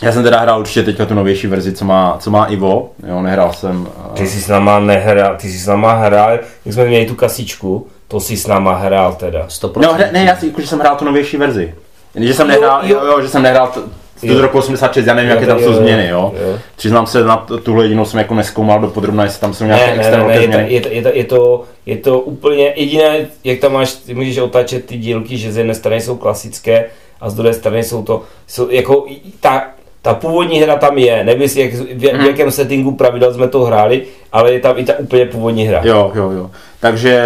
Já 0.03 0.13
jsem 0.13 0.23
teda 0.23 0.41
hrál 0.41 0.61
určitě 0.61 0.83
teďka 0.83 1.07
tu 1.07 1.15
novější 1.15 1.47
verzi, 1.47 1.73
co 1.73 1.85
má, 1.85 2.17
co 2.21 2.31
má 2.31 2.45
Ivo. 2.45 2.91
Jo, 3.09 3.23
nehrál 3.23 3.53
jsem. 3.53 3.81
Uh, 3.81 4.15
Ty 4.15 4.27
jsi 4.27 4.41
s 4.41 4.49
náma 4.49 4.79
nehrál, 4.81 5.37
ty 5.37 5.49
jsi 5.51 5.59
s 5.59 5.67
náma 5.67 5.93
hrál, 5.93 6.39
když 6.63 6.75
jsme 6.75 6.85
měli 6.85 7.07
tu 7.07 7.15
kasičku, 7.15 7.87
to 8.09 8.21
jsi 8.21 8.37
s 8.37 8.47
náma 8.47 8.75
hrál 8.77 9.13
teda. 9.15 9.47
100%. 9.47 9.81
no, 9.83 9.97
ne, 9.99 10.11
ne, 10.13 10.25
já 10.25 10.37
si, 10.37 10.47
jako, 10.47 10.61
že 10.61 10.67
jsem 10.67 10.79
hrál 10.79 10.97
tu 10.97 11.05
novější 11.05 11.37
verzi. 11.37 11.75
Že 12.15 12.35
jsem 12.35 12.51
Jo, 12.51 12.53
nehrál, 12.61 12.81
jo. 12.87 13.01
jo, 13.01 13.07
jo, 13.07 13.21
že 13.23 13.29
jsem 13.29 13.43
nehrál 13.43 13.67
t- 13.67 13.81
Jo. 14.23 14.35
z 14.37 14.41
roku 14.41 14.59
86, 14.59 15.07
já 15.07 15.15
nevím, 15.15 15.31
Jo, 15.31 15.35
jaké 15.37 15.47
tam 15.47 15.61
jsou 15.61 15.73
změny, 15.73 16.09
jo. 16.09 16.35
jo. 16.41 16.59
Přiznám 16.77 17.07
se, 17.07 17.25
na 17.25 17.37
tuhle 17.63 17.85
jedinou 17.85 18.05
jsem 18.05 18.19
jako 18.19 18.35
neskoumal 18.35 18.81
do 18.81 18.89
podrobna, 18.89 19.25
jestli 19.25 19.41
tam 19.41 19.55
jsou 19.55 19.65
nějaké 19.65 19.87
Ne, 19.87 19.93
extra 19.97 20.19
ne, 20.19 20.27
ne, 20.27 20.35
je, 20.35 20.43
změny. 20.47 20.67
je, 20.75 20.81
to, 20.81 20.89
je, 20.89 21.03
to, 21.03 21.09
je, 21.15 21.25
to, 21.25 21.65
je 21.87 21.97
to 21.97 22.21
úplně 22.21 22.73
jediné, 22.77 23.27
jak 23.45 23.59
tam 23.59 23.73
máš, 23.73 23.93
ty 23.93 24.15
můžeš 24.15 24.39
otáčet 24.39 24.85
ty 24.87 24.99
dílky, 24.99 25.39
že 25.39 25.53
z 25.53 25.57
jedné 25.57 25.75
strany 25.75 26.01
jsou 26.01 26.17
klasické 26.17 26.85
a 27.21 27.31
z 27.31 27.35
druhé 27.35 27.53
strany 27.55 27.85
jsou 27.85 28.03
to, 28.03 28.23
jsou 28.47 28.71
jako 28.71 29.07
ta, 29.41 29.65
ta 30.03 30.15
původní 30.15 30.61
hra 30.61 30.77
tam 30.77 30.99
je, 30.99 31.25
nevím, 31.25 31.49
jak, 31.57 31.73
v, 31.75 32.13
Mhm. 32.13 32.23
v 32.25 32.27
jakém 32.27 32.51
settingu 32.51 32.93
pravidel 32.93 33.35
jsme 33.35 33.49
to 33.49 33.65
hráli, 33.65 34.03
ale 34.33 34.53
je 34.53 34.61
tam 34.61 34.79
i 34.79 34.85
ta 34.85 34.93
úplně 34.99 35.27
původní 35.27 35.65
hra. 35.67 35.81
Jo, 35.85 36.13
jo, 36.15 36.31
jo. 36.31 36.51
Takže 36.81 37.25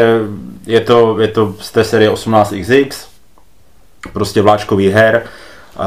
je 0.66 0.80
to, 0.80 1.20
je 1.20 1.28
to 1.28 1.55
z 1.61 1.72
té 1.72 1.84
série 1.84 2.11
18XX, 2.11 2.88
prostě 4.12 4.43
vláčkový 4.43 4.88
her. 4.90 5.22
Uh, 5.78 5.84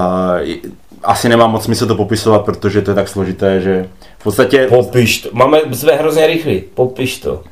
asi 1.04 1.30
nemá 1.30 1.48
moc 1.48 1.64
smysl 1.64 1.88
to 1.88 1.96
popisovat, 1.96 2.46
protože 2.46 2.82
to 2.82 2.92
je 2.92 2.96
tak 2.96 3.08
složité, 3.08 3.62
že 3.62 3.90
v 4.18 4.24
podstatě... 4.24 4.68
Popiš 4.70 5.22
to. 5.22 5.30
Máme, 5.34 5.60
jsme 5.72 5.92
hrozně 5.94 6.28
rychlí. 6.28 6.64
Popiš 6.74 7.20
to. 7.20 7.44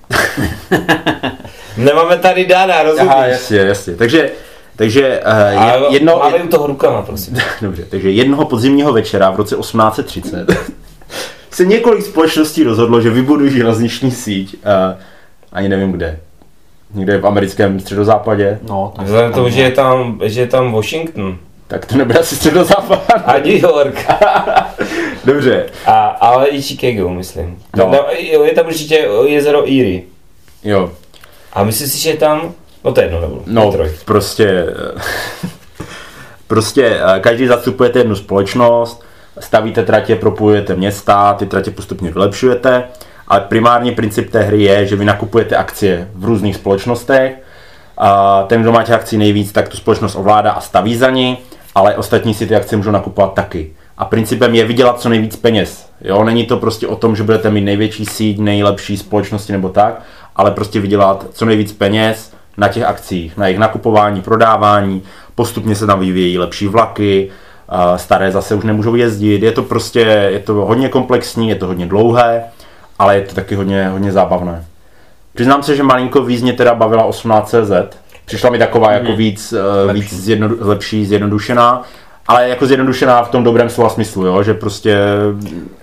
Nemáme 1.78 2.18
tady 2.18 2.46
Dana, 2.46 2.84
rozumíš? 2.84 3.12
Aha, 3.12 3.26
jasně, 3.26 3.58
jasně. 3.58 3.96
Takže, 3.96 4.32
takže 4.76 5.22
uh, 5.56 5.64
je, 5.64 5.94
jedno, 5.94 6.18
máme 6.18 6.44
u 6.44 6.48
toho 6.48 6.68
rukama, 6.68 7.02
prosím. 7.02 7.38
Dobře, 7.62 7.86
takže 7.89 8.12
jednoho 8.12 8.46
podzimního 8.46 8.94
večera 8.94 9.32
v 9.32 9.36
roce 9.36 9.56
1830 9.56 10.48
se 11.52 11.66
několik 11.66 12.06
společností 12.06 12.64
rozhodlo, 12.64 13.02
že 13.02 13.10
vybudují 13.10 13.52
železniční 13.52 14.12
síť. 14.12 14.56
Uh, 14.56 15.00
ani 15.52 15.70
nevím 15.70 15.91
kde. 15.91 16.20
Někde 16.94 17.18
v 17.18 17.28
americkém 17.28 17.80
středozápadě. 17.80 18.60
No, 18.70 18.94
tak 18.96 19.06
Vzhledem 19.06 19.32
k 19.32 19.36
tomu, 19.36 19.50
že 19.50 19.62
je 19.62 19.72
tam, 19.72 20.20
že 20.24 20.41
je 20.41 20.48
tam 20.48 20.72
Washington 20.72 21.38
Tak 21.68 21.86
to 21.86 21.97
nebude 21.97 22.20
asi 22.20 22.36
středozápad. 22.36 23.03
a 23.26 23.34
New 23.34 23.64
York, 23.64 24.05
Dobře. 25.26 25.66
a, 25.86 26.07
ale 26.07 26.47
i 26.47 26.61
Chicago, 26.61 27.09
myslím. 27.09 27.59
No. 27.78 27.91
Jo, 28.20 28.43
je 28.43 28.53
tam 28.53 28.66
určitě 28.68 29.07
jezero 29.28 29.64
Erie. 29.64 30.01
Jo. 30.64 30.91
A 31.53 31.64
myslím 31.64 31.88
si, 31.88 31.97
že 31.99 32.09
je 32.09 32.18
tam, 32.18 32.53
no 32.84 32.93
to 32.93 32.99
je 33.01 33.05
jedno, 33.05 33.22
nebudu. 33.22 33.43
No, 33.47 33.66
Detroit. 33.66 33.91
prostě... 34.05 34.66
prostě 36.47 36.99
eh, 37.16 37.20
každý 37.20 37.47
zastupujete 37.47 37.99
jednu 37.99 38.16
společnost, 38.16 39.03
stavíte 39.39 39.84
tratě, 39.84 40.16
propojujete 40.16 40.76
města, 40.76 41.34
ty 41.34 41.45
tratě 41.45 41.72
postupně 41.72 42.11
vylepšujete, 42.11 42.84
ale 43.28 43.39
primární 43.41 43.91
princip 43.91 44.30
té 44.32 44.41
hry 44.41 44.64
je, 44.64 44.86
že 44.86 44.95
vy 44.95 45.05
nakupujete 45.05 45.55
akcie 45.55 46.07
v 46.16 46.26
různých 46.26 46.55
společnostech, 46.55 47.34
a 47.97 48.43
ten, 48.43 48.61
kdo 48.61 48.72
má 48.72 48.84
těch 48.84 48.95
akcí 48.95 49.18
nejvíc, 49.18 49.51
tak 49.51 49.70
tu 49.70 49.78
společnost 49.78 50.16
ovládá 50.16 50.51
a 50.51 50.61
staví 50.61 50.95
za 50.97 51.09
ní, 51.09 51.38
ale 51.76 51.95
ostatní 51.95 52.34
si 52.34 52.47
ty 52.47 52.55
akcie 52.55 52.78
můžou 52.78 52.91
nakupovat 52.91 53.34
taky. 53.34 53.71
A 53.97 54.05
principem 54.05 54.55
je 54.55 54.65
vydělat 54.65 55.01
co 55.01 55.09
nejvíc 55.09 55.36
peněz. 55.36 55.89
Jo? 56.01 56.24
Není 56.24 56.45
to 56.45 56.57
prostě 56.57 56.88
o 56.88 56.95
tom, 56.95 57.15
že 57.15 57.24
budete 57.24 57.51
mít 57.51 57.61
největší 57.61 58.05
síť, 58.05 58.39
nejlepší 58.39 58.97
společnosti 58.97 59.51
nebo 59.51 59.69
tak, 59.69 60.01
ale 60.36 60.51
prostě 60.51 60.80
vydělat 60.80 61.26
co 61.34 61.45
nejvíc 61.45 61.74
peněz 61.74 62.34
na 62.57 62.67
těch 62.67 62.84
akcích, 62.84 63.38
na 63.38 63.47
jejich 63.47 63.59
nakupování, 63.59 64.21
prodávání, 64.21 65.03
postupně 65.36 65.76
se 65.76 65.88
tam 65.88 65.99
vyvíjejí 65.99 66.38
lepší 66.38 66.67
vlaky, 66.67 67.30
staré 67.95 68.32
zase 68.32 68.55
už 68.55 68.63
nemůžou 68.63 68.95
jezdit, 68.95 69.43
je 69.43 69.51
to 69.51 69.63
prostě, 69.63 69.99
je 70.32 70.39
to 70.39 70.53
hodně 70.53 70.89
komplexní, 70.89 71.49
je 71.49 71.55
to 71.55 71.67
hodně 71.67 71.86
dlouhé, 71.86 72.43
ale 72.99 73.15
je 73.15 73.21
to 73.21 73.36
taky 73.36 73.55
hodně, 73.55 73.88
hodně 73.88 74.11
zábavné. 74.11 74.65
Přiznám 75.34 75.63
se, 75.63 75.76
že 75.76 75.84
malinko 75.84 76.21
víc 76.24 76.41
mě 76.41 76.53
teda 76.53 76.74
bavila 76.74 77.09
18CZ. 77.09 77.88
Přišla 78.26 78.49
mi 78.49 78.59
taková 78.59 78.91
jako 78.91 79.15
víc, 79.15 79.53
eh, 79.53 79.86
Lepší. 79.86 80.01
víc 80.01 80.13
zjedno, 80.13 80.49
lepší, 80.59 81.05
zjednodušená, 81.05 81.84
ale 82.28 82.49
jako 82.49 82.65
zjednodušená 82.65 83.24
v 83.24 83.30
tom 83.30 83.43
dobrém 83.43 83.69
slova 83.69 83.89
smyslu, 83.89 84.26
jo? 84.26 84.43
že 84.43 84.53
prostě 84.53 84.97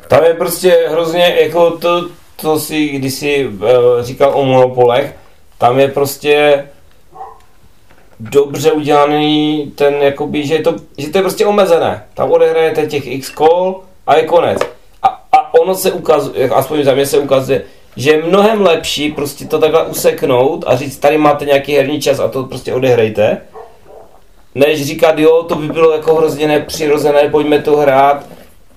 Tam 0.09 0.25
je 0.25 0.35
prostě 0.35 0.87
hrozně, 0.91 1.37
jako 1.41 1.71
to, 1.71 2.09
to 2.41 2.61
si 2.61 2.89
kdysi 2.89 3.47
uh, 3.49 3.69
říkal 4.01 4.33
o 4.35 4.45
monopolech, 4.45 5.15
tam 5.59 5.79
je 5.79 5.89
prostě 5.89 6.65
dobře 8.21 8.73
udělaný 8.73 9.73
ten, 9.75 9.95
jakoby, 9.95 10.47
že, 10.47 10.55
je 10.55 10.63
to, 10.63 10.75
že 10.99 11.09
to 11.09 11.19
je 11.19 11.23
prostě 11.23 11.47
omezené. 11.47 12.05
Tam 12.15 12.31
odehrajete 12.31 12.87
těch 12.87 13.07
x 13.07 13.31
kol 13.31 13.81
a 14.07 14.17
je 14.17 14.23
konec. 14.23 14.59
A, 15.03 15.09
a 15.33 15.55
ono 15.55 15.75
se 15.75 15.93
ukazuje, 15.93 16.49
aspoň 16.49 16.85
za 16.85 16.95
mě 16.95 17.07
se 17.07 17.19
ukazuje, 17.19 17.63
že 17.97 18.11
je 18.11 18.23
mnohem 18.23 18.61
lepší 18.61 19.13
prostě 19.13 19.45
to 19.45 19.59
takhle 19.59 19.87
useknout 19.87 20.65
a 20.67 20.77
říct, 20.77 20.97
tady 20.97 21.19
máte 21.19 21.45
nějaký 21.45 21.75
herní 21.75 22.01
čas 22.01 22.21
a 22.21 22.29
to 22.29 22.45
prostě 22.45 22.75
odehrajte, 22.75 23.39
než 24.55 24.87
říkat, 24.87 25.19
jo, 25.19 25.43
to 25.43 25.55
by 25.55 25.67
bylo 25.67 25.93
jako 25.93 26.15
hrozně 26.15 26.49
nepřirozené, 26.49 27.29
pojďme 27.29 27.59
to 27.59 27.77
hrát, 27.77 28.27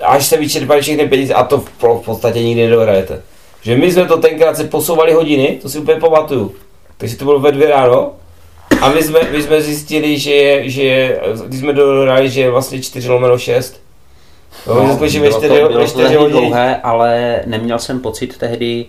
až 0.04 0.26
se 0.26 0.38
vyčerpají 0.38 0.82
všechny 0.82 1.08
peníze 1.08 1.34
a 1.34 1.44
to 1.44 1.58
v, 1.58 1.84
v 1.84 2.06
podstatě 2.06 2.44
nikdy 2.44 2.64
nedohrajete. 2.64 3.22
Že 3.62 3.78
my 3.78 3.92
jsme 3.92 4.06
to 4.06 4.18
tenkrát 4.18 4.58
se 4.58 4.64
posouvali 4.64 5.14
hodiny, 5.14 5.60
to 5.62 5.70
si 5.70 5.80
úplně 5.80 6.00
pamatuju. 6.00 6.56
Takže 6.98 7.16
to 7.18 7.26
bylo 7.26 7.40
ve 7.40 7.52
dvě 7.52 7.70
ráno 7.70 8.12
a 8.82 8.90
my 8.90 9.04
jsme, 9.04 9.20
my 9.32 9.44
jsme 9.44 9.62
zjistili, 9.62 10.20
že 10.20 10.32
je, 10.32 10.70
že 10.70 10.84
je, 10.84 11.22
když 11.48 11.60
jsme 11.60 11.74
dohrali, 11.74 12.30
že 12.30 12.42
je 12.42 12.52
vlastně 12.52 12.82
4 12.82 13.10
lomeno 13.10 13.38
6. 13.38 13.84
No, 14.68 14.74
no, 14.88 14.96
bylo 14.96 15.08
4, 15.08 15.32
to, 15.32 15.54
bylo 15.54 15.70
ve 15.70 15.74
to 15.74 15.88
4 15.88 16.04
tehdy 16.04 16.16
hodiny. 16.16 16.40
dlouhé, 16.40 16.82
ale 16.84 17.42
neměl 17.46 17.80
jsem 17.80 18.00
pocit 18.00 18.38
tehdy, 18.38 18.86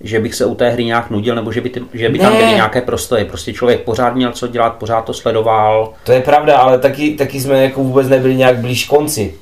že 0.00 0.20
bych 0.20 0.34
se 0.34 0.44
u 0.46 0.54
té 0.54 0.70
hry 0.70 0.84
nějak 0.84 1.10
nudil, 1.10 1.34
nebo 1.34 1.52
že 1.52 1.60
by, 1.60 1.70
ty, 1.70 1.82
že 1.94 2.08
by 2.08 2.18
tam 2.18 2.32
byly 2.36 2.44
nějaké 2.54 2.80
prostoje. 2.82 3.24
Prostě 3.24 3.52
člověk 3.52 3.80
pořád 3.80 4.14
měl 4.14 4.32
co 4.32 4.46
dělat, 4.46 4.70
pořád 4.76 5.04
to 5.04 5.14
sledoval. 5.14 5.92
To 6.04 6.12
je 6.12 6.20
pravda, 6.20 6.56
ale 6.58 6.78
taky, 6.78 7.10
taky 7.10 7.40
jsme 7.40 7.62
jako 7.64 7.82
vůbec 7.82 8.08
nebyli 8.08 8.36
nějak 8.36 8.58
blíž 8.58 8.84
konci. 8.86 9.34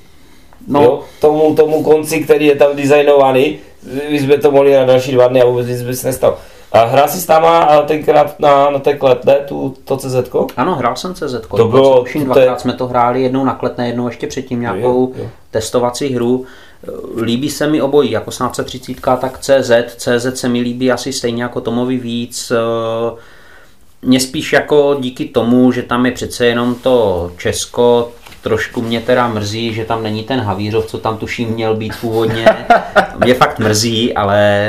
No, 0.68 0.82
Jo? 0.82 1.00
Tomu, 1.20 1.54
tomu 1.54 1.82
konci, 1.82 2.20
který 2.20 2.46
je 2.46 2.56
tam 2.56 2.76
designovaný, 2.76 3.58
my 4.10 4.18
jsme 4.20 4.38
to 4.38 4.50
mohli 4.50 4.74
na 4.74 4.84
další 4.84 5.12
dva 5.12 5.28
dny 5.28 5.42
a 5.42 5.46
vůbec 5.46 5.66
nic 5.66 5.82
by 5.82 5.94
se 5.96 6.06
nestalo. 6.06 6.38
A 6.72 6.84
hrál 6.84 7.08
si 7.08 7.20
s 7.20 7.26
náma 7.26 7.82
tenkrát 7.86 8.40
na, 8.40 8.70
na 8.70 8.78
té 8.78 8.94
kletle, 8.94 9.34
tu, 9.34 9.74
to 9.84 9.96
CZ? 9.96 10.14
ano, 10.56 10.74
hrál 10.74 10.96
jsem 10.96 11.14
CZ. 11.14 11.34
To 11.56 11.68
bylo- 11.68 12.00
Tuším, 12.00 12.24
dvakrát 12.24 12.52
je- 12.54 12.58
jsme 12.58 12.72
to 12.72 12.86
hráli, 12.86 13.22
jednou 13.22 13.44
na 13.44 13.54
kletné, 13.54 13.86
jednou 13.86 14.06
ještě 14.08 14.26
předtím 14.26 14.60
nějakou 14.60 15.12
Jo, 15.18 15.22
jo. 15.24 15.30
testovací 15.50 16.14
hru. 16.14 16.44
Líbí 17.22 17.50
se 17.50 17.66
mi 17.66 17.82
obojí, 17.82 18.10
jako 18.10 18.30
1830, 18.30 19.00
tak 19.20 19.38
CZ. 19.38 19.70
CZ 19.96 20.26
se 20.40 20.48
mi 20.48 20.60
líbí 20.60 20.92
asi 20.92 21.12
stejně 21.12 21.42
jako 21.42 21.60
Tomovi 21.60 21.96
víc. 21.96 22.52
eh, 22.56 23.16
Mě 24.02 24.20
spíš 24.20 24.52
jako 24.52 24.96
díky 25.00 25.24
tomu, 25.24 25.72
že 25.72 25.82
tam 25.82 26.06
je 26.06 26.12
přece 26.12 26.46
jenom 26.46 26.74
to 26.74 27.30
Česko, 27.38 28.12
trošku 28.42 28.82
mě 28.82 29.00
teda 29.00 29.28
mrzí, 29.28 29.74
že 29.74 29.84
tam 29.84 30.02
není 30.02 30.22
ten 30.24 30.40
Havířov, 30.40 30.86
co 30.86 30.98
tam 30.98 31.16
tuším 31.16 31.48
měl 31.48 31.74
být 31.74 31.92
původně. 32.00 32.46
Mě 33.24 33.34
fakt 33.34 33.58
mrzí, 33.58 34.14
ale 34.14 34.68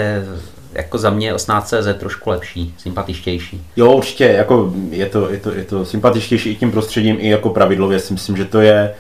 jako 0.74 0.98
za 0.98 1.10
mě 1.10 1.34
18CZ 1.34 1.94
trošku 1.94 2.30
lepší, 2.30 2.74
sympatičtější. 2.78 3.62
Jo, 3.76 3.92
určitě, 3.92 4.24
jako 4.26 4.74
je 4.90 5.06
to, 5.06 5.30
je 5.30 5.38
to, 5.38 5.52
je 5.54 5.64
to 5.64 5.86
sympatičtější 5.86 6.50
i 6.50 6.56
tím 6.56 6.72
prostředím, 6.72 7.18
i 7.20 7.30
jako 7.30 7.50
pravidlově 7.50 8.00
si 8.00 8.14
myslím, 8.14 8.38
že 8.38 8.46
to 8.46 8.62
je, 8.62 8.94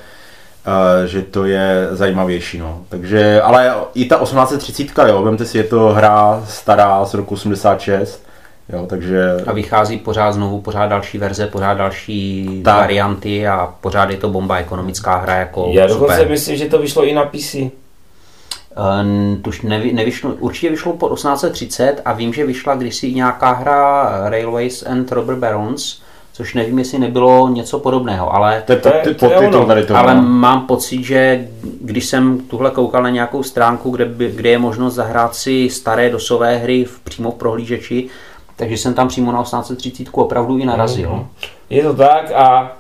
že 1.05 1.22
to 1.22 1.45
je 1.45 1.88
zajímavější, 1.91 2.57
no. 2.57 2.80
Takže, 2.89 3.41
ale 3.41 3.74
i 3.93 4.05
ta 4.05 4.20
1830, 4.20 5.07
jo, 5.07 5.24
vemte 5.24 5.45
si, 5.45 5.57
je 5.57 5.63
to 5.63 5.89
hra 5.89 6.43
stará 6.47 7.05
z 7.05 7.13
roku 7.13 7.34
86, 7.34 8.26
jo, 8.74 8.86
takže... 8.89 9.38
A 9.47 9.53
vychází 9.53 9.97
pořád 9.97 10.32
znovu, 10.32 10.61
pořád 10.61 10.88
další 10.88 11.18
verze, 11.18 11.47
pořád 11.47 11.74
další 11.74 12.49
Tak. 12.65 12.76
varianty 12.78 13.47
a 13.47 13.74
pořád 13.82 14.09
je 14.09 14.18
to 14.18 14.30
bomba 14.30 14.57
ekonomická 14.57 15.18
hra 15.18 15.36
jako 15.36 15.70
Já 15.72 15.88
dokonce 15.88 16.13
super. 16.15 16.30
myslím, 16.30 16.57
že 16.57 16.65
to 16.65 16.80
vyšlo 16.80 17.05
i 17.05 17.13
na 17.13 17.24
PC. 17.26 17.55
Uh, 17.55 19.41
tuž 19.41 19.61
nevy, 19.61 19.93
nevyšlo, 19.93 20.34
určitě 20.39 20.70
vyšlo 20.70 20.93
po 20.93 21.09
1830 21.09 22.01
a 22.05 22.13
vím, 22.13 22.34
že 22.34 22.45
vyšla 22.45 22.76
kdysi 22.76 23.13
nějaká 23.13 23.51
hra 23.51 24.11
Railways 24.30 24.84
and 24.84 25.11
Robber 25.11 25.36
Barons, 25.36 26.01
což 26.38 26.54
nevím, 26.54 26.80
jestli 26.80 27.00
nebylo 27.00 27.48
něco 27.50 27.80
podobného, 27.80 28.34
ale, 28.36 28.64
To 28.68 28.76
To 28.76 28.90
pod, 29.20 29.32
to 29.34 29.40
ono. 29.48 29.66
tady 29.66 29.86
toho. 29.86 30.00
ale 30.00 30.22
mám 30.22 30.68
pocit, 30.68 31.04
že 31.04 31.48
když 31.82 32.06
jsem 32.06 32.40
tuhle 32.40 32.72
koukal 32.72 33.04
na 33.04 33.10
nějakou 33.10 33.44
stránku, 33.44 33.90
kde, 33.90 34.06
by, 34.06 34.32
kde 34.32 34.50
je 34.50 34.58
možnost 34.58 34.94
zahrát 34.94 35.36
si 35.36 35.70
staré 35.70 36.10
dosové 36.10 36.58
hry 36.58 36.86
v, 36.86 37.00
přímo 37.00 37.32
v 37.32 37.36
prohlížeči, 37.36 38.08
takže 38.56 38.78
jsem 38.78 38.94
tam 38.94 39.08
přímo 39.08 39.32
na 39.32 39.44
1830 39.44 40.08
opravdu 40.12 40.58
i 40.58 40.66
narazil. 40.66 41.26
Je 41.70 41.84
to 41.84 41.94
tak 41.94 42.32
a 42.32 42.72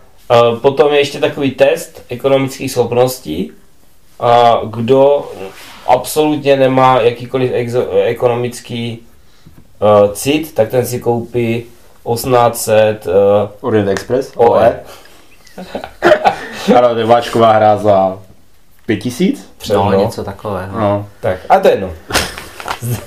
Uh, 0.51 0.59
potom 0.59 0.93
je 0.93 0.99
ještě 0.99 1.19
takový 1.19 1.51
test 1.51 2.03
ekonomických 2.09 2.71
schopností. 2.71 3.51
Uh, 4.21 4.69
kdo 4.69 5.31
absolutně 5.87 6.55
nemá 6.55 6.99
jakýkoliv 7.01 7.51
exo- 7.51 7.87
ekonomický 8.03 8.99
uh, 9.81 10.11
cit, 10.13 10.53
tak 10.53 10.69
ten 10.69 10.85
si 10.85 10.99
koupí 10.99 11.63
1800 12.15 13.07
uh, 13.07 13.13
Orient 13.61 13.89
Express? 13.89 14.31
OE. 14.35 14.79
Ano, 16.77 16.89
to 16.93 16.99
je 16.99 17.05
váčková 17.05 17.51
hra 17.51 17.77
za 17.77 18.17
5000? 18.85 19.51
No, 19.69 19.91
no. 19.91 19.99
něco 19.99 20.23
takového. 20.23 20.79
No. 20.79 21.05
Tak, 21.19 21.37
a 21.49 21.59
to 21.59 21.67
je 21.67 21.73
jedno. 21.73 21.91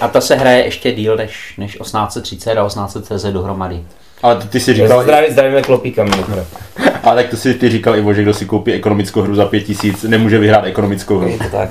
A 0.00 0.08
ta 0.08 0.20
se 0.20 0.34
hraje 0.34 0.64
ještě 0.64 0.92
díl 0.92 1.16
než, 1.16 1.54
než 1.58 1.72
1830 1.72 2.50
a 2.58 2.66
1800 2.66 3.06
CZ 3.06 3.24
dohromady. 3.24 3.84
Ale 4.22 4.36
to 4.36 4.46
ty 4.46 4.60
si 4.60 4.74
říkal, 4.74 5.02
Zdraví, 5.02 5.32
zdravíme 5.32 5.62
klopíka 5.62 6.04
mimochodem. 6.04 6.44
ale 7.02 7.22
tak 7.22 7.30
to 7.30 7.36
si 7.36 7.54
ty 7.54 7.70
říkal 7.70 7.96
Ivo, 7.96 8.14
že 8.14 8.22
kdo 8.22 8.34
si 8.34 8.46
koupí 8.46 8.72
ekonomickou 8.72 9.22
hru 9.22 9.34
za 9.34 9.46
5000, 9.46 10.02
nemůže 10.02 10.38
vyhrát 10.38 10.64
ekonomickou 10.64 11.18
hru. 11.18 11.28
Je 11.28 11.38
to 11.38 11.44
tak. 11.50 11.70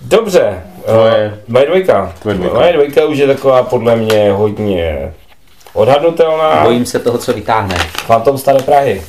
Dobře, 0.00 0.62
Tvoje- 0.86 1.26
uh, 1.26 1.38
moje 1.48 1.66
dvojka. 1.66 2.12
tvoje 2.22 2.36
dvojka. 2.36 2.54
Moje 2.54 2.72
dvojka 2.72 3.04
už 3.04 3.18
je 3.18 3.26
taková 3.26 3.62
podle 3.62 3.96
mě 3.96 4.32
hodně 4.32 5.12
odhadnutelná. 5.74 6.64
Bojím 6.64 6.86
se 6.86 6.98
toho, 6.98 7.18
co 7.18 7.32
vytáhne. 7.32 7.76
Fantom 8.06 8.38
Staré 8.38 8.62
Prahy. 8.62 9.02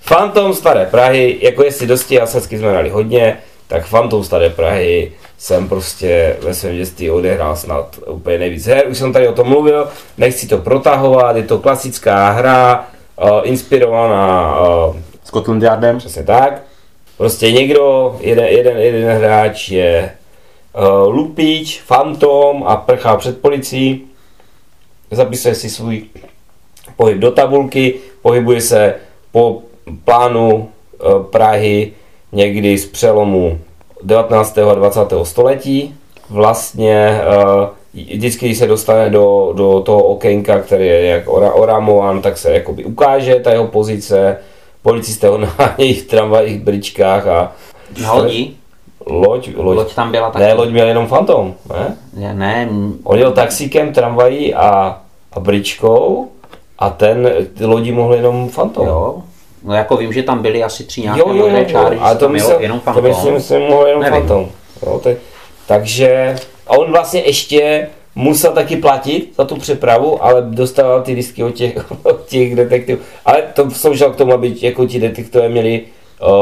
Fantom 0.00 0.54
Staré 0.54 0.86
Prahy, 0.86 1.38
jako 1.40 1.64
jestli 1.64 1.86
dosti 1.86 2.20
Asacky 2.20 2.58
jsme 2.58 2.70
hrali 2.70 2.90
hodně, 2.90 3.38
tak 3.68 3.86
Fantom 3.86 4.24
Staré 4.24 4.50
Prahy 4.50 5.12
jsem 5.38 5.68
prostě 5.68 6.36
ve 6.42 6.54
svém 6.54 6.76
dětství 6.76 7.10
odehrál 7.10 7.56
snad 7.56 7.98
úplně 8.06 8.38
nejvíc 8.38 8.66
her. 8.66 8.84
Už 8.88 8.98
jsem 8.98 9.12
tady 9.12 9.28
o 9.28 9.32
tom 9.32 9.48
mluvil, 9.48 9.88
nechci 10.18 10.46
to 10.46 10.58
protahovat, 10.58 11.36
je 11.36 11.42
to 11.42 11.58
klasická 11.58 12.30
hra, 12.30 12.84
uh, 13.22 13.40
inspirovaná 13.42 14.60
uh, 14.60 14.96
Scotland 15.24 15.62
Yardem? 15.62 15.98
Přesně 15.98 16.22
tak. 16.22 16.62
Prostě 17.16 17.52
někdo, 17.52 18.16
jeden, 18.20 18.44
jeden, 18.44 18.76
jeden 18.76 19.16
hráč 19.16 19.68
je 19.68 20.10
uh, 20.72 21.14
lupič, 21.14 21.82
fantom 21.86 22.64
a 22.66 22.76
prchá 22.76 23.16
před 23.16 23.40
policií, 23.40 24.07
zapisuje 25.10 25.54
si 25.54 25.70
svůj 25.70 26.04
pohyb 26.96 27.18
do 27.18 27.30
tabulky, 27.30 27.94
pohybuje 28.22 28.60
se 28.60 28.94
po 29.32 29.62
plánu 30.04 30.54
uh, 30.54 31.22
Prahy 31.22 31.92
někdy 32.32 32.78
z 32.78 32.86
přelomu 32.86 33.60
19. 34.02 34.58
a 34.58 34.74
20. 34.74 35.00
století. 35.22 35.94
Vlastně 36.30 37.20
uh, 37.20 37.68
vždycky, 37.94 38.46
když 38.46 38.58
se 38.58 38.66
dostane 38.66 39.10
do, 39.10 39.52
do 39.56 39.80
toho 39.80 40.02
okénka, 40.02 40.58
který 40.58 40.86
je 40.86 41.06
jak 41.06 41.28
ora, 41.28 41.52
oramovan, 41.52 42.22
tak 42.22 42.38
se 42.38 42.52
jakoby 42.52 42.84
ukáže 42.84 43.34
ta 43.34 43.50
jeho 43.52 43.66
pozice, 43.66 44.36
policisté 44.82 45.28
ho 45.28 45.38
nahánějí 45.58 45.94
v 45.94 46.06
tramvajích, 46.06 46.60
bričkách 46.60 47.26
a 47.26 47.52
Na 48.02 48.12
lodi? 48.12 48.54
Loď, 49.06 49.48
loď, 49.56 49.76
Loď 49.76 49.94
tam 49.94 50.10
byla 50.10 50.30
taky. 50.30 50.44
ne, 50.44 50.52
loď 50.54 50.68
měl 50.70 50.88
jenom 50.88 51.06
fantom, 51.06 51.54
ne? 51.72 51.96
Ne, 52.16 52.34
ne, 52.34 52.68
On 53.04 53.18
jel 53.18 53.32
taxíkem, 53.32 53.92
tramvají 53.92 54.54
a, 54.54 54.98
a 55.32 55.40
bričkou 55.40 56.28
a 56.78 56.90
ten, 56.90 57.30
ty 57.58 57.64
lodi 57.64 57.92
mohly 57.92 58.16
jenom 58.16 58.48
fantom. 58.48 58.86
jo. 58.86 59.22
No 59.64 59.74
jako 59.74 59.96
vím, 59.96 60.12
že 60.12 60.22
tam 60.22 60.42
byly 60.42 60.64
asi 60.64 60.84
tři 60.84 61.00
nějaké 61.02 61.20
jo, 61.20 61.34
jo, 61.34 61.46
jo, 61.48 61.64
čáry, 61.64 61.98
se 62.12 62.16
to 62.18 62.28
myslím, 62.28 62.60
jenom 62.60 62.78
to 62.80 62.84
fantom. 62.84 63.04
myslím, 63.04 63.40
že 63.40 63.58
mohl 63.68 63.86
jenom 63.86 64.02
Nevím. 64.02 64.18
fantom. 64.20 64.48
Jo, 64.86 64.98
to, 65.02 65.10
takže, 65.66 66.36
a 66.66 66.78
on 66.78 66.92
vlastně 66.92 67.20
ještě 67.20 67.88
musel 68.14 68.52
taky 68.52 68.76
platit 68.76 69.32
za 69.36 69.44
tu 69.44 69.56
přepravu, 69.56 70.24
ale 70.24 70.42
dostával 70.42 71.02
ty 71.02 71.12
lístky 71.12 71.44
od 71.44 71.50
těch, 71.54 71.90
od 72.02 72.26
těch 72.26 72.56
detektivů. 72.56 73.00
Ale 73.24 73.42
to 73.54 73.70
sloužilo 73.70 74.10
k 74.10 74.16
tomu, 74.16 74.32
aby 74.32 74.54
jako 74.60 74.86
ti 74.86 75.00
detektivové 75.00 75.48
měli 75.48 75.80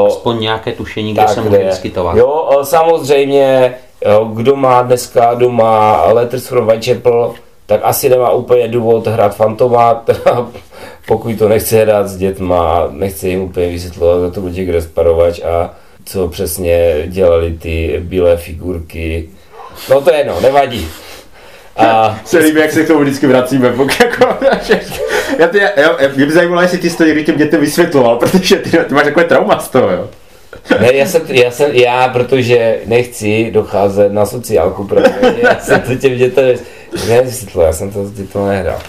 Aspoň 0.07 0.39
nějaké 0.39 0.71
tušení, 0.71 1.13
kde 1.13 1.27
se 1.27 1.41
mohli 1.41 1.63
vyskytovat. 1.63 2.17
Jo, 2.17 2.27
o, 2.27 2.65
samozřejmě, 2.65 3.75
jo, 4.05 4.25
kdo 4.25 4.55
má 4.55 4.81
dneska 4.81 5.33
doma 5.33 6.03
Letters 6.11 6.47
from 6.47 6.67
Whitechapel, 6.67 7.33
tak 7.65 7.79
asi 7.83 8.09
nemá 8.09 8.31
úplně 8.31 8.67
důvod 8.67 9.07
hrát 9.07 9.35
Fantoma, 9.35 9.93
teda 10.05 10.47
pokud 11.07 11.37
to 11.39 11.49
nechce 11.49 11.81
hrát 11.81 12.07
s 12.07 12.17
dětma, 12.17 12.87
nechce 12.91 13.27
jim 13.27 13.41
úplně 13.41 13.67
vysvětlovat, 13.67 14.17
kdo 14.19 14.31
to 14.31 14.41
bude 14.41 14.53
Jack 14.53 14.69
Resparovač 14.69 15.39
a 15.39 15.69
co 16.05 16.27
přesně 16.27 17.03
dělali 17.07 17.53
ty 17.53 17.99
bílé 18.03 18.37
figurky. 18.37 19.29
No 19.89 20.01
to 20.01 20.11
je 20.11 20.17
jedno, 20.17 20.41
nevadí. 20.41 20.87
A 21.77 22.19
Se 22.25 22.37
líbí, 22.37 22.59
jak 22.59 22.71
se 22.71 22.83
k 22.83 22.87
tomu 22.87 22.99
vždycky 22.99 23.27
vracíme. 23.27 23.67
Jako, 23.99 24.37
já 25.39 25.47
ty, 25.47 25.57
já, 25.57 25.69
já, 25.77 25.95
mě 26.15 26.25
by 26.25 26.31
zajímalo, 26.31 26.61
jestli 26.61 26.77
ty 26.77 26.89
jsi 26.89 26.97
to 26.97 27.03
někdy 27.03 27.23
těm 27.23 27.37
dětem 27.37 27.61
vysvětloval, 27.61 28.15
protože 28.15 28.55
ty, 28.55 28.69
ty 28.69 28.93
máš 28.93 29.03
takové 29.03 29.25
trauma 29.25 29.59
z 29.59 29.69
toho, 29.69 29.89
jo. 29.89 30.09
Ne, 30.79 30.93
já 30.93 31.05
jsem, 31.05 31.21
já 31.27 31.51
jsem, 31.51 31.71
já, 31.71 32.07
protože 32.07 32.77
nechci 32.85 33.51
docházet 33.51 34.11
na 34.11 34.25
sociálku, 34.25 34.83
protože 34.83 35.35
já 35.41 35.59
jsem 35.59 35.81
to 35.81 35.95
těm 35.95 36.17
dětem 36.17 36.57
nevysvětlil, 37.07 37.65
já 37.65 37.73
jsem 37.73 37.91
to 37.91 38.05
s 38.05 38.29
to 38.33 38.47
nehrál. 38.47 38.79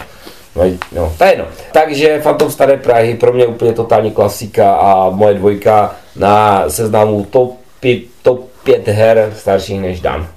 No, 0.55 0.63
no, 0.95 1.13
to 1.17 1.23
je 1.23 1.29
jedno. 1.29 1.45
Takže 1.71 2.19
Phantom 2.23 2.51
Staré 2.51 2.77
Prahy 2.77 3.15
pro 3.15 3.33
mě 3.33 3.45
úplně 3.45 3.73
totální 3.73 4.11
klasika 4.11 4.73
a 4.73 5.09
moje 5.09 5.33
dvojka 5.33 5.95
na 6.15 6.63
seznamu 6.69 7.25
top 7.25 7.57
5, 7.79 8.01
top 8.21 8.49
5 8.63 8.87
her 8.87 9.33
starších 9.37 9.81
než 9.81 10.01
Dan. 10.01 10.27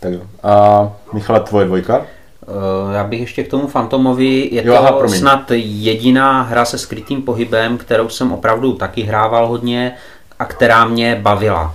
Tak 0.00 0.12
jo. 0.12 0.20
A 0.42 0.92
Michale, 1.12 1.40
tvoje 1.40 1.66
dvojka? 1.66 2.06
Eh, 2.42 2.94
Já 2.96 3.04
bych 3.04 3.20
ještě 3.20 3.44
k 3.44 3.48
tomu 3.50 3.66
Fantomovi, 3.66 4.48
je 4.52 4.66
Jo, 4.66 4.72
to 4.74 4.78
aha, 4.78 4.92
promiň. 4.92 5.18
snad 5.18 5.50
jediná 5.54 6.42
hra 6.42 6.64
se 6.64 6.78
skrytým 6.78 7.22
pohybem, 7.22 7.78
kterou 7.78 8.08
jsem 8.08 8.32
opravdu 8.32 8.72
taky 8.72 9.02
hrával 9.02 9.46
hodně 9.48 9.92
a 10.38 10.44
která 10.44 10.84
mě 10.84 11.18
bavila. 11.22 11.74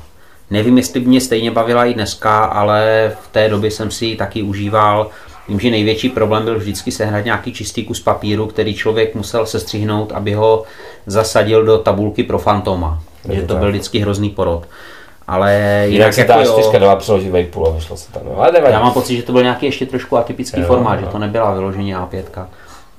Nevím, 0.52 0.78
jestli 0.78 1.00
by 1.00 1.06
mě 1.06 1.22
stejně 1.22 1.52
bavila 1.52 1.86
i 1.86 1.94
dneska, 1.94 2.46
ale 2.46 3.12
v 3.24 3.28
té 3.28 3.50
době 3.50 3.72
jsem 3.72 3.92
si 3.92 4.06
ji 4.06 4.16
taky 4.16 4.42
užíval. 4.42 5.10
Vím, 5.50 5.60
že 5.60 5.72
největší 5.72 6.10
problém 6.10 6.44
byl 6.46 6.60
vždycky 6.60 6.92
sehnat 6.92 7.26
nějaký 7.26 7.54
čistý 7.54 7.84
kus 7.86 8.00
papíru, 8.00 8.48
který 8.48 8.74
člověk 8.74 9.16
musel 9.16 9.46
sestřihnout, 9.46 10.12
aby 10.12 10.34
ho 10.34 10.64
zasadil 11.06 11.66
do 11.66 11.78
tabulky 11.78 12.24
pro 12.24 12.40
Fantoma. 12.40 13.00
Je 13.30 13.36
Že 13.36 13.42
to 13.42 13.48
tak. 13.54 13.58
byl 13.58 13.70
vždycky 13.70 14.00
hrozný 14.00 14.30
porod. 14.30 14.64
Ale 15.28 15.54
Jinak 15.86 15.90
jinak 15.92 16.14
se 16.14 16.22
jako 16.22 16.34
ta 16.34 16.44
čtyřka 16.44 16.80
dala 16.80 16.96
přeložit 16.96 17.30
Vejpůl 17.32 17.68
a 17.68 17.72
vyšlo 17.72 17.98
se 17.98 18.12
tam. 18.12 18.22
No, 18.26 18.38
ale 18.38 18.52
nevadí. 18.52 18.74
já 18.74 18.80
mám 18.80 18.94
pocit, 18.94 19.16
že 19.18 19.24
to 19.24 19.32
byl 19.32 19.42
nějaký 19.44 19.66
ještě 19.66 19.86
trošku 19.86 20.18
atypický 20.18 20.62
Jo, 20.62 20.68
formát, 20.68 21.00
jo. 21.00 21.06
že 21.06 21.12
to 21.12 21.20
nebyla 21.20 21.54
vyloženě 21.54 21.98
A5. 21.98 22.24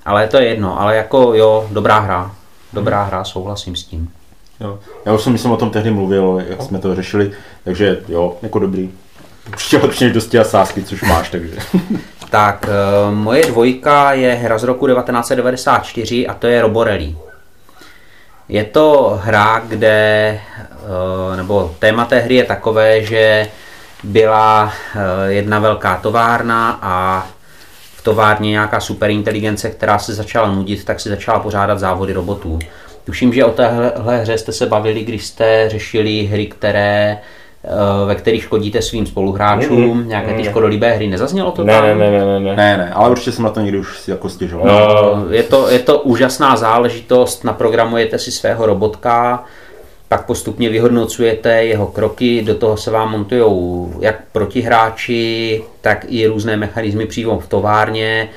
Ale 0.07 0.29
to 0.29 0.37
je 0.37 0.45
jedno, 0.49 0.81
ale 0.81 0.97
jako 0.97 1.35
jo, 1.35 1.67
dobrá 1.71 1.99
hra. 1.99 2.31
Dobrá 2.73 3.03
hra, 3.03 3.25
souhlasím 3.25 3.77
s 3.77 3.85
tím. 3.85 4.09
Jo. 4.61 4.79
Já 5.05 5.13
už 5.13 5.23
jsem, 5.23 5.33
myslím, 5.33 5.53
o 5.53 5.57
tom 5.57 5.71
tehdy 5.71 5.91
mluvil, 5.91 6.43
jak 6.49 6.63
jsme 6.63 6.79
to 6.79 6.95
řešili, 6.95 7.33
takže 7.65 7.99
jo, 8.09 8.37
jako 8.43 8.59
dobrý. 8.59 8.91
Určitě 9.49 9.79
lepší 9.79 10.05
než 10.05 10.13
dosti 10.13 10.39
a 10.39 10.45
sásky, 10.45 10.83
což 10.83 11.03
máš, 11.03 11.31
takže. 11.31 11.57
Tak, 12.31 12.69
eh, 12.69 13.15
moje 13.15 13.47
dvojka 13.47 14.13
je 14.13 14.35
hra 14.35 14.59
z 14.59 14.65
roku 14.65 14.87
1994 14.87 16.27
a 16.27 16.35
to 16.35 16.47
je 16.47 16.63
Roborelli. 16.63 17.17
Je 18.49 18.65
to 18.65 19.19
hra, 19.23 19.63
kde, 19.69 20.41
eh, 21.33 21.37
nebo 21.37 21.75
téma 21.79 22.05
té 22.05 22.19
hry 22.19 22.35
je 22.35 22.45
takové, 22.45 23.03
že 23.03 23.49
byla 24.03 24.73
eh, 24.97 25.33
jedna 25.33 25.59
velká 25.59 25.97
továrna 25.97 26.79
a 26.83 27.27
v 27.97 28.03
továrně 28.03 28.51
nějaká 28.51 28.81
superinteligence, 28.81 29.71
která 29.71 29.99
se 29.99 30.15
začala 30.15 30.49
nudit, 30.53 30.85
tak 30.85 31.01
si 31.01 31.09
začala 31.09 31.39
pořádat 31.39 31.79
závody 31.79 32.13
robotů. 32.13 32.59
Tuším, 33.05 33.33
že 33.33 33.45
o 33.45 33.51
téhle 33.51 33.93
hře 34.21 34.39
jste 34.39 34.53
se 34.53 34.67
bavili, 34.67 35.05
když 35.05 35.27
jste 35.27 35.69
řešili 35.69 36.23
hry, 36.23 36.47
které, 36.47 37.19
ve 38.07 38.15
kterých 38.15 38.43
škodíte 38.43 38.83
svým 38.83 39.07
spoluhráčům, 39.07 39.99
Mhm. 39.99 40.09
nějaké 40.09 40.29
ty 40.29 40.35
Mhm. 40.43 40.45
škodolivé 40.51 40.93
hry. 40.93 41.07
Nezaznělo 41.07 41.51
to 41.51 41.65
Ne, 41.65 41.73
tam? 41.73 41.83
ne, 41.85 41.95
ne, 41.95 42.11
ne, 42.11 42.25
ne, 42.27 42.41
ne. 42.41 42.57
Ne, 42.57 42.77
ne, 42.79 42.93
ale 42.95 43.11
určitě 43.11 43.33
jsem 43.33 43.45
na 43.45 43.51
to 43.51 43.61
někdy 43.61 43.79
už 43.79 43.99
si 43.99 44.11
jako 44.11 44.29
stěžoval. 44.29 44.67
No, 44.67 45.33
Je 45.33 45.43
to, 45.43 45.69
je 45.71 45.79
to 45.79 45.99
úžasná 46.01 46.57
záležitost, 46.57 47.45
naprogramujete 47.45 48.19
si 48.19 48.33
svého 48.33 48.67
robotka, 48.67 49.45
pak 50.09 50.27
postupně 50.27 50.69
vyhodnocujete 50.69 51.65
jeho 51.65 51.87
kroky, 51.87 52.43
do 52.43 52.55
toho 52.55 52.77
se 52.77 52.91
vám 52.91 53.11
montují 53.11 53.45
jak 54.01 54.21
protihráči, 54.33 55.63
tak 55.81 56.05
i 56.09 56.27
různé 56.27 56.57
mechanismy 56.57 57.07
přímo 57.07 57.39
v 57.39 57.47
továrně. 57.49 58.29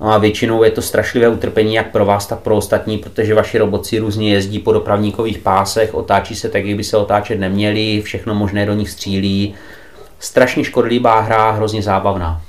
No 0.00 0.12
a 0.12 0.18
většinou 0.18 0.62
je 0.62 0.70
to 0.70 0.82
strašlivé 0.82 1.28
utrpení 1.28 1.74
jak 1.74 1.90
pro 1.90 2.04
vás, 2.04 2.26
tak 2.26 2.38
pro 2.38 2.56
ostatní, 2.56 2.98
protože 2.98 3.34
vaši 3.34 3.58
robotci 3.58 3.98
různě 3.98 4.32
jezdí 4.32 4.58
po 4.58 4.72
dopravníkových 4.72 5.38
pásech, 5.38 5.94
otáčí 5.94 6.34
se 6.34 6.48
tak, 6.48 6.64
jak 6.64 6.76
by 6.76 6.84
se 6.84 6.96
otáčet 6.96 7.40
neměli, 7.40 8.02
všechno 8.02 8.34
možné 8.34 8.66
do 8.66 8.74
nich 8.74 8.90
střílí. 8.90 9.54
Strašně 10.18 10.64
škodlivá 10.64 11.20
hra, 11.20 11.50
hrozně 11.50 11.82
zábavná. 11.82 12.42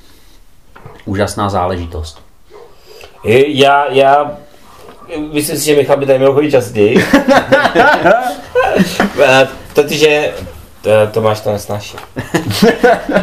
Úžasná 1.06 1.50
záležitost. 1.50 2.22
Já, 3.48 3.92
já, 3.92 4.38
myslím 5.32 5.58
si, 5.58 5.66
že 5.66 5.76
Michal 5.76 5.98
by 5.98 6.06
tady 6.06 6.20
měl 6.20 6.34
chodit 6.34 6.52
častěji. 6.52 6.98
Eh, 9.24 9.48
Protože 9.74 10.34
To, 10.82 10.90
to 11.12 11.22
máš 11.22 11.40
to 11.40 11.52
nesnaží. 11.52 11.98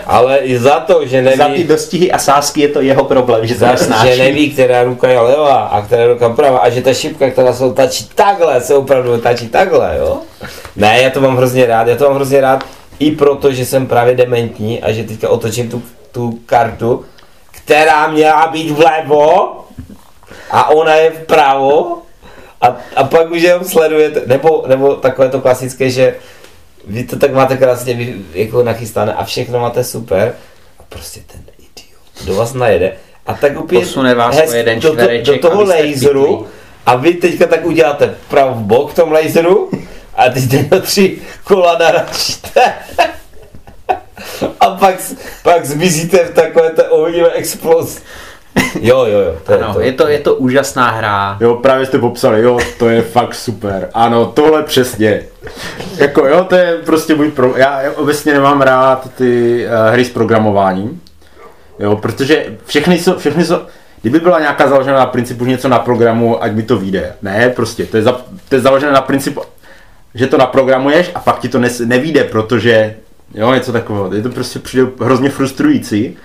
Ale 0.06 0.38
i 0.38 0.58
za 0.58 0.80
to, 0.80 1.06
že 1.06 1.22
neví... 1.22 1.36
Za 1.36 1.48
ty 1.48 1.64
dostihy 1.64 2.12
a 2.12 2.18
sásky 2.18 2.60
je 2.60 2.68
to 2.68 2.80
jeho 2.80 3.04
problém, 3.04 3.46
že 3.46 3.54
to 3.54 3.60
za, 3.60 3.70
nesnáší. 3.70 4.16
že 4.16 4.22
neví, 4.22 4.50
která 4.50 4.82
ruka 4.82 5.08
je 5.08 5.20
levá 5.20 5.58
a 5.58 5.82
která 5.82 6.06
ruka 6.06 6.28
pravá 6.28 6.58
a 6.58 6.70
že 6.70 6.82
ta 6.82 6.94
šipka, 6.94 7.30
která 7.30 7.52
se 7.52 7.64
otačí 7.64 8.08
takhle, 8.14 8.60
se 8.60 8.74
opravdu 8.74 9.12
otačí 9.12 9.48
takhle, 9.48 9.96
jo? 9.98 10.18
Ne, 10.76 11.02
já 11.02 11.10
to 11.10 11.20
mám 11.20 11.36
hrozně 11.36 11.66
rád, 11.66 11.88
já 11.88 11.96
to 11.96 12.04
mám 12.04 12.14
hrozně 12.14 12.40
rád 12.40 12.64
i 12.98 13.10
proto, 13.10 13.52
že 13.52 13.66
jsem 13.66 13.86
právě 13.86 14.14
dementní 14.14 14.82
a 14.82 14.92
že 14.92 15.04
teďka 15.04 15.28
otočím 15.28 15.70
tu, 15.70 15.82
tu 16.12 16.38
kartu, 16.46 17.04
která 17.50 18.08
měla 18.08 18.46
být 18.46 18.70
vlevo 18.70 19.56
a 20.50 20.70
ona 20.70 20.94
je 20.94 21.10
vpravo 21.10 22.02
a, 22.60 22.76
a 22.96 23.04
pak 23.04 23.30
už 23.30 23.42
jenom 23.42 23.64
sledujete, 23.64 24.22
nebo, 24.26 24.64
nebo 24.66 24.94
takové 24.94 25.28
to 25.28 25.40
klasické, 25.40 25.90
že 25.90 26.14
vy 26.88 27.04
to 27.04 27.18
tak 27.18 27.32
máte 27.32 27.56
krásně 27.56 27.94
vy, 27.94 28.16
jako 28.34 28.62
nachystané 28.62 29.14
a 29.14 29.24
všechno 29.24 29.60
máte 29.60 29.84
super 29.84 30.34
a 30.78 30.82
prostě 30.88 31.20
ten 31.26 31.40
idiot, 31.58 32.24
kdo 32.24 32.34
vás 32.34 32.54
najede 32.54 32.92
a 33.26 33.34
tak 33.34 33.60
úplně 33.60 33.80
Posune 33.80 34.14
vás 34.14 34.36
hezky 34.36 34.56
jeden 34.56 34.80
do, 34.80 34.94
do, 34.94 35.06
do 35.22 35.38
toho 35.38 35.64
laseru 35.64 36.46
a 36.86 36.96
vy 36.96 37.14
teďka 37.14 37.46
tak 37.46 37.64
uděláte 37.64 38.14
prav 38.28 38.56
bok 38.56 38.92
v 38.92 38.94
tom 38.94 39.12
laseru 39.12 39.70
a 40.14 40.28
teď 40.28 40.50
ten 40.50 40.80
tři 40.82 41.18
kola 41.44 41.78
narážíte. 41.78 42.72
A 44.60 44.70
pak, 44.70 44.94
pak 45.42 45.66
zmizíte 45.66 46.24
v 46.24 46.34
takové 46.34 46.70
té 46.70 46.88
ohnivé 46.88 47.30
explozi. 47.30 48.00
Jo, 48.80 49.04
jo, 49.06 49.18
jo. 49.18 49.34
To 49.46 49.52
je 49.52 49.58
Ano, 49.58 49.74
to. 49.74 49.80
je 49.80 49.92
to, 49.92 50.08
je 50.08 50.18
to 50.18 50.34
úžasná 50.34 50.90
hra. 50.90 51.36
Jo, 51.40 51.54
právě 51.54 51.86
jste 51.86 51.98
popsali, 51.98 52.42
jo, 52.42 52.58
to 52.78 52.88
je 52.88 53.02
fakt 53.02 53.34
super. 53.34 53.88
Ano, 53.94 54.26
tohle 54.26 54.62
přesně. 54.62 55.22
Jako 55.96 56.26
jo, 56.26 56.44
to 56.44 56.54
je 56.54 56.76
prostě 56.86 57.14
můj 57.14 57.30
pro... 57.30 57.56
Já 57.56 57.80
obecně 57.96 58.32
nemám 58.32 58.62
rád 58.62 59.10
ty 59.14 59.64
uh, 59.66 59.92
hry 59.92 60.04
s 60.04 60.10
programováním. 60.10 61.00
Jo, 61.78 61.96
protože 61.96 62.46
všechny 62.66 62.98
jsou, 62.98 63.18
všechny 63.18 63.44
jsou, 63.44 63.56
kdyby 64.02 64.20
byla 64.20 64.40
nějaká 64.40 64.68
založená 64.68 64.98
na 64.98 65.06
principu, 65.06 65.44
že 65.44 65.50
něco 65.50 65.68
na 65.68 65.78
programu, 65.78 66.42
ať 66.42 66.52
mi 66.52 66.62
to 66.62 66.76
vyjde. 66.78 67.12
Ne, 67.22 67.52
prostě, 67.56 67.86
to 67.86 67.96
je, 67.96 68.02
za, 68.02 68.20
to 68.48 68.54
je 68.54 68.60
založené 68.60 68.92
na 68.92 69.00
principu, 69.00 69.40
že 70.14 70.26
to 70.26 70.38
naprogramuješ 70.38 71.10
a 71.14 71.20
pak 71.20 71.38
ti 71.38 71.48
to 71.48 71.58
nes, 71.58 71.80
nevíde, 71.80 72.24
protože, 72.24 72.94
jo, 73.34 73.54
něco 73.54 73.72
takového. 73.72 74.14
Je 74.14 74.22
to 74.22 74.28
prostě 74.28 74.58
přijde 74.58 74.86
hrozně 75.00 75.30
frustrující. 75.30 76.16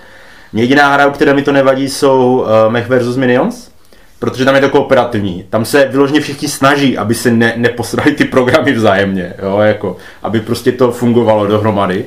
Jediná 0.54 0.94
hra, 0.94 1.06
u 1.06 1.10
které 1.10 1.34
mi 1.34 1.42
to 1.42 1.52
nevadí, 1.52 1.88
jsou 1.88 2.40
uh, 2.40 2.72
Mech 2.72 2.88
vs. 2.88 3.16
Minions, 3.16 3.70
protože 4.18 4.44
tam 4.44 4.54
je 4.54 4.60
to 4.60 4.70
kooperativní. 4.70 5.44
Tam 5.50 5.64
se 5.64 5.84
vyloženě 5.84 6.20
všichni 6.20 6.48
snaží, 6.48 6.98
aby 6.98 7.14
se 7.14 7.30
ne, 7.30 7.52
neposrali 7.56 8.12
ty 8.12 8.24
programy 8.24 8.72
vzájemně, 8.72 9.34
jo, 9.42 9.58
jako, 9.58 9.96
aby 10.22 10.40
prostě 10.40 10.72
to 10.72 10.92
fungovalo 10.92 11.46
dohromady. 11.46 12.04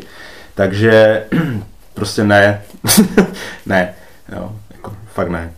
Takže 0.56 1.24
prostě 1.94 2.24
ne, 2.24 2.62
ne, 3.66 3.94
jo, 4.36 4.52
jako, 4.72 4.94
fakt 5.14 5.30
ne. 5.30 5.52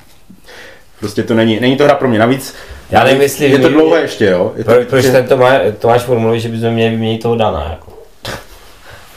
prostě 1.00 1.22
to 1.22 1.34
není, 1.34 1.60
není 1.60 1.76
to 1.76 1.84
hra 1.84 1.94
pro 1.94 2.08
mě. 2.08 2.18
Navíc 2.18 2.54
Já 2.90 3.04
nevím, 3.04 3.22
jestli 3.22 3.50
je 3.50 3.58
to 3.58 3.68
dlouhé 3.68 4.00
ještě, 4.00 4.24
jo. 4.24 4.52
Je 4.56 4.64
to, 4.64 4.70
Pro, 4.70 4.84
proč 4.84 5.04
ten 5.04 5.26
Tomáš, 5.26 5.60
Tomáš 5.78 6.02
formuluje, 6.02 6.40
že 6.40 6.48
bychom 6.48 6.70
měli 6.70 6.90
vyměnit 6.90 7.22
toho 7.22 7.36
Dana, 7.36 7.66
jako. 7.70 7.95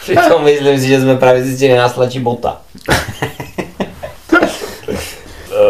Přitom 0.02 0.44
myslím 0.44 0.80
si, 0.80 0.88
že 0.88 1.02
jsme 1.02 1.16
právě 1.16 1.44
zjistili, 1.44 1.72
že 1.72 1.78
nás 1.78 1.94
tlačí 1.94 2.20
bota. 2.20 2.62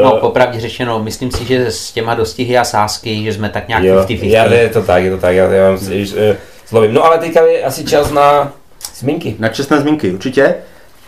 No, 0.04 0.12
popravdě 0.12 0.60
řečeno, 0.60 1.00
myslím 1.00 1.32
si, 1.32 1.46
že 1.46 1.72
s 1.72 1.92
těma 1.92 2.16
dostihy 2.16 2.58
a 2.58 2.64
sásky, 2.64 3.24
že 3.24 3.34
jsme 3.34 3.50
tak 3.50 3.68
nějak 3.68 3.84
Jo, 3.84 3.96
50 4.08 4.26
já, 4.26 4.54
je 4.54 4.70
to 4.70 4.84
tak, 4.84 5.04
je 5.04 5.12
to 5.12 5.18
tak, 5.18 5.36
já, 5.36 5.52
já 5.54 5.70
vám 5.70 5.78
si, 5.78 6.06
uh, 6.06 6.36
slovím. 6.66 6.94
No 6.94 7.04
ale 7.04 7.18
teďka 7.18 7.46
je 7.46 7.64
asi 7.64 7.86
čas 7.86 8.12
na 8.12 8.52
zmínky. 8.96 9.36
Na 9.40 9.50
čestné 9.50 9.82
zmínky, 9.82 10.12
určitě. 10.12 10.56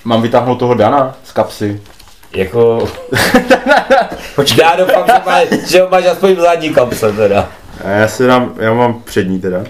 Mám 0.03 0.21
vytáhnout 0.21 0.59
toho 0.59 0.73
Dana 0.73 1.17
z 1.23 1.31
kapsy. 1.31 1.81
Jako... 2.35 2.87
Počkej. 4.35 4.63
Já 4.63 4.75
doufám, 4.75 5.03
že, 5.07 5.13
má, 5.25 5.57
že 5.67 5.81
ho 5.81 5.89
máš 5.89 6.05
aspoň 6.05 6.35
v 6.35 6.39
zadní 6.39 6.69
kapse 6.73 7.13
teda. 7.13 7.49
A 7.83 7.89
Já 7.89 8.07
si 8.07 8.27
dám, 8.27 8.53
já 8.57 8.73
mám 8.73 9.01
přední 9.01 9.39
teda. 9.39 9.63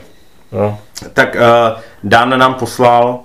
No, 0.52 0.80
Tak 1.14 1.36
uh, 1.36 1.80
Dan 2.04 2.39
nám 2.39 2.54
poslal, 2.54 3.20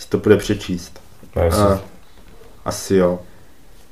si 0.00 0.08
to 0.08 0.18
bude 0.18 0.36
přečíst. 0.36 1.00
Uh, 1.36 1.78
asi 2.64 2.96
jo. 2.96 3.18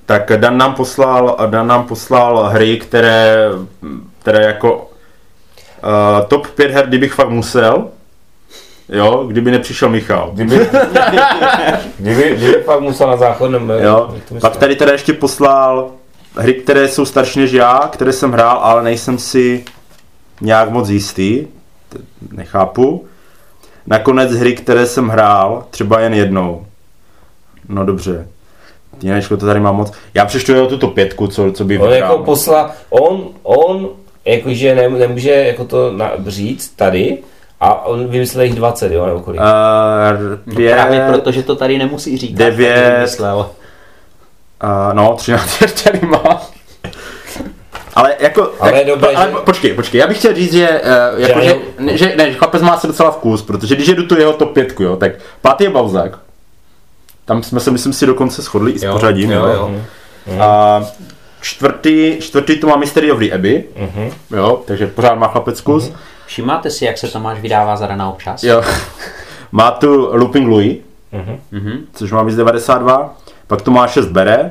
Tak 0.06 0.32
Dan 0.36 0.58
nám 0.58 0.74
poslal, 0.74 1.36
Dan 1.46 1.66
nám 1.66 1.84
poslal 1.84 2.44
hry, 2.44 2.76
které, 2.78 3.36
které 4.18 4.46
jako 4.46 4.76
uh, 4.76 6.26
top 6.28 6.46
5 6.46 6.70
her, 6.70 6.86
kdybych 6.86 7.12
fakt 7.12 7.30
musel. 7.30 7.88
Jo, 8.88 9.24
kdyby 9.28 9.50
nepřišel 9.50 9.88
Michal. 9.88 10.30
Kdyby, 10.34 10.56
kdyby, 11.98 12.36
kdyby 12.36 12.52
pak 12.52 12.80
musel 12.80 13.06
na 13.08 13.16
záchodem, 13.16 13.70
eh, 13.70 13.84
Jo. 13.84 14.14
Pak 14.40 14.56
tady 14.56 14.76
teda 14.76 14.92
ještě 14.92 15.12
poslal 15.12 15.90
hry, 16.36 16.54
které 16.54 16.88
jsou 16.88 17.04
starší 17.04 17.38
než 17.38 17.52
já, 17.52 17.88
které 17.92 18.12
jsem 18.12 18.32
hrál, 18.32 18.58
ale 18.58 18.82
nejsem 18.82 19.18
si 19.18 19.64
nějak 20.40 20.70
moc 20.70 20.88
jistý. 20.88 21.46
Nechápu. 22.32 23.07
Nakonec 23.90 24.32
hry, 24.32 24.52
které 24.54 24.86
jsem 24.86 25.08
hrál, 25.08 25.64
třeba 25.70 26.00
jen 26.00 26.14
jednou. 26.14 26.66
No 27.68 27.84
dobře. 27.84 28.26
Jinečko, 29.02 29.36
to 29.36 29.46
tady 29.46 29.60
mám 29.60 29.76
moc. 29.76 29.92
Já 30.14 30.24
přečtu 30.24 30.52
jeho 30.52 30.66
tuto 30.66 30.88
pětku, 30.88 31.26
co, 31.26 31.52
co 31.52 31.64
by 31.64 31.78
On 31.78 31.88
vyhrál. 31.90 32.10
jako 32.12 32.24
posla, 32.24 32.72
on, 32.90 33.28
on 33.42 33.88
jakože 34.24 34.74
ne, 34.74 34.88
nemůže 34.88 35.30
jako 35.30 35.64
to 35.64 35.92
na, 35.92 36.10
říct 36.26 36.68
tady 36.68 37.18
a 37.60 37.84
on 37.86 38.08
vymyslel 38.08 38.44
jich 38.44 38.54
20, 38.54 38.92
jo, 38.92 39.06
nebo 39.06 39.20
kolik. 39.20 39.40
Uh, 39.40 39.46
No, 40.46 40.54
pět, 40.54 40.74
právě 40.74 41.06
proto, 41.08 41.32
že 41.32 41.42
to 41.42 41.56
tady 41.56 41.78
nemusí 41.78 42.18
bych 42.56 43.00
Myslel. 43.00 43.36
Uh, 44.64 44.94
no, 44.94 45.14
13 45.16 45.60
her 45.60 45.70
tady 45.84 46.00
má. 46.06 46.42
Ale 47.98 48.16
jako, 48.18 48.52
Ale 48.60 48.76
jak, 48.76 48.86
dobré, 48.86 49.08
ale 49.16 49.26
že- 49.30 49.36
počkej, 49.44 49.74
počkej, 49.74 49.98
já 50.00 50.06
bych 50.06 50.18
chtěl 50.18 50.34
říct, 50.34 50.52
že, 50.52 50.80
uh, 51.14 51.20
jako, 51.20 51.40
Že 51.40 51.46
že, 51.48 51.56
ne, 51.78 51.96
že, 51.98 52.14
ne, 52.16 52.30
že 52.32 52.38
chlapec 52.38 52.62
má 52.62 52.78
se 52.78 52.86
docela 52.86 53.10
vkus, 53.10 53.42
protože 53.42 53.74
když 53.74 53.88
jedu 53.88 54.06
tu 54.06 54.18
jeho 54.18 54.32
top 54.32 54.52
5, 54.52 54.80
jo, 54.80 54.96
tak 54.96 55.12
pátý 55.42 55.64
je 55.64 55.70
Bauzák. 55.70 56.18
Tam 57.24 57.42
jsme 57.42 57.60
se, 57.60 57.70
myslím 57.70 57.92
si, 57.92 58.06
dokonce 58.06 58.42
shodli 58.42 58.72
i 58.72 58.78
s 58.78 58.82
Jo, 58.82 58.92
pořadím, 58.92 59.30
jo, 59.30 59.46
jo. 59.46 59.70
jo. 60.26 60.42
A 60.42 60.82
čtvrtý, 61.40 62.16
čtvrtý 62.20 62.58
to 62.58 62.66
má 62.66 62.76
Mystery 62.76 63.12
of 63.12 63.18
the 63.18 63.32
Abbey, 63.34 63.64
Mhm. 63.76 64.10
jo, 64.30 64.62
takže 64.66 64.86
pořád 64.86 65.14
má 65.14 65.28
chlapec 65.28 65.60
vkus. 65.60 65.92
Všimáte 66.26 66.70
si, 66.70 66.84
jak 66.84 66.98
se 66.98 67.08
Tomáš 67.08 67.40
vydává 67.40 67.76
za 67.76 67.86
na 67.96 68.10
občas? 68.10 68.42
Jo. 68.42 68.62
má 69.52 69.70
tu 69.70 70.08
Looping 70.16 70.48
Louis, 70.48 70.76
Mhm. 71.52 71.86
což 71.94 72.12
má 72.12 72.22
víc 72.22 72.36
92, 72.36 73.16
pak 73.46 73.62
tu 73.62 73.70
má 73.70 73.86
6 73.86 74.06
bere 74.06 74.50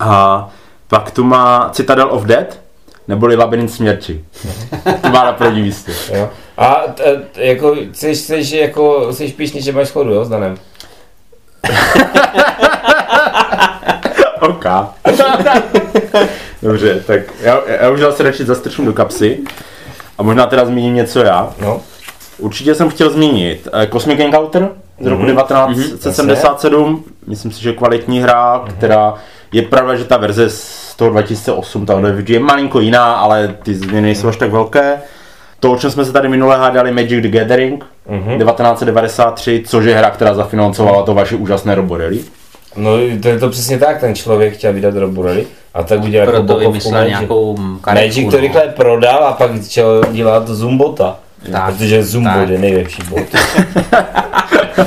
a 0.00 0.48
pak 0.92 1.10
tu 1.10 1.24
má 1.24 1.68
Citadel 1.72 2.08
of 2.10 2.24
Death, 2.24 2.56
neboli 3.08 3.36
Labyrint 3.36 3.70
smrti. 3.70 4.24
to 5.02 5.08
má 5.08 5.24
na 5.24 5.32
prvním 5.32 5.64
místě. 5.64 5.92
Jo. 6.14 6.30
A 6.56 6.74
t, 6.94 7.16
t, 7.32 7.44
jako, 7.46 7.76
jsi, 7.92 8.16
jsi, 8.16 8.56
jako, 8.56 9.12
jsi 9.12 9.28
píšný, 9.28 9.62
že 9.62 9.72
máš 9.72 9.88
schodu, 9.88 10.14
jo, 10.14 10.24
s 10.24 10.28
Danem? 10.28 10.56
OK. 14.40 14.64
Dobře, 16.62 17.00
tak 17.06 17.20
já, 17.40 17.60
já 17.80 17.90
už 17.90 18.00
se 18.10 18.22
radši 18.22 18.44
zastrčím 18.44 18.86
do 18.86 18.92
kapsy 18.92 19.38
a 20.18 20.22
možná 20.22 20.46
teda 20.46 20.64
zmíním 20.64 20.94
něco 20.94 21.20
já. 21.22 21.52
No. 21.60 21.80
Určitě 22.38 22.74
jsem 22.74 22.88
chtěl 22.90 23.10
zmínit 23.10 23.68
eh, 23.72 23.86
Cosmic 23.86 24.20
Encounter 24.20 24.68
z 25.00 25.06
roku 25.06 25.22
Mhm. 25.22 25.36
1977. 25.36 27.04
Myslím 27.26 27.52
si, 27.52 27.62
že 27.62 27.72
kvalitní 27.72 28.20
hra, 28.20 28.64
která 28.78 29.14
je 29.52 29.62
pravda, 29.62 29.94
že 29.94 30.04
ta 30.04 30.16
verze 30.16 30.50
z 30.50 30.94
toho 30.96 31.10
2008, 31.10 31.86
ta 31.86 31.96
od 31.96 32.28
je 32.28 32.40
malinko 32.40 32.80
jiná, 32.80 33.12
ale 33.12 33.54
ty 33.62 33.74
změny 33.74 34.00
nejsou 34.02 34.28
až 34.28 34.36
tak 34.36 34.50
velké. 34.50 34.98
To, 35.60 35.72
o 35.72 35.76
čem 35.76 35.90
jsme 35.90 36.04
se 36.04 36.12
tady 36.12 36.28
minule 36.28 36.56
hádali, 36.56 36.92
Magic 36.92 37.22
the 37.22 37.28
Gathering, 37.28 37.84
Mhm. 38.08 38.38
1993, 38.38 39.62
což 39.66 39.84
je 39.84 39.94
hra, 39.96 40.10
která 40.10 40.34
zafinancovala 40.34 41.02
to 41.02 41.14
vaše 41.14 41.36
úžasné 41.36 41.74
Roborelli. 41.74 42.20
No, 42.76 42.90
to 43.22 43.28
je 43.28 43.38
to 43.38 43.48
přesně 43.50 43.78
tak, 43.78 44.00
ten 44.00 44.14
člověk 44.14 44.54
chtěl 44.54 44.72
vydat 44.72 44.94
Roborelli 44.96 45.46
a 45.74 45.82
tak 45.82 46.02
udělal 46.04 46.28
jako 46.28 46.32
Proto 46.32 46.46
bokovku 46.52 46.70
vymyslel 46.72 46.92
Magic. 47.00 47.10
nějakou 47.10 47.56
Magic 47.94 48.30
to 48.30 48.36
rychle 48.40 48.60
prodal 48.62 49.24
a 49.24 49.32
pak 49.32 49.50
chtěl 49.64 50.02
dělat 50.12 50.48
Zoombota. 50.48 51.16
Tak, 51.50 51.74
Protože 51.74 52.04
Zoombot 52.04 52.32
tak. 52.32 52.48
je 52.48 52.58
nejlepší 52.58 53.02
bot. 53.02 53.20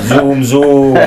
zoom, 0.00 0.44
zoom. 0.44 0.98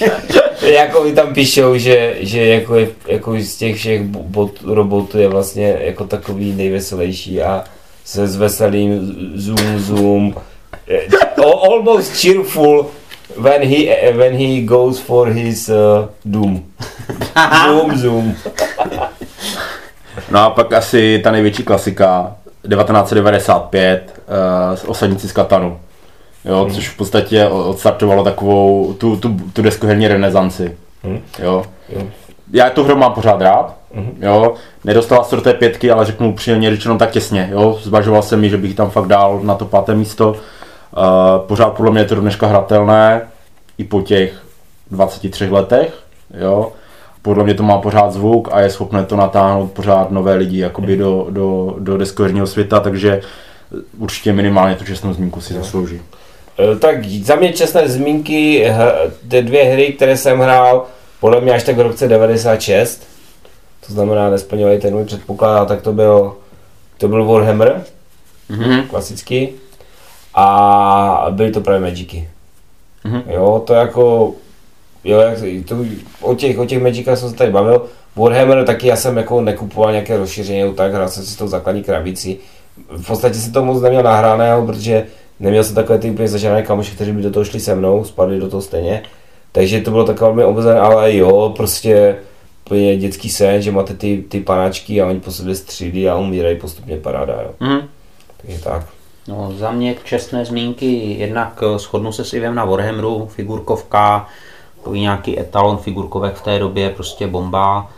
jako 0.62 1.04
mi 1.04 1.12
tam 1.12 1.34
píšou, 1.34 1.76
že, 1.78 2.14
že 2.20 2.46
jako, 2.46 2.74
je, 2.76 2.88
jako 3.08 3.34
z 3.38 3.56
těch 3.56 3.76
všech 3.76 4.02
bot, 4.02 4.50
robotů 4.64 5.18
je 5.18 5.28
vlastně 5.28 5.76
jako 5.80 6.04
takový 6.04 6.52
nejveselější 6.52 7.42
a 7.42 7.64
se 8.04 8.28
s 8.28 8.36
veselým 8.36 9.14
zoom, 9.34 9.78
zoom. 9.78 10.34
Al- 11.36 11.72
Almost 11.72 12.12
cheerful 12.20 12.86
when 13.36 13.62
he, 13.62 14.12
when 14.12 14.32
he 14.36 14.60
goes 14.60 14.98
for 14.98 15.28
his 15.28 15.68
uh, 15.68 15.74
doom. 16.24 16.62
zoom, 17.66 17.96
zoom. 17.96 18.34
No 20.30 20.38
a 20.40 20.50
pak 20.50 20.72
asi 20.72 21.20
ta 21.24 21.30
největší 21.30 21.62
klasika, 21.62 22.36
1995, 22.68 24.20
uh, 24.84 24.90
Osadníci 24.90 25.28
z 25.28 25.32
Katanu. 25.32 25.80
jo, 26.44 26.68
což 26.74 26.88
v 26.88 26.96
podstatě 26.96 27.46
odstartovalo 27.46 28.24
takovou 28.24 28.92
tu, 28.92 29.16
tu, 29.16 29.36
tu 29.52 29.62
deskoherní 29.62 30.08
renesanci. 30.08 30.76
Hmm. 31.02 31.20
Jo. 31.42 31.64
Jo. 31.88 32.02
Já 32.52 32.70
tu 32.70 32.84
hru 32.84 32.96
mám 32.96 33.12
pořád 33.12 33.40
rád, 33.40 33.74
Mhm. 33.94 34.16
jo. 34.20 34.54
Nedostala 34.84 35.24
se 35.24 35.36
do 35.36 35.42
té 35.42 35.54
pětky, 35.54 35.90
ale 35.90 36.04
řeknu 36.04 36.28
upřímně 36.30 36.70
řečeno 36.70 36.98
tak 36.98 37.10
těsně, 37.10 37.48
jo. 37.52 37.78
Zvažoval 37.82 38.22
jsem 38.22 38.40
mi, 38.40 38.50
že 38.50 38.56
bych 38.56 38.70
ji 38.70 38.76
tam 38.76 38.90
fakt 38.90 39.06
dal 39.06 39.40
na 39.42 39.54
to 39.54 39.64
páté 39.64 39.94
místo. 39.94 40.28
Uh, 40.30 40.36
pořád 41.46 41.70
podle 41.70 41.90
mě 41.92 42.00
je 42.00 42.04
to 42.04 42.14
do 42.14 42.20
dneška 42.20 42.46
hratelné, 42.46 43.22
i 43.78 43.84
po 43.84 44.02
těch 44.02 44.32
23 44.90 45.48
letech, 45.50 45.98
jo. 46.40 46.72
Podle 47.24 47.44
mě 47.44 47.54
to 47.54 47.62
má 47.62 47.78
pořád 47.78 48.12
zvuk 48.12 48.48
a 48.52 48.60
je 48.60 48.70
schopné 48.70 49.04
to 49.04 49.16
natáhnout 49.16 49.72
pořád 49.72 50.10
nové 50.10 50.34
lidi 50.34 50.58
jakoby 50.58 50.96
do, 50.96 51.26
do, 51.30 51.76
do 51.78 51.98
deskoherního 51.98 52.46
světa, 52.46 52.80
takže 52.80 53.20
určitě 53.98 54.32
minimálně 54.32 54.74
tu 54.74 54.84
čestnou 54.84 55.12
zmínku 55.12 55.40
si 55.40 55.54
zaslouží. 55.54 56.00
E, 56.72 56.76
Tak 56.76 57.04
za 57.06 57.34
mě 57.36 57.52
čestné 57.52 57.88
zmínky, 57.88 58.66
ty 59.28 59.42
dvě 59.42 59.64
hry, 59.64 59.92
které 59.92 60.16
jsem 60.16 60.38
hrál, 60.38 60.86
podle 61.20 61.40
mě 61.40 61.52
až 61.52 61.62
tak 61.62 61.76
v 61.76 61.80
roce 61.80 62.08
96, 62.08 63.06
to 63.86 63.92
znamená 63.92 64.30
nesplňovaly 64.30 64.78
ten 64.78 64.94
můj 64.94 65.04
předpoklad, 65.04 65.68
tak 65.68 65.82
to 65.82 65.92
byl, 65.92 66.34
to 66.98 67.08
byl 67.08 67.24
Warhammer, 67.24 67.82
Mhm. 68.48 68.82
klasický, 68.82 69.48
a 70.34 71.26
byly 71.30 71.50
to 71.50 71.60
právě 71.60 71.80
Magicy. 71.80 72.28
Mhm. 73.04 73.22
Jo, 73.30 73.62
to 73.66 73.74
jako, 73.74 74.32
jo, 75.04 75.18
jak, 75.18 75.38
to, 75.68 75.84
o 76.20 76.34
těch, 76.34 76.58
o 76.58 76.66
těch 76.66 76.82
Magicách 76.82 77.18
jsem 77.18 77.30
se 77.30 77.36
tady 77.36 77.50
bavil, 77.50 77.86
Warhammer 78.16 78.64
taky 78.64 78.86
já 78.86 78.96
jsem 78.96 79.16
jako 79.16 79.40
nekupoval 79.40 79.90
nějaké 79.90 80.16
rozšíření, 80.16 80.74
tak 80.74 80.94
hrál 80.94 81.08
jsem 81.08 81.24
si 81.24 81.38
tou 81.38 81.48
základní 81.48 81.82
krabici. 81.82 82.38
V 82.88 83.06
podstatě 83.06 83.34
jsem 83.34 83.52
to 83.52 83.64
moc 83.64 83.82
neměl 83.82 84.02
nahraného, 84.02 84.66
protože 84.66 85.06
neměl 85.40 85.64
jsem 85.64 85.74
takové 85.74 85.98
ty 85.98 86.10
úplně 86.10 86.28
zažádné 86.28 86.62
kamoši, 86.62 86.94
kteří 86.94 87.12
by 87.12 87.22
do 87.22 87.30
toho 87.30 87.44
šli 87.44 87.60
se 87.60 87.74
mnou, 87.74 88.04
spadli 88.04 88.40
do 88.40 88.48
toho 88.48 88.62
stejně. 88.62 89.02
Takže 89.52 89.80
to 89.80 89.90
bylo 89.90 90.04
takové 90.04 90.26
velmi 90.26 90.44
omezené, 90.44 90.80
ale 90.80 91.16
jo, 91.16 91.52
prostě 91.56 92.16
úplně 92.66 92.96
dětský 92.96 93.28
sen, 93.28 93.62
že 93.62 93.72
máte 93.72 93.94
ty, 93.94 94.24
ty 94.28 94.40
panáčky 94.40 95.02
a 95.02 95.06
oni 95.06 95.20
po 95.20 95.30
sobě 95.30 95.54
střílí 95.54 96.08
a 96.08 96.16
umírají 96.16 96.58
postupně 96.58 96.96
paráda, 96.96 97.42
jo. 97.42 97.50
Mhm. 97.60 97.88
Takže 98.42 98.58
tak. 98.62 98.86
No, 99.28 99.52
za 99.58 99.70
mě 99.70 99.94
čestné 100.04 100.44
zmínky, 100.44 101.16
jednak 101.18 101.62
eh, 101.62 101.78
shodnu 101.78 102.12
se 102.12 102.24
s 102.24 102.32
Ivem 102.32 102.54
na 102.54 102.64
Warhammeru, 102.64 103.26
figurkovka, 103.26 104.28
takový 104.84 105.00
nějaký 105.00 105.40
etalon 105.40 105.76
figurkovek 105.76 106.34
v 106.34 106.42
té 106.42 106.58
době, 106.58 106.90
prostě 106.90 107.26
bomba, 107.26 107.90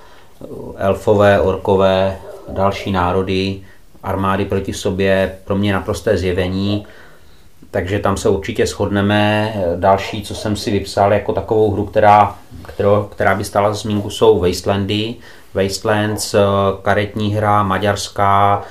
elfové, 0.77 1.41
orkové, 1.41 2.17
další 2.49 2.93
národy, 2.93 3.61
armády 4.03 4.45
proti 4.45 4.73
sobě, 4.73 5.39
pro 5.45 5.57
mě 5.57 5.73
naprosté 5.73 6.17
zjevení, 6.17 6.87
takže 7.71 7.99
tam 7.99 8.17
se 8.17 8.29
určitě 8.29 8.67
shodneme. 8.67 9.55
Další, 9.77 10.23
co 10.23 10.35
jsem 10.35 10.57
si 10.57 10.71
vypsal 10.71 11.13
jako 11.13 11.33
takovou 11.33 11.73
hru, 11.73 11.85
která, 11.87 12.37
kterou, 12.67 13.03
která 13.03 13.35
by 13.35 13.45
stála 13.45 13.69
za 13.69 13.75
zmínku, 13.75 14.11
jsou 14.11 14.41
Wastelandy. 14.41 15.15
Wastelands, 15.55 16.35
eh, 16.35 16.41
karetní 16.83 17.35
hra, 17.35 17.63
maďarská, 17.63 18.63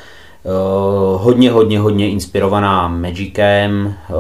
hodně, 1.18 1.52
hodně, 1.52 1.80
hodně 1.80 2.10
inspirovaná 2.10 2.88
Magicem. 2.88 3.94
Eh, 4.10 4.14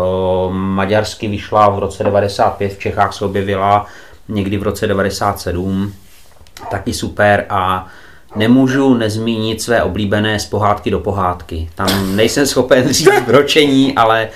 Maďarsky 0.52 1.28
vyšla 1.28 1.70
v 1.70 1.80
roce 1.80 2.04
95, 2.04 2.74
v 2.74 2.80
Čechách 2.80 3.14
se 3.14 3.26
objevila 3.26 3.86
někdy 4.30 4.58
v 4.58 4.64
roce 4.64 4.88
97. 4.88 5.94
Taky 6.72 6.94
super 6.94 7.46
a 7.50 7.88
nemůžu 8.36 8.94
nezmínit 8.94 9.62
své 9.62 9.84
oblíbené 9.84 10.40
z 10.40 10.46
pohádky 10.46 10.92
do 10.92 11.00
pohádky. 11.00 11.70
Tam 11.76 12.16
nejsem 12.16 12.46
schopen 12.48 12.88
říct 12.94 13.10
vročení, 13.28 13.96
ale 13.96 14.30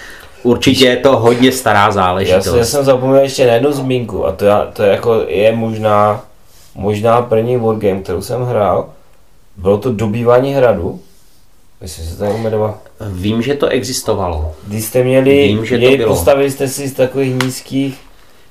určitě 0.44 0.86
je 0.86 0.98
to 0.98 1.18
hodně 1.18 1.52
stará 1.52 1.80
Já, 1.86 1.92
záležitost. 1.92 2.44
jsem- 2.46 2.58
já 2.58 2.66
jsem 2.66 2.86
zapomněl 2.86 3.22
ještě 3.22 3.48
na 3.48 3.54
jednu 3.54 3.72
zmínku 3.72 4.26
a 4.26 4.32
to, 4.32 4.46
já, 4.46 4.66
to 4.74 4.84
je, 4.84 4.92
jako, 4.92 5.24
je 5.28 5.56
možná, 5.56 6.22
možná 6.76 7.22
první 7.22 7.58
wargame, 7.58 8.02
kterou 8.02 8.22
jsem 8.22 8.42
hrál. 8.46 8.90
Bylo 9.58 9.78
to 9.78 9.92
dobývání 9.94 10.54
hradu. 10.54 11.00
Myslím, 11.82 12.06
že 12.06 12.12
se 12.12 12.18
to 12.18 12.24
tak 12.26 12.36
jmenovalo. 12.36 12.78
Vím, 13.12 13.42
že 13.42 13.56
to 13.56 13.68
existovalo. 13.68 14.52
Když 14.68 14.86
jste 14.86 15.04
měli, 15.04 15.48
Vím, 15.48 15.66
že 15.66 15.76
to 15.76 15.80
měli 15.80 15.98
bylo. 15.98 16.14
postavili 16.14 16.52
jste 16.52 16.68
si 16.68 16.88
z 16.88 16.94
takových 16.94 17.44
nízkých, 17.44 18.00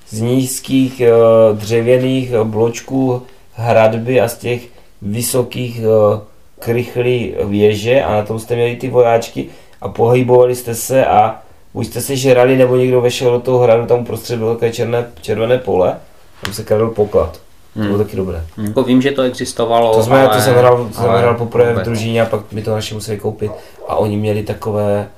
z 0.09 0.20
nízkých 0.20 1.03
uh, 1.03 1.59
dřevěných 1.59 2.33
uh, 2.33 2.49
bločků 2.49 3.22
hradby 3.53 4.20
a 4.20 4.29
z 4.29 4.37
těch 4.39 4.62
vysokých 5.03 5.81
uh, 5.81 6.20
krychlí 6.59 7.35
věže 7.45 8.03
a 8.03 8.12
na 8.12 8.22
tom 8.22 8.39
jste 8.39 8.55
měli 8.55 8.76
ty 8.76 8.89
vojáčky 8.89 9.49
a 9.81 9.89
pohybovali 9.89 10.57
jste 10.57 10.74
se 10.74 11.07
a 11.07 11.43
buď 11.74 11.87
jste 11.87 12.01
se 12.01 12.16
žrali, 12.16 12.57
nebo 12.57 12.76
někdo 12.76 13.01
vešel 13.01 13.31
do 13.31 13.41
toho 13.41 13.59
hradu, 13.59 13.87
tam 13.87 14.01
uprostřed 14.01 14.39
bylo 14.39 14.55
takové 14.55 14.72
černé, 14.72 15.11
červené 15.20 15.59
pole, 15.59 15.97
tam 16.45 16.55
se 16.55 16.64
kradl 16.64 16.89
poklad. 16.89 17.41
To 17.83 17.85
bylo 17.85 17.99
taky 17.99 18.16
dobré. 18.16 18.47
Jako 18.62 18.83
vím, 18.83 19.03
že 19.03 19.11
to 19.11 19.22
existovalo, 19.22 19.95
To, 19.95 20.03
jsme, 20.03 20.26
ale, 20.26 20.37
to 20.37 20.43
jsem 20.43 20.55
hrál, 20.55 20.85
to 20.89 20.95
jsem 20.95 21.05
hrál 21.11 21.35
poprvé 21.35 21.72
v 21.74 21.83
družině 21.85 22.22
a 22.22 22.26
pak 22.26 22.53
mi 22.53 22.62
to 22.62 22.70
naši 22.70 22.95
museli 22.95 23.18
koupit. 23.18 23.53
A 23.89 23.97
oni 23.97 24.16
měli 24.16 24.43
takové, 24.43 25.09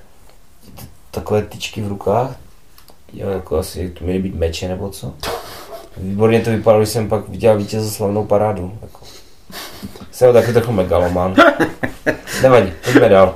takové 1.11 1.43
tyčky 1.43 1.83
v 1.83 1.89
rukách. 1.89 2.37
Jo, 3.13 3.29
jako 3.29 3.59
asi 3.59 3.89
to 3.91 4.05
měly 4.05 4.19
být 4.19 4.35
meče 4.35 4.69
nebo 4.69 4.89
co. 4.89 5.13
Výborně 5.97 6.41
to 6.41 6.51
vypadalo, 6.51 6.81
když 6.83 6.89
jsem 6.89 7.09
pak 7.09 7.29
viděl 7.29 7.59
vítěze 7.59 7.91
slavnou 7.91 8.25
parádu. 8.25 8.73
Jako. 8.83 9.01
Jsem 10.13 10.33
taky 10.33 10.53
trochu 10.53 10.73
megaloman. 10.73 11.35
Nevadí, 12.43 12.73
pojďme 12.85 13.09
dál. 13.09 13.35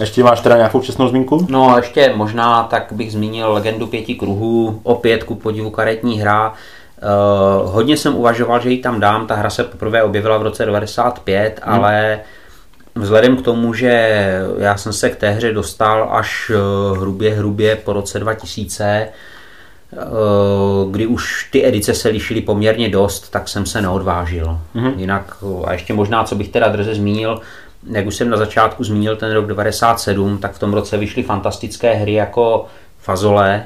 Ještě 0.00 0.24
máš 0.24 0.40
teda 0.40 0.56
nějakou 0.56 0.80
čestnou 0.80 1.08
zmínku? 1.08 1.46
No 1.50 1.70
a 1.70 1.76
ještě 1.76 2.12
možná 2.16 2.62
tak 2.62 2.92
bych 2.92 3.12
zmínil 3.12 3.52
legendu 3.52 3.86
pěti 3.86 4.14
kruhů, 4.14 4.80
opět 4.82 5.24
ku 5.24 5.34
podivu 5.34 5.70
karetní 5.70 6.20
hra. 6.20 6.54
Uh, 7.02 7.72
hodně 7.72 7.96
jsem 7.96 8.14
uvažoval, 8.14 8.60
že 8.60 8.70
ji 8.70 8.78
tam 8.78 9.00
dám, 9.00 9.26
ta 9.26 9.34
hra 9.34 9.50
se 9.50 9.64
poprvé 9.64 10.02
objevila 10.02 10.38
v 10.38 10.42
roce 10.42 10.64
95, 10.64 11.60
hmm. 11.64 11.74
ale 11.74 12.20
vzhledem 12.94 13.36
k 13.36 13.42
tomu, 13.42 13.74
že 13.74 14.20
já 14.58 14.76
jsem 14.76 14.92
se 14.92 15.10
k 15.10 15.16
té 15.16 15.30
hře 15.30 15.52
dostal 15.52 16.08
až 16.12 16.50
eh, 16.54 16.98
hrubě, 16.98 17.34
hrubě 17.34 17.76
po 17.76 17.92
roce 17.92 18.18
2000, 18.18 18.84
eh, 18.84 19.08
kdy 20.90 21.06
už 21.06 21.48
ty 21.52 21.66
edice 21.66 21.94
se 21.94 22.08
lišily 22.08 22.40
poměrně 22.40 22.88
dost, 22.88 23.30
tak 23.30 23.48
jsem 23.48 23.66
se 23.66 23.82
neodvážil. 23.82 24.58
Mm-hmm. 24.74 24.98
Jinak, 24.98 25.36
eh, 25.42 25.66
a 25.66 25.72
ještě 25.72 25.94
možná, 25.94 26.24
co 26.24 26.34
bych 26.34 26.48
teda 26.48 26.68
drze 26.68 26.94
zmínil, 26.94 27.40
jak 27.90 28.06
už 28.06 28.14
jsem 28.16 28.30
na 28.30 28.36
začátku 28.36 28.84
zmínil 28.84 29.16
ten 29.16 29.32
rok 29.32 29.46
97, 29.46 30.38
tak 30.38 30.52
v 30.52 30.58
tom 30.58 30.72
roce 30.72 30.96
vyšly 30.96 31.22
fantastické 31.22 31.94
hry 31.94 32.12
jako 32.12 32.66
Fazole, 32.98 33.64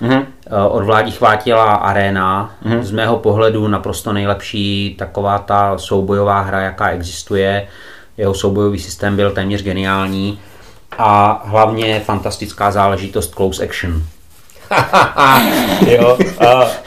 Mhm. 0.00 0.26
Eh, 0.46 0.68
od 0.68 0.84
Vládi 0.84 1.10
chvátila 1.10 1.64
Arena, 1.64 2.54
mm-hmm. 2.66 2.82
z 2.82 2.90
mého 2.90 3.16
pohledu 3.16 3.68
naprosto 3.68 4.12
nejlepší 4.12 4.94
taková 4.98 5.38
ta 5.38 5.78
soubojová 5.78 6.40
hra, 6.40 6.60
jaká 6.60 6.88
existuje. 6.88 7.68
Jeho 8.16 8.34
soubojový 8.34 8.78
systém 8.78 9.16
byl 9.16 9.30
téměř 9.30 9.62
geniální 9.62 10.40
a 10.98 11.42
hlavně 11.44 12.00
fantastická 12.00 12.70
záležitost 12.70 13.34
close 13.34 13.64
action. 13.64 14.02
Jo, 15.86 16.18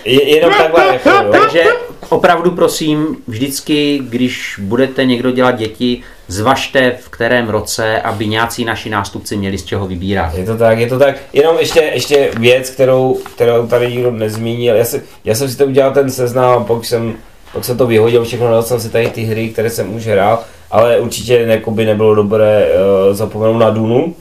je, 0.05 0.35
jenom 0.35 0.53
takhle 0.53 0.85
jako, 0.87 1.09
jo. 1.09 1.31
Takže 1.31 1.63
opravdu 2.11 2.51
prosím, 2.51 3.17
vždycky, 3.27 3.99
když 4.03 4.59
budete 4.63 5.05
někdo 5.05 5.31
dělat 5.31 5.51
děti, 5.51 6.01
zvažte 6.27 6.91
v 7.01 7.09
kterém 7.09 7.49
roce, 7.49 8.01
aby 8.01 8.27
nějací 8.27 8.65
naši 8.65 8.89
nástupci 8.89 9.37
měli 9.37 9.57
z 9.57 9.65
čeho 9.65 9.87
vybírat. 9.87 10.35
Je 10.35 10.45
to 10.45 10.57
tak, 10.57 10.79
je 10.79 10.87
to 10.87 10.99
tak. 10.99 11.15
Jenom 11.33 11.59
ještě, 11.59 11.79
ještě 11.79 12.31
věc, 12.39 12.69
kterou, 12.69 13.19
kterou 13.35 13.67
tady 13.67 13.91
nikdo 13.91 14.11
nezmínil. 14.11 14.75
Já, 14.75 14.85
si, 14.85 15.03
já 15.25 15.35
jsem 15.35 15.49
si 15.49 15.57
to 15.57 15.65
udělal 15.65 15.93
ten 15.93 16.11
seznam, 16.11 16.65
pak 16.65 16.85
jsem, 16.85 17.13
pak 17.53 17.65
jsem 17.65 17.77
to 17.77 17.87
vyhodil, 17.87 18.23
všechno 18.23 18.47
dal 18.47 18.63
jsem 18.63 18.79
si 18.79 18.89
tady 18.89 19.09
ty 19.09 19.23
hry, 19.23 19.49
které 19.49 19.69
jsem 19.69 19.95
už 19.95 20.07
hrál, 20.07 20.39
ale 20.71 20.99
určitě 20.99 21.33
jako 21.33 21.71
by 21.71 21.85
nebylo 21.85 22.15
dobré 22.15 22.67
uh, 22.67 23.15
zapomenout 23.15 23.57
na 23.57 23.69
Dunu. 23.69 24.15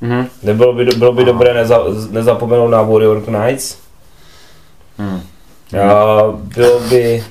Mhm. 0.00 0.26
Nebylo 0.42 0.72
by, 0.72 0.84
bylo 0.84 1.12
by 1.12 1.24
dobré 1.24 1.54
neza, 1.54 1.80
nezapomenout 2.10 2.70
na 2.70 2.82
Warrior 2.82 3.22
Knights. 3.22 3.78
Hmm. 4.98 5.20
A 5.82 6.22
bylo 6.32 6.80
by, 6.80 7.24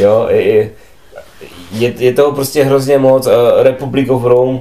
jo, 0.00 0.26
je, 0.30 0.70
je, 1.72 1.92
je 1.98 2.12
toho 2.12 2.32
prostě 2.32 2.64
hrozně 2.64 2.98
moc. 2.98 3.26
Uh, 3.26 3.32
Republic 3.62 4.08
of 4.10 4.24
Rome, 4.24 4.60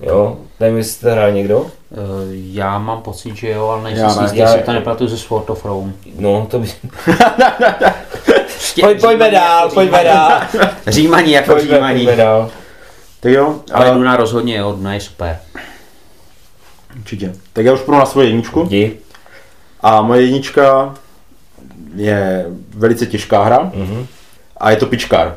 jo, 0.00 0.36
nevím, 0.60 0.76
jestli 0.78 0.92
jste 0.92 1.12
hrál 1.12 1.32
někdo. 1.32 1.66
Eh, 1.92 1.96
Já 2.32 2.78
mám 2.78 3.02
pocit, 3.02 3.36
že 3.36 3.50
jo, 3.50 3.68
ale 3.68 3.82
nejsem 3.82 4.10
si 4.10 4.22
jistý, 4.22 4.38
Já- 4.38 4.48
jestli 4.48 4.62
to 4.62 4.72
nepamatuju 4.72 5.10
ze 5.10 5.18
Sword 5.18 5.50
of 5.50 5.64
Rome. 5.64 5.92
No, 6.18 6.46
to 6.50 6.58
by... 6.58 6.68
Pojď, 8.80 9.00
pojďme 9.00 9.30
dál, 9.30 9.62
jako 9.64 9.74
pojďme 9.74 9.98
Římani. 9.98 10.08
dál. 10.14 10.40
Římani 10.86 11.32
jako 11.32 11.52
Pojďme, 11.52 11.78
pojďme 11.80 12.16
dál. 12.16 12.50
Tak 13.20 13.32
jo, 13.32 13.54
Ale 13.72 13.90
Duna 13.90 14.16
rozhodně 14.16 14.56
jo, 14.56 14.72
Duna 14.72 14.94
je 14.94 15.00
super. 15.00 15.38
určitě. 16.98 17.32
Tak 17.52 17.64
já 17.64 17.72
už 17.72 17.80
půjdu 17.80 17.98
na 17.98 18.06
svoji 18.06 18.28
jedničku. 18.28 18.60
Jdi. 18.62 18.96
A 19.80 20.02
moje 20.02 20.22
jednička 20.22 20.94
je 21.96 22.46
velice 22.76 23.06
těžká 23.06 23.42
hra 23.44 23.70
Mhm. 23.74 24.06
a 24.56 24.70
je 24.70 24.76
to 24.76 24.86
pičkár. 24.86 25.36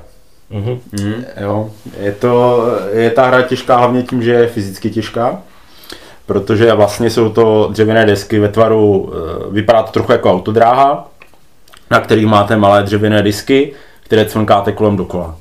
Mhm. 0.49 0.79
Mhm. 1.01 1.25
Jo, 1.41 1.69
je 1.99 2.11
to, 2.11 2.63
je 2.91 3.09
ta 3.11 3.25
hra 3.27 3.41
těžká 3.41 3.77
hlavně 3.77 4.03
tím, 4.03 4.23
že 4.23 4.31
je 4.31 4.47
fyzicky 4.47 4.89
těžká, 4.89 5.41
protože 6.25 6.73
vlastně 6.73 7.09
jsou 7.09 7.29
to 7.29 7.67
dřevěné 7.71 8.05
desky 8.05 8.39
ve 8.39 8.47
tvaru, 8.49 9.13
eh, 9.13 9.51
vypadá 9.51 9.83
to 9.83 9.91
trochu 9.91 10.11
jako 10.11 10.31
autodráha, 10.31 11.07
na 11.91 11.99
kterých 11.99 12.25
máte 12.25 12.57
malé 12.57 12.83
dřevěné 12.83 13.21
disky, 13.21 13.73
které 14.03 14.25
cvrnkáte 14.25 14.71
kolem 14.71 14.97
dokola. 14.97 15.35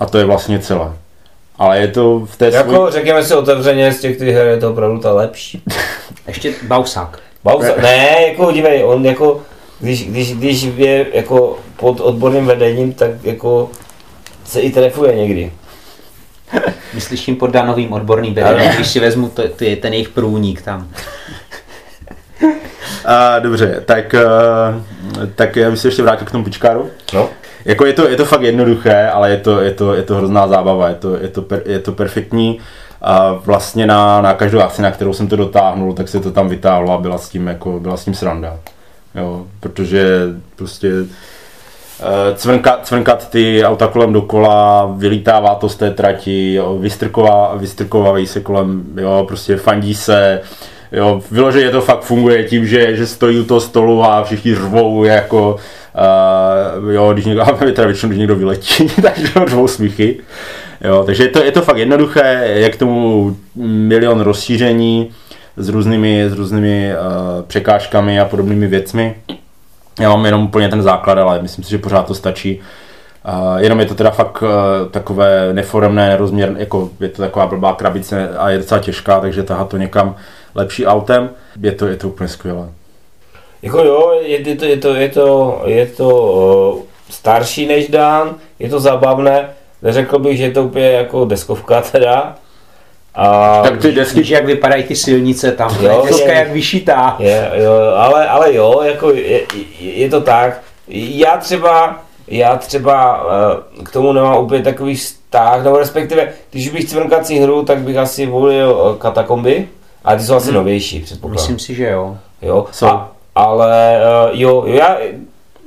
A 0.00 0.06
to 0.06 0.18
je 0.18 0.24
vlastně 0.24 0.58
celé. 0.58 0.92
Ale 1.58 1.78
je 1.80 1.88
to 1.88 2.20
v 2.26 2.36
té 2.36 2.46
Jako 2.50 2.74
svůj... 2.74 2.92
řekněme 2.92 3.22
si 3.24 3.34
otevřeně, 3.34 3.92
z 3.92 4.00
těch 4.00 4.18
těch 4.18 4.34
her 4.34 4.46
je 4.46 4.58
to 4.58 4.70
opravdu 4.70 4.98
ta 4.98 5.12
lepší. 5.12 5.62
Ještě 6.26 6.54
Bausák. 6.62 7.18
Bausák, 7.44 7.78
ne, 7.82 8.16
jako 8.28 8.52
dívej, 8.52 8.84
on 8.84 9.04
jako, 9.06 9.40
když, 9.80 10.08
když, 10.08 10.34
když 10.34 10.62
je 10.62 11.06
jako 11.12 11.58
pod 11.76 12.00
odborným 12.00 12.46
vedením, 12.46 12.92
tak 12.92 13.10
jako 13.22 13.70
se 14.44 14.60
i 14.60 14.70
trefuje 14.70 15.16
někdy. 15.16 15.52
Myslíš 16.94 17.20
tím 17.20 17.36
pod 17.36 17.50
danovým 17.50 17.92
odborným 17.92 18.34
vedením, 18.34 18.72
když 18.72 18.88
si 18.88 19.00
vezmu 19.00 19.28
to, 19.28 19.48
to 19.48 19.64
je 19.64 19.76
ten 19.76 19.92
jejich 19.92 20.08
průnik 20.08 20.62
tam. 20.62 20.88
A, 23.04 23.38
dobře, 23.38 23.82
tak, 23.84 24.14
uh, 24.14 25.28
tak 25.34 25.56
já 25.56 25.70
bych 25.70 25.78
se 25.78 25.88
ještě 25.88 26.02
vrátil 26.02 26.26
k 26.26 26.30
tomu 26.30 26.44
pičkáru. 26.44 26.90
No. 27.14 27.28
Jako 27.64 27.86
je 27.86 27.92
to, 27.92 28.08
je 28.08 28.16
to 28.16 28.24
fakt 28.24 28.42
jednoduché, 28.42 29.08
ale 29.08 29.30
je 29.30 29.36
to, 29.36 29.60
je 29.60 29.72
to, 29.72 29.94
je 29.94 30.02
to 30.02 30.14
hrozná 30.16 30.48
zábava, 30.48 30.88
je 30.88 30.94
to, 30.94 31.16
je 31.16 31.28
to, 31.28 31.42
per, 31.42 31.62
je 31.66 31.78
to 31.78 31.92
perfektní. 31.92 32.58
A 33.02 33.32
vlastně 33.32 33.86
na, 33.86 34.20
na 34.20 34.34
každou 34.34 34.60
akci, 34.60 34.82
na 34.82 34.90
kterou 34.90 35.12
jsem 35.12 35.28
to 35.28 35.36
dotáhnul, 35.36 35.92
tak 35.92 36.08
se 36.08 36.20
to 36.20 36.30
tam 36.30 36.48
vytáhlo 36.48 36.92
a 36.92 36.98
byla 36.98 37.18
s 37.18 37.28
tím, 37.28 37.46
jako, 37.46 37.80
byla 37.80 37.96
s 37.96 38.04
tím 38.04 38.14
sranda. 38.14 38.58
Jo, 39.14 39.46
protože 39.60 40.08
prostě 40.56 40.92
eh, 42.00 42.34
cvrnkat, 42.34 42.86
cvrnkat 42.86 43.30
ty 43.30 43.64
auta 43.64 43.86
kolem 43.86 44.12
dokola, 44.12 44.86
vylítává 44.96 45.54
to 45.54 45.68
z 45.68 45.76
té 45.76 45.90
trati, 45.90 46.54
jo, 46.54 46.78
vystrková, 46.78 47.54
vystrkovávají 47.56 48.26
se 48.26 48.40
kolem, 48.40 48.84
jo, 48.96 49.24
prostě 49.28 49.56
fandí 49.56 49.94
se, 49.94 50.40
jo, 50.92 51.22
vyloženě 51.30 51.70
to 51.70 51.80
fakt 51.80 52.02
funguje 52.02 52.44
tím, 52.44 52.66
že, 52.66 52.96
že 52.96 53.06
stojí 53.06 53.40
u 53.40 53.44
toho 53.44 53.60
stolu 53.60 54.04
a 54.04 54.24
všichni 54.24 54.54
řvou 54.54 55.04
jako, 55.04 55.56
uh, 56.82 56.90
jo, 56.90 57.12
když 57.12 57.24
někdo, 57.24 57.44
teda 57.58 57.86
většinou, 57.86 58.08
když 58.08 58.18
někdo 58.18 58.36
vyletí, 58.36 58.88
takže 59.02 59.28
řvou 59.46 59.68
smíchy. 59.68 60.20
Jo, 60.84 61.02
takže 61.06 61.22
je 61.22 61.28
to, 61.28 61.44
je 61.44 61.52
to 61.52 61.62
fakt 61.62 61.76
jednoduché, 61.76 62.50
je 62.54 62.70
k 62.70 62.76
tomu 62.76 63.36
milion 63.64 64.20
rozšíření 64.20 65.10
s 65.58 65.68
různými, 65.68 66.30
s 66.30 66.32
různými 66.32 66.92
uh, 66.92 67.42
překážkami 67.46 68.20
a 68.20 68.24
podobnými 68.24 68.66
věcmi. 68.66 69.16
Já 70.00 70.08
mám 70.08 70.24
jenom 70.24 70.42
úplně 70.42 70.68
ten 70.68 70.82
základ, 70.82 71.18
ale 71.18 71.42
myslím 71.42 71.64
si, 71.64 71.70
že 71.70 71.78
pořád 71.78 72.06
to 72.06 72.14
stačí. 72.14 72.60
Uh, 73.28 73.56
jenom 73.56 73.80
je 73.80 73.86
to 73.86 73.94
teda 73.94 74.10
fakt 74.10 74.42
uh, 74.42 74.48
takové 74.90 75.52
neforemné, 75.52 76.08
nerozměrné, 76.08 76.60
jako 76.60 76.90
je 77.00 77.08
to 77.08 77.22
taková 77.22 77.46
blbá 77.46 77.74
krabice 77.74 78.28
a 78.38 78.50
je 78.50 78.58
docela 78.58 78.80
těžká, 78.80 79.20
takže 79.20 79.42
tahat 79.42 79.68
to 79.68 79.76
někam 79.76 80.16
lepší 80.54 80.86
autem. 80.86 81.30
Je 81.62 81.72
to, 81.72 81.86
je 81.86 81.96
to 81.96 82.08
úplně 82.08 82.28
skvělé. 82.28 82.68
Jako 83.62 83.78
jo, 83.78 84.20
je, 84.22 84.48
je 84.48 84.56
to, 84.56 84.64
je 84.64 84.76
to, 84.76 84.94
je 84.94 85.08
to, 85.08 85.62
je 85.64 85.86
to 85.86 86.32
uh, 86.76 86.82
starší 87.10 87.66
než 87.66 87.88
Dan, 87.88 88.34
je 88.58 88.68
to 88.68 88.80
zábavné, 88.80 89.48
neřekl 89.82 90.18
bych, 90.18 90.36
že 90.36 90.44
je 90.44 90.50
to 90.50 90.64
úplně 90.64 90.90
jako 90.90 91.24
deskovka 91.24 91.80
teda. 91.80 92.36
A 93.20 93.60
tak 93.62 93.80
ty 93.80 93.92
desky, 93.92 94.24
že 94.24 94.34
jak 94.34 94.44
vypadají 94.44 94.82
ty 94.82 94.96
silnice 94.96 95.52
tam, 95.52 95.76
jo, 95.80 96.04
deska 96.08 96.32
je, 96.32 96.38
jak 96.38 96.52
vyšitá. 96.52 97.16
Je, 97.18 97.50
jo, 97.54 97.72
ale, 97.96 98.28
ale 98.28 98.54
jo, 98.54 98.82
jako 98.82 99.10
je, 99.10 99.40
je, 99.80 100.08
to 100.08 100.20
tak. 100.20 100.60
Já 100.88 101.36
třeba, 101.36 102.00
já 102.28 102.56
třeba 102.56 103.24
uh, 103.24 103.84
k 103.84 103.92
tomu 103.92 104.12
nemám 104.12 104.44
úplně 104.44 104.62
takový 104.62 104.94
vztah, 104.94 105.64
nebo 105.64 105.78
respektive, 105.78 106.28
když 106.50 106.68
bych 106.68 106.84
cvrnkací 106.84 107.38
hru, 107.38 107.64
tak 107.64 107.78
bych 107.78 107.96
asi 107.96 108.26
volil 108.26 108.70
uh, 108.70 108.96
katakomby, 108.96 109.68
a 110.04 110.16
ty 110.16 110.22
jsou 110.22 110.34
asi 110.34 110.48
hmm. 110.48 110.56
novější, 110.56 111.00
předpokládám. 111.00 111.42
Myslím 111.42 111.58
si, 111.58 111.74
že 111.74 111.88
jo. 111.88 112.16
Jo, 112.42 112.66
a, 112.86 113.12
ale 113.34 114.00
uh, 114.32 114.40
jo, 114.40 114.64
já 114.66 114.96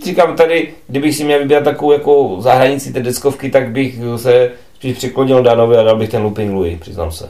říkám 0.05 0.35
tady, 0.35 0.73
kdybych 0.87 1.15
si 1.15 1.23
měl 1.23 1.39
vybírat 1.39 1.63
takovou 1.63 1.91
jako 1.91 2.35
zahranici 2.39 2.93
té 2.93 2.99
deskovky, 2.99 3.49
tak 3.49 3.69
bych 3.69 3.99
se 4.15 4.51
spíš 4.75 4.97
přiklonil 4.97 5.43
Danovi 5.43 5.77
a 5.77 5.83
dal 5.83 5.95
bych 5.95 6.09
ten 6.09 6.23
Looping 6.23 6.53
Louis, 6.53 6.79
přiznám 6.79 7.11
se. 7.11 7.29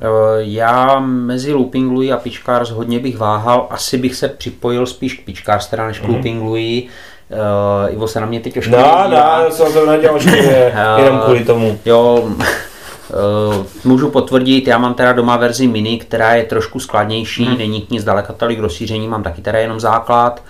Eh, 0.00 0.06
já 0.38 1.00
mezi 1.00 1.52
Looping 1.52 1.92
Louis 1.92 2.12
a 2.12 2.16
Pitchcars 2.16 2.70
hodně 2.70 2.98
bych 2.98 3.18
váhal, 3.18 3.66
asi 3.70 3.98
bych 3.98 4.14
se 4.14 4.28
připojil 4.28 4.86
spíš 4.86 5.14
k 5.14 5.24
Pitchcars 5.24 5.66
teda 5.66 5.86
než 5.86 5.98
k 5.98 6.02
mm-hmm. 6.02 6.14
Looping 6.14 6.42
Louis. 6.42 6.84
Uh, 7.30 7.94
Ivo 7.94 8.08
se 8.08 8.20
na 8.20 8.26
mě 8.26 8.40
teď 8.40 8.56
ošklivě 8.58 8.80
No, 8.80 9.04
no, 9.08 9.16
já 9.16 9.50
jsem 9.50 9.72
to 9.72 9.86
nedělal 9.86 10.18
jenom 10.98 11.20
kvůli 11.20 11.44
tomu. 11.44 11.78
Jo, 11.84 12.28
Uh, 13.08 13.66
můžu 13.84 14.10
potvrdit, 14.10 14.66
já 14.66 14.78
mám 14.78 14.94
teda 14.94 15.12
doma 15.12 15.36
verzi 15.36 15.66
mini, 15.66 15.98
která 15.98 16.34
je 16.34 16.44
trošku 16.44 16.80
skladnější, 16.80 17.44
hmm. 17.44 17.58
není 17.58 17.82
k 17.82 17.90
ní 17.90 18.00
zdaleka 18.00 18.32
tolik 18.32 18.58
rozšíření, 18.58 19.08
mám 19.08 19.22
taky 19.22 19.42
teda 19.42 19.58
jenom 19.58 19.80
základ. 19.80 20.42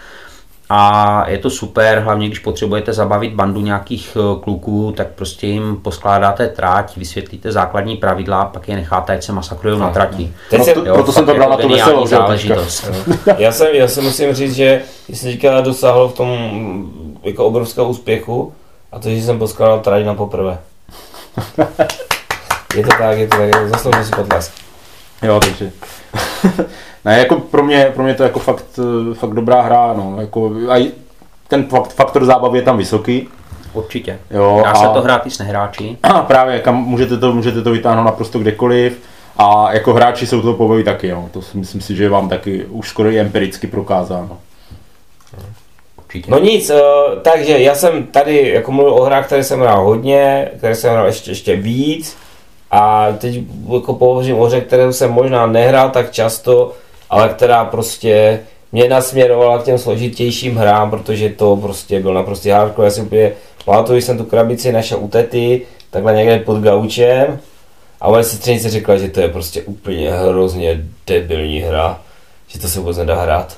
A 0.70 1.24
je 1.28 1.38
to 1.38 1.50
super, 1.50 1.98
hlavně 1.98 2.26
když 2.26 2.38
potřebujete 2.38 2.92
zabavit 2.92 3.34
bandu 3.34 3.60
nějakých 3.60 4.16
eh, 4.16 4.40
kluků, 4.40 4.92
tak 4.96 5.06
prostě 5.06 5.46
jim 5.46 5.76
poskládáte 5.76 6.48
trať, 6.48 6.96
vysvětlíte 6.96 7.52
základní 7.52 7.96
pravidla, 7.96 8.44
pak 8.44 8.68
je 8.68 8.76
necháte, 8.76 9.12
ať 9.12 9.22
se 9.22 9.32
masakrují 9.32 9.80
na 9.80 9.90
trati. 9.90 10.32
Proto, 10.50 10.84
jo, 10.84 10.94
proto 10.94 11.12
jsem 11.12 11.26
to 11.26 11.34
bral 11.34 11.50
na 11.50 11.56
tu 11.56 11.68
veselou 11.68 12.06
záležitost. 12.06 12.90
já, 13.38 13.52
jsem, 13.52 13.74
já 13.74 13.88
jsem 13.88 14.04
musím 14.04 14.34
říct, 14.34 14.54
že 14.54 14.82
jsem 15.08 15.32
teďka 15.32 15.60
dosáhl 15.60 16.08
v 16.08 16.14
tom 16.14 16.28
jako 17.22 17.44
obrovského 17.44 17.88
úspěchu 17.88 18.52
a 18.92 18.98
to, 18.98 19.10
že 19.10 19.22
jsem 19.22 19.38
poskládal 19.38 19.80
trať 19.80 20.04
na 20.04 20.14
poprvé. 20.14 20.58
Je 22.76 22.82
to 22.82 22.90
tak, 22.98 23.18
je 23.18 23.28
to 23.28 23.36
tak, 23.36 23.68
zasloužil 23.68 24.04
si 24.04 24.10
potlesk. 24.12 24.52
Jo, 25.22 25.40
takže. 25.40 25.72
Ne, 27.04 27.18
jako 27.18 27.36
pro 27.36 27.62
mě, 27.62 27.90
pro 27.94 28.04
mě 28.04 28.14
to 28.14 28.22
je 28.22 28.26
jako 28.26 28.38
fakt, 28.38 28.80
fakt 29.14 29.34
dobrá 29.34 29.60
hra, 29.60 29.94
no, 29.96 30.16
jako, 30.20 30.52
a 30.70 30.92
ten 31.48 31.64
fakt, 31.66 31.92
faktor 31.92 32.24
zábavy 32.24 32.58
je 32.58 32.62
tam 32.62 32.78
vysoký. 32.78 33.28
Určitě. 33.72 34.18
Jo, 34.30 34.60
Dá 34.64 34.70
a, 34.70 34.74
se 34.74 34.88
to 34.88 35.02
hrát 35.02 35.26
i 35.26 35.30
s 35.30 35.38
nehráči. 35.38 35.98
A 36.02 36.22
právě, 36.22 36.60
kam 36.60 36.76
můžete 36.76 37.16
to, 37.16 37.32
můžete 37.32 37.62
to 37.62 37.70
vytáhnout 37.70 38.04
naprosto 38.04 38.38
kdekoliv. 38.38 39.00
A 39.38 39.72
jako 39.72 39.92
hráči 39.92 40.26
se 40.26 40.36
u 40.36 40.40
toho 40.40 40.54
pobaví 40.54 40.84
taky, 40.84 41.08
jo. 41.08 41.28
To 41.30 41.42
si 41.42 41.58
myslím 41.58 41.80
si, 41.80 41.96
že 41.96 42.02
je 42.02 42.08
vám 42.08 42.28
taky 42.28 42.64
už 42.64 42.88
skoro 42.88 43.10
i 43.10 43.20
empiricky 43.20 43.66
prokázáno. 43.66 44.38
Určitě. 45.98 46.30
No 46.30 46.38
nic, 46.38 46.70
uh, 46.70 46.78
takže 47.22 47.58
já 47.58 47.74
jsem 47.74 48.06
tady 48.06 48.48
jako 48.48 48.72
mluvil 48.72 48.94
o 48.94 49.04
hrách, 49.04 49.26
které 49.26 49.44
jsem 49.44 49.60
hrál 49.60 49.84
hodně, 49.84 50.48
které 50.58 50.74
jsem 50.74 50.92
hrál 50.92 51.06
ještě, 51.06 51.30
ještě 51.30 51.56
víc. 51.56 52.16
A 52.70 53.12
teď 53.18 53.40
jako 53.74 53.94
pohovořím 53.94 54.38
o 54.38 54.44
hře, 54.44 54.60
kterou 54.60 54.92
jsem 54.92 55.10
možná 55.10 55.46
nehrál 55.46 55.90
tak 55.90 56.10
často, 56.10 56.72
ale 57.10 57.28
která 57.28 57.64
prostě 57.64 58.40
mě 58.72 58.88
nasměrovala 58.88 59.58
k 59.58 59.64
těm 59.64 59.78
složitějším 59.78 60.56
hrám, 60.56 60.90
protože 60.90 61.28
to 61.28 61.56
prostě 61.56 62.00
byl 62.00 62.14
naprosto 62.14 62.50
hardcore. 62.50 62.86
Já 62.86 62.90
si 62.90 63.00
úplně 63.00 63.32
pamatuju, 63.64 64.00
jsem 64.00 64.18
tu 64.18 64.24
krabici 64.24 64.72
našel 64.72 64.98
u 65.00 65.08
tety, 65.08 65.62
takhle 65.90 66.16
někde 66.16 66.38
pod 66.38 66.60
gaučem 66.60 67.38
a 68.00 68.08
moje 68.08 68.24
sestřenice 68.24 68.70
řekla, 68.70 68.96
že 68.96 69.08
to 69.08 69.20
je 69.20 69.28
prostě 69.28 69.62
úplně 69.62 70.10
hrozně 70.10 70.84
debilní 71.06 71.60
hra, 71.60 72.00
že 72.48 72.58
to 72.58 72.68
se 72.68 72.80
vůbec 72.80 72.96
nedá 72.96 73.22
hrát. 73.22 73.56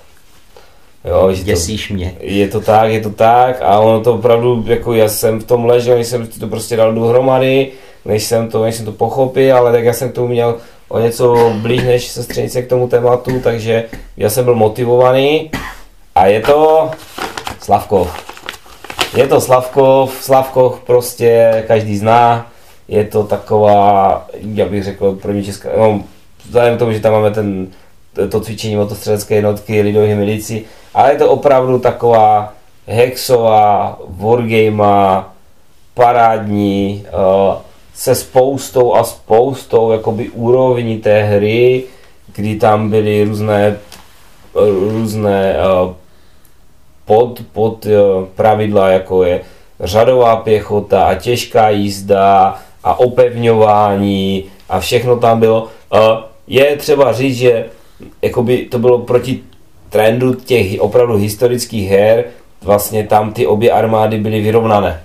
Jo, 1.04 1.32
že 1.32 1.44
Děsíš 1.44 1.88
to, 1.88 1.94
mě. 1.94 2.14
Je 2.20 2.48
to 2.48 2.60
tak, 2.60 2.90
je 2.90 3.00
to 3.00 3.10
tak 3.10 3.62
a 3.62 3.78
ono 3.78 4.00
to 4.00 4.14
opravdu, 4.14 4.64
jako 4.66 4.94
já 4.94 5.08
jsem 5.08 5.40
v 5.40 5.44
tom 5.44 5.64
ležel, 5.64 5.98
jsem 5.98 6.26
to 6.26 6.46
prostě 6.46 6.76
dal 6.76 6.94
dohromady, 6.94 7.72
než 8.04 8.24
jsem 8.24 8.48
to, 8.48 8.62
než 8.62 8.74
jsem 8.74 8.84
to 8.84 8.92
pochopil, 8.92 9.56
ale 9.56 9.72
tak 9.72 9.84
já 9.84 9.92
jsem 9.92 10.12
tomu 10.12 10.28
měl 10.28 10.58
o 10.90 10.98
něco 10.98 11.52
blíž 11.56 11.82
než 11.82 12.08
sestřenice 12.08 12.62
k 12.62 12.68
tomu 12.68 12.88
tématu, 12.88 13.40
takže 13.40 13.84
já 14.16 14.30
jsem 14.30 14.44
byl 14.44 14.54
motivovaný 14.54 15.50
a 16.14 16.26
je 16.26 16.40
to 16.40 16.90
Slavkov. 17.60 18.30
Je 19.16 19.26
to 19.26 19.40
Slavkov, 19.40 20.18
Slavkov 20.20 20.80
prostě 20.80 21.64
každý 21.66 21.98
zná, 21.98 22.50
je 22.88 23.04
to 23.04 23.24
taková, 23.24 24.26
já 24.40 24.66
bych 24.66 24.84
řekl, 24.84 25.12
první 25.12 25.44
česká, 25.44 25.68
no, 25.78 26.02
vzhledem 26.46 26.76
k 26.76 26.78
tomu, 26.78 26.92
že 26.92 27.00
tam 27.00 27.12
máme 27.12 27.30
ten, 27.30 27.66
to 28.30 28.40
cvičení 28.40 28.76
motostřelecké 28.76 29.34
jednotky, 29.34 29.82
lidové 29.82 30.14
milici, 30.14 30.64
ale 30.94 31.12
je 31.12 31.18
to 31.18 31.30
opravdu 31.30 31.78
taková 31.78 32.52
hexová, 32.86 33.98
wargame, 34.08 35.24
parádní, 35.94 37.06
uh, 37.12 37.69
se 38.00 38.14
spoustou 38.14 38.94
a 38.94 39.04
spoustou 39.04 39.92
jakoby 39.92 40.28
úrovní 40.28 40.98
té 40.98 41.22
hry, 41.22 41.84
kdy 42.34 42.56
tam 42.56 42.90
byly 42.90 43.24
různé, 43.24 43.76
různé 44.90 45.56
uh, 45.84 45.92
pod, 47.04 47.40
pod 47.52 47.86
uh, 47.86 48.24
pravidla, 48.34 48.88
jako 48.88 49.24
je 49.24 49.40
řadová 49.80 50.36
pěchota 50.36 51.04
a 51.04 51.14
těžká 51.14 51.70
jízda 51.70 52.58
a 52.84 53.00
opevňování 53.00 54.44
a 54.68 54.80
všechno 54.80 55.16
tam 55.16 55.40
bylo. 55.40 55.62
Uh, 55.62 56.00
je 56.46 56.76
třeba 56.76 57.12
říct, 57.12 57.36
že 57.36 57.66
jakoby 58.22 58.58
to 58.58 58.78
bylo 58.78 58.98
proti 58.98 59.42
trendu 59.90 60.34
těch 60.34 60.80
opravdu 60.80 61.16
historických 61.16 61.90
her, 61.90 62.24
vlastně 62.62 63.06
tam 63.06 63.32
ty 63.32 63.46
obě 63.46 63.70
armády 63.70 64.18
byly 64.18 64.40
vyrovnané. 64.40 65.02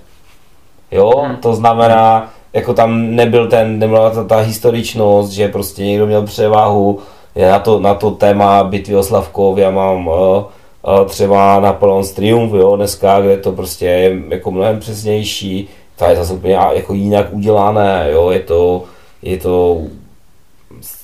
Jo, 0.91 1.11
hmm. 1.17 1.37
to 1.37 1.55
znamená, 1.55 2.34
jako 2.55 2.73
tam 2.73 3.15
nebyl 3.15 3.47
ten, 3.47 3.79
nebyla 3.79 4.09
ta, 4.09 4.23
ta 4.23 4.37
historičnost, 4.37 5.31
že 5.31 5.47
prostě 5.47 5.83
někdo 5.83 6.07
měl 6.07 6.23
převahu, 6.23 6.99
na 7.35 7.59
to, 7.59 7.79
na 7.79 7.93
to 7.93 8.11
téma 8.11 8.63
bitvy 8.63 8.95
o 8.95 9.03
Slavkov, 9.03 9.57
já 9.57 9.71
mám 9.71 10.07
uh, 10.07 10.13
uh, 10.13 11.05
třeba 11.05 11.59
Napoleon 11.59 12.03
Triumph, 12.15 12.53
jo, 12.53 12.75
dneska, 12.75 13.21
kde 13.21 13.37
to 13.37 13.51
prostě 13.51 13.85
je 13.85 14.21
jako 14.29 14.51
mnohem 14.51 14.79
přesnější, 14.79 15.69
to 15.95 16.05
je 16.05 16.15
zase 16.15 16.33
úplně 16.33 16.53
jako 16.53 16.93
jinak 16.93 17.27
udělané, 17.31 18.07
jo, 18.11 18.29
je 18.29 18.39
to, 18.39 18.83
je 19.21 19.37
to 19.37 19.81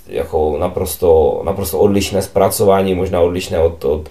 jako 0.07 0.57
naprosto, 0.59 1.41
naprosto 1.45 1.79
odlišné 1.79 2.21
zpracování, 2.21 2.95
možná 2.95 3.21
odlišné 3.21 3.59
od, 3.59 3.85
od 3.85 4.09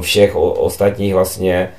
všech 0.00 0.36
o, 0.36 0.50
ostatních 0.50 1.14
vlastně 1.14 1.70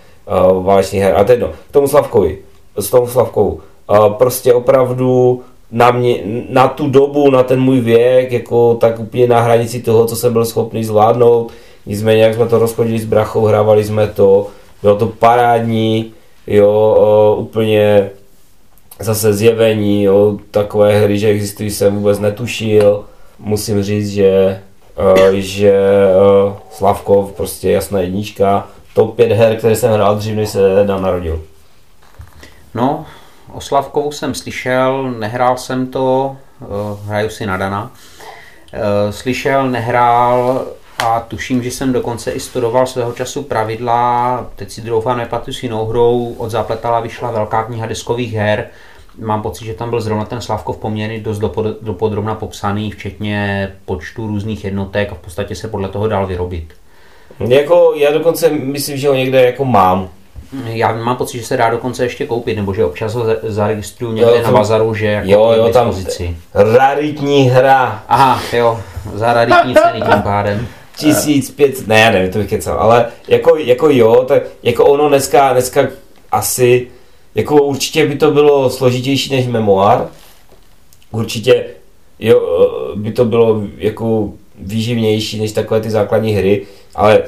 válečných 0.61 1.01
her. 1.01 1.15
A 1.15 1.23
to 1.23 1.31
jedno, 1.31 1.51
k 1.69 1.71
tomu 1.71 1.87
Slavkovi, 1.87 2.37
s 2.75 2.89
tomu 2.89 3.07
Slavkou, 3.07 3.59
prostě 4.09 4.53
opravdu 4.53 5.41
na, 5.71 5.91
mě, 5.91 6.19
na 6.49 6.67
tu 6.67 6.89
dobu, 6.89 7.31
na 7.31 7.43
ten 7.43 7.59
můj 7.59 7.79
věk, 7.79 8.31
jako 8.31 8.75
tak 8.75 8.99
úplně 8.99 9.27
na 9.27 9.41
hranici 9.41 9.81
toho, 9.81 10.05
co 10.05 10.15
jsem 10.15 10.33
byl 10.33 10.45
schopný 10.45 10.83
zvládnout. 10.83 11.51
Nicméně, 11.85 12.23
jak 12.23 12.35
jsme 12.35 12.47
to 12.47 12.59
rozchodili 12.59 12.99
s 12.99 13.05
brachou, 13.05 13.45
hrávali 13.45 13.83
jsme 13.83 14.07
to, 14.07 14.47
bylo 14.81 14.95
to 14.95 15.07
parádní, 15.07 16.11
jo, 16.47 17.35
úplně 17.39 18.09
zase 18.99 19.33
zjevení, 19.33 20.03
jo, 20.03 20.37
takové 20.51 20.99
hry, 20.99 21.19
že 21.19 21.27
existují, 21.27 21.71
jsem 21.71 21.95
vůbec 21.95 22.19
netušil. 22.19 23.03
Musím 23.39 23.83
říct, 23.83 24.09
že, 24.09 24.61
že 25.33 25.79
Slavkov 26.71 27.31
prostě 27.31 27.71
jasná 27.71 27.99
jednička. 27.99 28.67
Top 28.93 29.15
5 29.15 29.31
her, 29.31 29.55
které 29.55 29.75
jsem 29.75 29.93
hrál 29.93 30.15
dřív, 30.15 30.35
než 30.35 30.49
se 30.49 30.83
Dan 30.87 31.01
narodil. 31.01 31.41
No, 32.73 33.05
o 33.53 33.61
Slavkovu 33.61 34.11
jsem 34.11 34.33
slyšel, 34.33 35.11
nehrál 35.11 35.57
jsem 35.57 35.87
to, 35.87 36.37
uh, 36.59 36.67
hraju 37.07 37.29
si 37.29 37.45
na 37.45 37.57
Dana. 37.57 37.91
Uh, 38.73 39.11
slyšel, 39.11 39.69
nehrál 39.69 40.65
a 40.99 41.19
tuším, 41.19 41.63
že 41.63 41.71
jsem 41.71 41.93
dokonce 41.93 42.31
i 42.31 42.39
studoval 42.39 42.87
svého 42.87 43.13
času 43.13 43.43
pravidla, 43.43 44.45
teď 44.55 44.71
si 44.71 44.81
doufám, 44.81 45.17
nepatu 45.17 45.53
si 45.53 45.65
jinou 45.65 45.85
hrou, 45.85 46.35
od 46.37 46.49
Zapletala 46.49 46.99
vyšla 46.99 47.31
velká 47.31 47.63
kniha 47.63 47.85
deskových 47.85 48.33
her, 48.33 48.67
mám 49.19 49.41
pocit, 49.41 49.65
že 49.65 49.73
tam 49.73 49.89
byl 49.89 50.01
zrovna 50.01 50.25
ten 50.25 50.41
Slavkov 50.41 50.77
poměrně 50.77 51.19
dost 51.19 51.39
dopodrobna 51.81 52.35
popsaný, 52.35 52.91
včetně 52.91 53.71
počtu 53.85 54.27
různých 54.27 54.65
jednotek 54.65 55.11
a 55.11 55.15
v 55.15 55.19
podstatě 55.19 55.55
se 55.55 55.67
podle 55.67 55.89
toho 55.89 56.07
dal 56.07 56.27
vyrobit. 56.27 56.73
Jako, 57.47 57.93
já 57.95 58.11
dokonce 58.11 58.49
myslím, 58.49 58.97
že 58.97 59.07
ho 59.07 59.13
někde 59.13 59.45
jako 59.45 59.65
mám. 59.65 60.09
Já 60.65 60.95
mám 60.95 61.15
pocit, 61.15 61.37
že 61.37 61.45
se 61.45 61.57
dá 61.57 61.69
dokonce 61.69 62.05
ještě 62.05 62.25
koupit, 62.25 62.55
nebo 62.55 62.73
že 62.73 62.85
občas 62.85 63.13
ho 63.13 63.25
zaregistruju 63.43 64.11
někde 64.13 64.37
jo, 64.37 64.43
na 64.43 64.51
bazaru, 64.51 64.93
že 64.93 65.07
jako 65.07 65.29
jo, 65.29 65.51
jo, 65.51 65.69
tam 65.69 65.93
raritní 66.53 67.49
hra. 67.49 68.03
Aha, 68.07 68.41
jo, 68.53 68.79
za 69.13 69.33
raritní 69.33 69.75
ceny 69.75 70.01
tím 70.01 70.21
pádem. 70.21 70.67
1500, 70.97 71.87
ne, 71.87 71.99
já 71.99 72.11
nevím, 72.11 72.31
to 72.31 72.39
bych 72.39 72.49
kecal, 72.49 72.79
ale 72.79 73.05
jako, 73.27 73.55
jako 73.57 73.89
jo, 73.89 74.25
tak 74.27 74.43
jako 74.63 74.85
ono 74.85 75.07
dneska, 75.09 75.53
dneska 75.53 75.87
asi 76.31 76.87
jako 77.35 77.63
určitě 77.63 78.05
by 78.07 78.15
to 78.15 78.31
bylo 78.31 78.69
složitější 78.69 79.35
než 79.35 79.47
memoár. 79.47 80.07
Určitě 81.11 81.65
jo, 82.19 82.41
by 82.95 83.11
to 83.11 83.25
bylo 83.25 83.61
jako 83.77 84.29
výživnější 84.59 85.39
než 85.39 85.51
takové 85.51 85.81
ty 85.81 85.89
základní 85.89 86.31
hry, 86.31 86.65
ale 86.95 87.23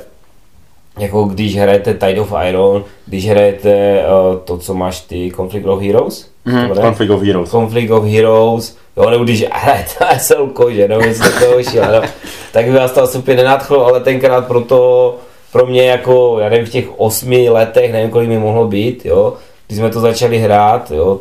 jako 1.00 1.24
když 1.24 1.58
hrajete 1.58 1.93
Tide 1.93 2.22
of 2.22 2.34
Iron, 2.47 2.84
když 3.06 3.30
hrajete 3.30 4.04
uh, 4.04 4.38
to, 4.38 4.58
co 4.58 4.74
máš 4.74 5.02
ty 5.02 5.32
Conflict 5.36 5.68
of 5.68 5.82
Heroes, 5.82 6.30
mm, 6.45 6.70
Conflict 6.82 7.12
of 7.12 7.22
Heroes. 7.22 7.50
Conflict 7.50 7.91
of 7.91 8.06
Heroes, 8.06 8.78
jo, 8.97 9.10
nebo 9.10 9.24
když 9.24 9.45
hrajete 9.52 10.20
SLK, 10.20 10.60
že, 10.70 10.88
nebo 10.88 11.02
něco 11.02 11.24
takového 11.24 11.64
šíleného, 11.64 12.04
tak 12.52 12.66
by 12.66 12.72
vás 12.72 12.91
to 12.91 13.04
asi 13.04 13.18
úplně 13.18 13.38
nenadchlo, 13.38 13.86
ale 13.86 14.00
tenkrát 14.00 14.47
proto 14.47 15.16
pro 15.52 15.66
mě 15.66 15.86
jako, 15.86 16.39
já 16.39 16.50
nevím, 16.50 16.66
v 16.66 16.70
těch 16.70 17.00
osmi 17.00 17.50
letech, 17.50 17.91
nevím, 17.91 18.10
kolik 18.10 18.30
mi 18.30 18.39
mohlo 18.39 18.68
být, 18.68 19.06
jo, 19.06 19.34
když 19.68 19.80
jsme 19.80 19.89
to 19.89 20.00
začali 20.00 20.38
hrát, 20.38 20.91
jo, 20.91 21.20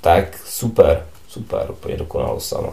tak 0.00 0.24
super, 0.44 1.02
super, 1.28 1.66
úplně 1.70 1.96
dokonalo 1.96 2.40
sama. 2.40 2.72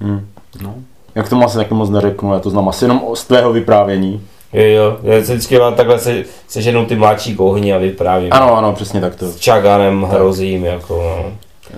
Hmm. 0.00 0.28
No. 0.62 0.74
Jak 1.14 1.28
tomu 1.28 1.44
asi 1.44 1.56
taky 1.56 1.74
moc 1.74 1.90
neřeknu, 1.90 2.32
já 2.32 2.40
to 2.40 2.50
znám 2.50 2.68
asi 2.68 2.84
jenom 2.84 3.02
z 3.14 3.24
tvého 3.24 3.52
vyprávění. 3.52 4.26
Jo, 4.52 4.64
jo, 4.64 4.98
já 5.02 5.24
se 5.24 5.32
vždycky 5.32 5.58
takhle 5.76 5.98
se, 5.98 6.24
seženou 6.48 6.84
ty 6.84 6.96
mladší 6.96 7.36
kohni 7.36 7.74
a 7.74 7.78
vyprávím. 7.78 8.28
Ano, 8.32 8.56
ano, 8.56 8.72
přesně 8.72 9.00
tak 9.00 9.16
to. 9.16 9.28
S 9.28 9.36
Čaganem 9.36 10.02
hrozím, 10.02 10.64
jako 10.64 11.24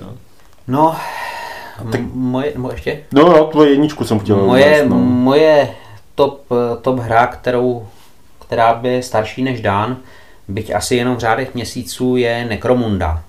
no. 0.03 0.15
No, 0.69 0.97
tak, 1.93 2.01
moje, 2.15 2.53
moje 2.57 2.75
ještě? 2.75 3.01
No, 3.13 3.29
no, 3.29 3.45
tvoje 3.45 3.71
jedničku 3.71 4.05
jsem 4.05 4.19
chtěl 4.19 4.37
Moje, 4.37 4.67
uvést, 4.67 4.89
no. 4.91 4.97
moje 4.97 5.71
top, 6.15 6.45
top 6.83 6.99
hra, 6.99 7.27
kterou, 7.27 7.87
která 8.47 8.75
by 8.75 9.03
starší 9.03 9.43
než 9.43 9.61
Dan, 9.61 9.97
byť 10.49 10.75
asi 10.75 10.97
jenom 10.97 11.17
v 11.17 11.21
řádech 11.21 11.55
měsíců, 11.55 12.17
je 12.17 12.45
Necromunda. 12.45 13.23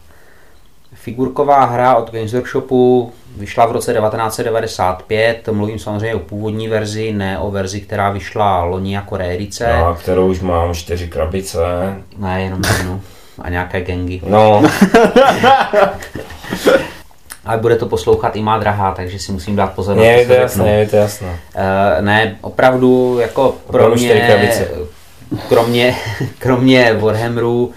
Figurková 1.03 1.65
hra 1.65 1.95
od 1.95 2.11
Games 2.11 2.33
Workshopu 2.33 3.11
vyšla 3.37 3.65
v 3.65 3.71
roce 3.71 3.93
1995, 3.93 5.49
mluvím 5.51 5.79
samozřejmě 5.79 6.15
o 6.15 6.19
původní 6.19 6.67
verzi, 6.67 7.11
ne 7.11 7.39
o 7.39 7.51
verzi, 7.51 7.81
která 7.81 8.09
vyšla 8.09 8.63
loni 8.63 8.95
jako 8.95 9.17
reedice. 9.17 9.75
No, 9.79 9.95
kterou 9.95 10.27
už 10.27 10.39
mám 10.39 10.73
čtyři 10.73 11.07
krabice. 11.07 11.57
Ne, 12.17 12.41
jenom 12.41 12.61
jednu. 12.77 13.01
A 13.39 13.49
nějaké 13.49 13.81
gengy. 13.81 14.21
No. 14.27 14.63
Ale 17.45 17.57
bude 17.57 17.75
to 17.75 17.85
poslouchat 17.85 18.35
i 18.35 18.41
má 18.41 18.57
drahá, 18.57 18.91
takže 18.91 19.19
si 19.19 19.31
musím 19.31 19.55
dát 19.55 19.73
pozor 19.73 19.95
to. 19.95 20.03
Je 20.03 20.25
to 20.25 20.33
jasné, 20.33 20.79
je 20.79 20.87
to 20.87 20.95
jasné. 20.95 21.27
Uh, 21.27 22.05
ne, 22.05 22.37
opravdu 22.41 23.17
jako 23.21 23.55
pro 23.67 23.95
mě, 23.95 24.47
kromě, 25.49 25.95
kromě 26.39 26.93
Warhammeru, 26.93 27.71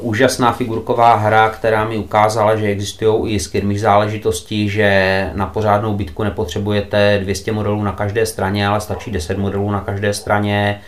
úžasná 0.00 0.52
figurková 0.52 1.14
hra, 1.14 1.48
která 1.48 1.84
mi 1.84 1.98
ukázala, 1.98 2.56
že 2.56 2.66
existují 2.66 3.34
i 3.34 3.40
skirmish 3.40 3.80
záležitosti, 3.80 4.68
že 4.68 5.30
na 5.34 5.46
pořádnou 5.46 5.94
bitku 5.94 6.24
nepotřebujete 6.24 7.18
200 7.22 7.52
modelů 7.52 7.82
na 7.82 7.92
každé 7.92 8.26
straně, 8.26 8.66
ale 8.66 8.80
stačí 8.80 9.10
10 9.10 9.38
modelů 9.38 9.70
na 9.70 9.80
každé 9.80 10.14
straně. 10.14 10.80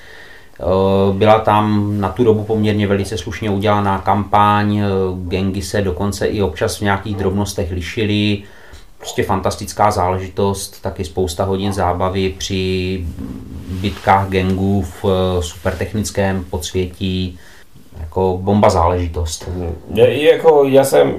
Uh, 0.59 1.17
byla 1.17 1.39
tam 1.39 1.95
na 2.01 2.09
tu 2.09 2.25
dobu 2.25 2.45
poměrně 2.45 2.87
velice 2.87 3.19
slušně 3.19 3.51
udělaná 3.51 3.99
kampaň, 3.99 4.79
uh, 4.79 5.29
gengy 5.29 5.63
se 5.63 5.83
dokonce 5.83 6.27
i 6.27 6.43
občas 6.43 6.79
v 6.79 6.81
nějakých 6.81 7.17
drobnostech 7.17 7.71
lišily. 7.71 8.43
Prostě 8.99 9.23
fantastická 9.23 9.91
záležitost, 9.91 10.83
taky 10.83 11.05
spousta 11.05 11.45
hodin 11.45 11.73
zábavy 11.73 12.35
při 12.39 13.05
bitkách 13.69 14.29
gengů 14.29 14.87
v 15.03 15.05
supertechnickém 15.41 16.45
podsvětí 16.51 17.39
jako 18.05 18.39
bomba 18.43 18.71
záležitost. 18.71 19.49
Je, 19.95 20.33
jako 20.33 20.65
já 20.65 20.85
jsem, 20.85 21.15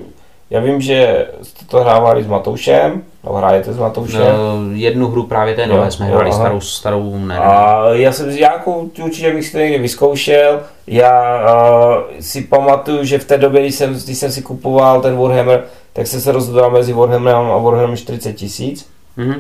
já 0.50 0.60
vím, 0.60 0.82
že 0.82 1.28
jste 1.42 1.66
to 1.66 1.80
hrávali 1.80 2.24
s 2.24 2.28
Matoušem, 2.28 3.04
no 3.24 3.34
hrajete 3.34 3.74
s 3.74 3.78
Matoušem. 3.78 4.22
No, 4.22 4.72
jednu 4.74 5.08
hru 5.08 5.24
právě 5.24 5.56
té 5.56 5.68
nové 5.68 5.92
jsme 5.92 6.06
hráli, 6.06 6.34
starou, 6.34 6.62
starou 6.62 7.18
ne. 7.18 7.38
A 7.38 7.84
já 7.90 8.12
jsem 8.12 8.36
nějakou, 8.36 8.90
určitě 9.04 9.34
bych 9.34 9.46
si 9.46 9.52
to 9.52 9.58
někdy 9.58 9.80
vyzkoušel, 9.80 10.60
já 10.88 11.40
uh, 11.40 12.04
si 12.20 12.42
pamatuju, 12.42 13.04
že 13.04 13.20
v 13.20 13.26
té 13.26 13.38
době, 13.38 13.62
když 13.62 13.76
jsem, 13.76 13.94
když 13.94 14.18
jsem 14.18 14.32
si 14.32 14.42
kupoval 14.42 15.02
ten 15.02 15.18
Warhammer, 15.18 15.64
tak 15.94 16.08
jsem 16.08 16.22
se 16.22 16.32
rozhodoval 16.32 16.72
mezi 16.72 16.94
Warhammerem 16.94 17.52
a 17.52 17.58
Warhammerem 17.58 17.98
40 17.98 18.34
tisíc. 18.34 18.90
Mm-hmm. 19.18 19.40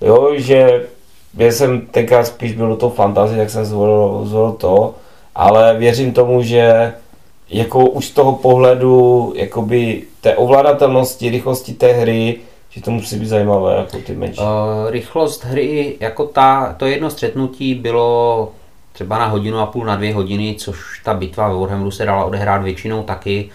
Jo, 0.00 0.30
že 0.36 0.82
já 1.36 1.52
jsem 1.52 1.80
tenkrát 1.80 2.26
spíš 2.26 2.52
byl 2.52 2.68
do 2.68 2.76
toho 2.76 2.90
fantazie, 2.90 3.38
tak 3.38 3.50
jsem 3.50 3.64
zvolil, 3.64 4.20
zvolil 4.24 4.52
to 4.52 4.94
ale 5.36 5.76
věřím 5.78 6.12
tomu, 6.12 6.42
že 6.42 6.92
jako 7.50 7.86
už 7.86 8.06
z 8.06 8.10
toho 8.10 8.32
pohledu 8.32 9.32
jakoby 9.36 10.02
té 10.20 10.36
ovladatelnosti, 10.36 11.30
rychlosti 11.30 11.74
té 11.74 11.92
hry, 11.92 12.36
že 12.70 12.82
to 12.82 12.90
musí 12.90 13.16
být 13.16 13.28
zajímavé, 13.28 13.76
jako 13.76 13.98
ty 13.98 14.14
menší. 14.14 14.40
Uh, 14.40 14.90
rychlost 14.90 15.44
hry, 15.44 15.96
jako 16.00 16.26
ta, 16.26 16.74
to 16.78 16.86
jedno 16.86 17.10
střetnutí 17.10 17.74
bylo 17.74 18.52
třeba 18.92 19.18
na 19.18 19.26
hodinu 19.26 19.58
a 19.58 19.66
půl, 19.66 19.84
na 19.84 19.96
dvě 19.96 20.14
hodiny, 20.14 20.54
což 20.58 21.00
ta 21.04 21.14
bitva 21.14 21.48
ve 21.48 21.60
Warhammeru 21.60 21.90
se 21.90 22.04
dala 22.04 22.24
odehrát 22.24 22.62
většinou 22.62 23.02
taky, 23.02 23.50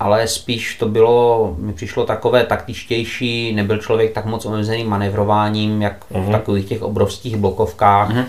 ale 0.00 0.28
spíš 0.28 0.76
to 0.76 0.88
bylo, 0.88 1.54
mi 1.58 1.72
přišlo 1.72 2.06
takové 2.06 2.44
taktičtější, 2.44 3.52
nebyl 3.52 3.78
člověk 3.78 4.12
tak 4.12 4.24
moc 4.24 4.46
omezený 4.46 4.84
manevrováním, 4.84 5.82
jak 5.82 5.96
uh-huh. 6.00 6.20
v 6.20 6.22
mhm. 6.22 6.32
takových 6.32 6.66
těch 6.66 6.82
obrovských 6.82 7.36
blokovkách. 7.36 8.10
Uh-huh. 8.10 8.24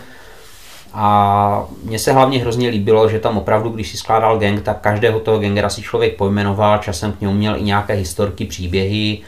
A 0.93 1.65
mně 1.83 1.99
se 1.99 2.13
hlavně 2.13 2.39
hrozně 2.39 2.69
líbilo, 2.69 3.09
že 3.09 3.19
tam 3.19 3.37
opravdu, 3.37 3.69
když 3.69 3.91
si 3.91 3.97
skládal 3.97 4.39
gang, 4.39 4.61
tak 4.61 4.81
každého 4.81 5.19
toho 5.19 5.39
gangera 5.39 5.69
si 5.69 5.81
člověk 5.81 6.17
pojmenoval, 6.17 6.77
časem 6.77 7.11
k 7.11 7.21
němu 7.21 7.33
měl 7.33 7.55
i 7.57 7.63
nějaké 7.63 7.93
historky, 7.93 8.45
příběhy, 8.45 9.21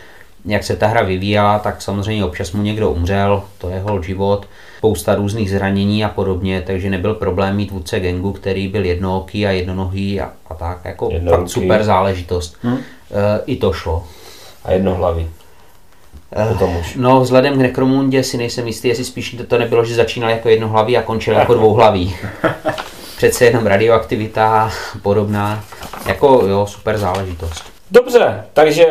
jak 0.46 0.64
se 0.64 0.76
ta 0.76 0.88
hra 0.88 1.02
vyvíjela, 1.02 1.60
tak 1.60 1.82
samozřejmě 1.82 2.26
občas 2.26 2.52
mu 2.52 2.62
někdo 2.62 2.92
umřel, 2.92 3.44
to 3.58 3.70
je 3.70 3.80
hol 3.80 4.04
život, 4.04 4.48
spousta 4.78 5.16
různých 5.16 5.50
zranění 5.50 6.06
a 6.06 6.10
podobně, 6.10 6.62
takže 6.62 6.90
nebyl 6.90 7.14
problém 7.14 7.56
mít 7.56 7.72
vůdce 7.72 8.00
gangu, 8.00 8.32
který 8.32 8.68
byl 8.68 8.86
jednooký 8.86 9.48
a 9.48 9.52
jednonohý 9.52 10.22
a, 10.22 10.32
a 10.50 10.54
tak, 10.54 10.86
jako 10.86 11.10
fakt 11.30 11.50
super 11.50 11.84
záležitost. 11.84 12.58
Hmm. 12.62 12.78
E, 12.78 12.82
I 13.46 13.56
to 13.56 13.74
šlo. 13.74 14.04
A 14.64 14.72
jednohlavý. 14.72 15.28
Potom 16.48 16.78
už. 16.78 16.96
No, 16.96 17.22
vzhledem 17.22 17.54
k 17.54 17.58
Necromundě 17.58 18.24
si 18.24 18.38
nejsem 18.38 18.68
jistý, 18.68 18.88
jestli 18.88 19.04
spíš 19.04 19.36
to 19.48 19.58
nebylo, 19.58 19.86
že 19.86 19.96
začínal 19.96 20.30
jako 20.30 20.50
jednohlavý 20.50 20.98
a 20.98 21.02
končil 21.02 21.34
jako 21.34 21.54
dvouhlavý. 21.54 22.16
Přece 23.18 23.46
jenom 23.46 23.66
radioaktivita 23.66 24.72
podobná. 25.02 25.64
Jako 26.06 26.44
jo, 26.48 26.66
super 26.66 26.98
záležitost. 26.98 27.64
Dobře, 27.92 28.44
takže 28.54 28.86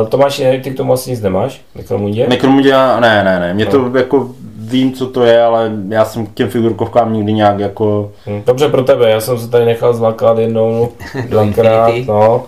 uh, 0.00 0.08
Tomáš, 0.08 0.42
ty 0.62 0.70
k 0.70 0.76
tomu 0.76 0.92
asi 0.92 1.10
nic 1.10 1.20
nemáš? 1.20 1.60
Necromundě? 1.74 2.26
Necromundě, 2.28 2.72
ne, 3.00 3.24
ne, 3.24 3.40
ne. 3.40 3.54
Mě 3.54 3.66
to 3.66 3.90
jako 3.96 4.30
vím, 4.56 4.92
co 4.92 5.06
to 5.06 5.24
je, 5.24 5.42
ale 5.42 5.72
já 5.88 6.04
jsem 6.04 6.26
k 6.26 6.34
těm 6.34 6.48
figurkovkám 6.48 7.12
nikdy 7.12 7.32
nějak 7.32 7.58
jako... 7.58 8.10
Hm, 8.26 8.42
Dobře 8.46 8.68
pro 8.68 8.84
tebe, 8.84 9.10
já 9.10 9.20
jsem 9.20 9.38
se 9.38 9.48
tady 9.48 9.64
nechal 9.64 9.94
zlákat 9.94 10.38
jednou, 10.38 10.88
dvakrát, 11.28 11.88
Infinity. 11.88 12.12
no. 12.12 12.44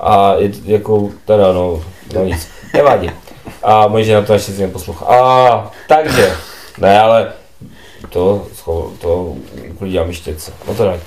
A 0.00 0.34
je, 0.34 0.50
jako, 0.64 1.08
teda 1.24 1.52
no, 1.52 1.80
no 2.14 2.24
nic, 2.24 2.48
nevadí. 2.74 3.10
A 3.64 3.88
možná 3.88 4.20
na 4.20 4.26
to 4.26 4.32
ještě 4.32 4.52
si 4.52 4.62
neposlouchá. 4.62 5.06
A 5.06 5.70
takže, 5.88 6.32
ne, 6.78 7.00
ale 7.00 7.32
to, 8.10 8.46
to 9.00 9.34
uklidám 9.70 10.12
štětce, 10.12 10.52
no 10.68 10.74
to 10.74 10.84
ne. 10.90 11.00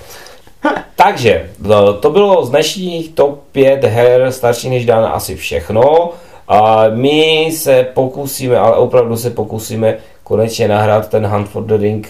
Takže, 0.95 1.49
no, 1.59 1.93
to 1.93 2.09
bylo 2.09 2.45
z 2.45 2.49
dnešních 2.49 3.13
top 3.13 3.43
5 3.51 3.83
her 3.83 4.31
starších 4.31 4.69
než 4.69 4.85
Dan 4.85 5.05
asi 5.05 5.35
všechno. 5.35 6.09
A 6.47 6.85
my 6.89 7.49
se 7.53 7.87
pokusíme, 7.93 8.57
ale 8.57 8.75
opravdu 8.75 9.17
se 9.17 9.29
pokusíme 9.29 9.97
konečně 10.23 10.67
nahrát 10.67 11.09
ten 11.09 11.27
Hunt 11.27 11.49
for 11.49 11.63
the 11.63 11.77
Ring 11.77 12.09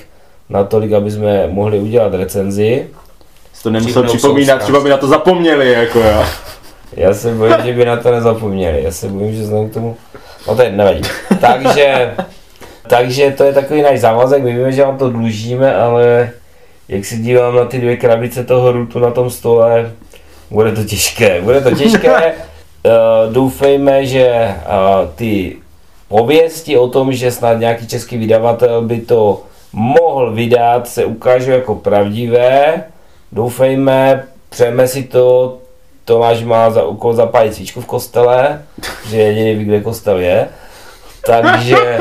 natolik, 0.49 0.93
aby 0.93 1.11
jsme 1.11 1.47
mohli 1.47 1.79
udělat 1.79 2.13
recenzi. 2.13 2.87
Si 3.53 3.63
to 3.63 3.69
nemusel 3.69 4.03
Připnou 4.03 4.17
připomínat, 4.17 4.61
třeba 4.61 4.79
by 4.79 4.89
na 4.89 4.97
to 4.97 5.07
zapomněli, 5.07 5.71
jako 5.71 5.99
jo. 5.99 6.23
Já 6.93 7.13
se 7.13 7.33
bojím, 7.33 7.55
že 7.63 7.73
by 7.73 7.85
na 7.85 7.97
to 7.97 8.11
nezapomněli. 8.11 8.83
Já 8.83 8.91
se 8.91 9.07
bojím, 9.07 9.35
že 9.35 9.45
znovu 9.45 9.69
k 9.69 9.73
tomu... 9.73 9.97
No 10.47 10.55
to 10.55 10.61
je 10.61 10.71
nevadí. 10.71 11.01
Takže, 11.41 12.13
takže 12.87 13.31
to 13.31 13.43
je 13.43 13.53
takový 13.53 13.81
náš 13.81 13.99
závazek. 13.99 14.43
My 14.43 14.53
víme, 14.53 14.71
že 14.71 14.83
vám 14.83 14.97
to 14.97 15.09
dlužíme, 15.09 15.75
ale 15.75 16.29
jak 16.87 17.05
se 17.05 17.15
dívám 17.15 17.55
na 17.55 17.65
ty 17.65 17.79
dvě 17.79 17.97
krabice 17.97 18.43
toho 18.43 18.71
rutu 18.71 18.99
na 18.99 19.11
tom 19.11 19.29
stole, 19.29 19.91
bude 20.49 20.71
to 20.71 20.83
těžké. 20.83 21.41
Bude 21.41 21.61
to 21.61 21.71
těžké. 21.71 22.33
Uh, 22.33 23.33
doufejme, 23.33 24.05
že 24.05 24.55
uh, 24.65 25.09
ty 25.15 25.55
pověsti 26.07 26.77
o 26.77 26.87
tom, 26.87 27.13
že 27.13 27.31
snad 27.31 27.59
nějaký 27.59 27.87
český 27.87 28.17
vydavatel 28.17 28.81
by 28.81 28.99
to 29.01 29.43
mohl 29.73 30.33
vydat, 30.33 30.87
se 30.87 31.05
ukážou 31.05 31.51
jako 31.51 31.75
pravdivé. 31.75 32.83
Doufejme, 33.31 34.23
přejeme 34.49 34.87
si 34.87 35.03
to, 35.03 35.57
Tomáš 36.07 36.43
má 36.43 36.71
za 36.71 36.87
úkol 36.87 37.13
zapálit 37.13 37.55
svíčku 37.55 37.81
v 37.81 37.85
kostele, 37.85 38.63
že 39.09 39.17
jediný 39.17 39.55
ví, 39.55 39.65
kde 39.65 39.81
kostel 39.81 40.19
je. 40.19 40.47
Takže... 41.25 41.99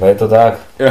No 0.00 0.06
je 0.06 0.14
to 0.14 0.28
tak. 0.28 0.54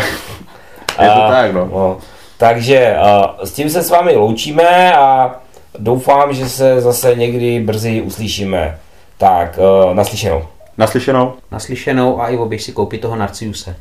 Je 1.01 1.09
to 1.09 1.27
tak, 1.29 1.53
no. 1.53 1.65
no. 1.65 1.97
Takže 2.38 2.95
a, 2.95 3.36
s 3.43 3.51
tím 3.51 3.69
se 3.69 3.83
s 3.83 3.89
vámi 3.89 4.15
loučíme 4.15 4.95
a 4.95 5.36
doufám, 5.79 6.33
že 6.33 6.49
se 6.49 6.81
zase 6.81 7.15
někdy 7.15 7.59
brzy 7.59 8.01
uslyšíme. 8.01 8.79
Tak, 9.17 9.59
uh, 9.88 9.93
naslyšenou. 9.93 10.47
Naslyšenou. 10.77 11.33
Naslyšenou 11.51 12.21
a 12.21 12.29
i 12.29 12.38
oběž 12.38 12.63
si 12.63 12.71
koupit 12.71 13.01
toho 13.01 13.15
Narciuse. 13.15 13.75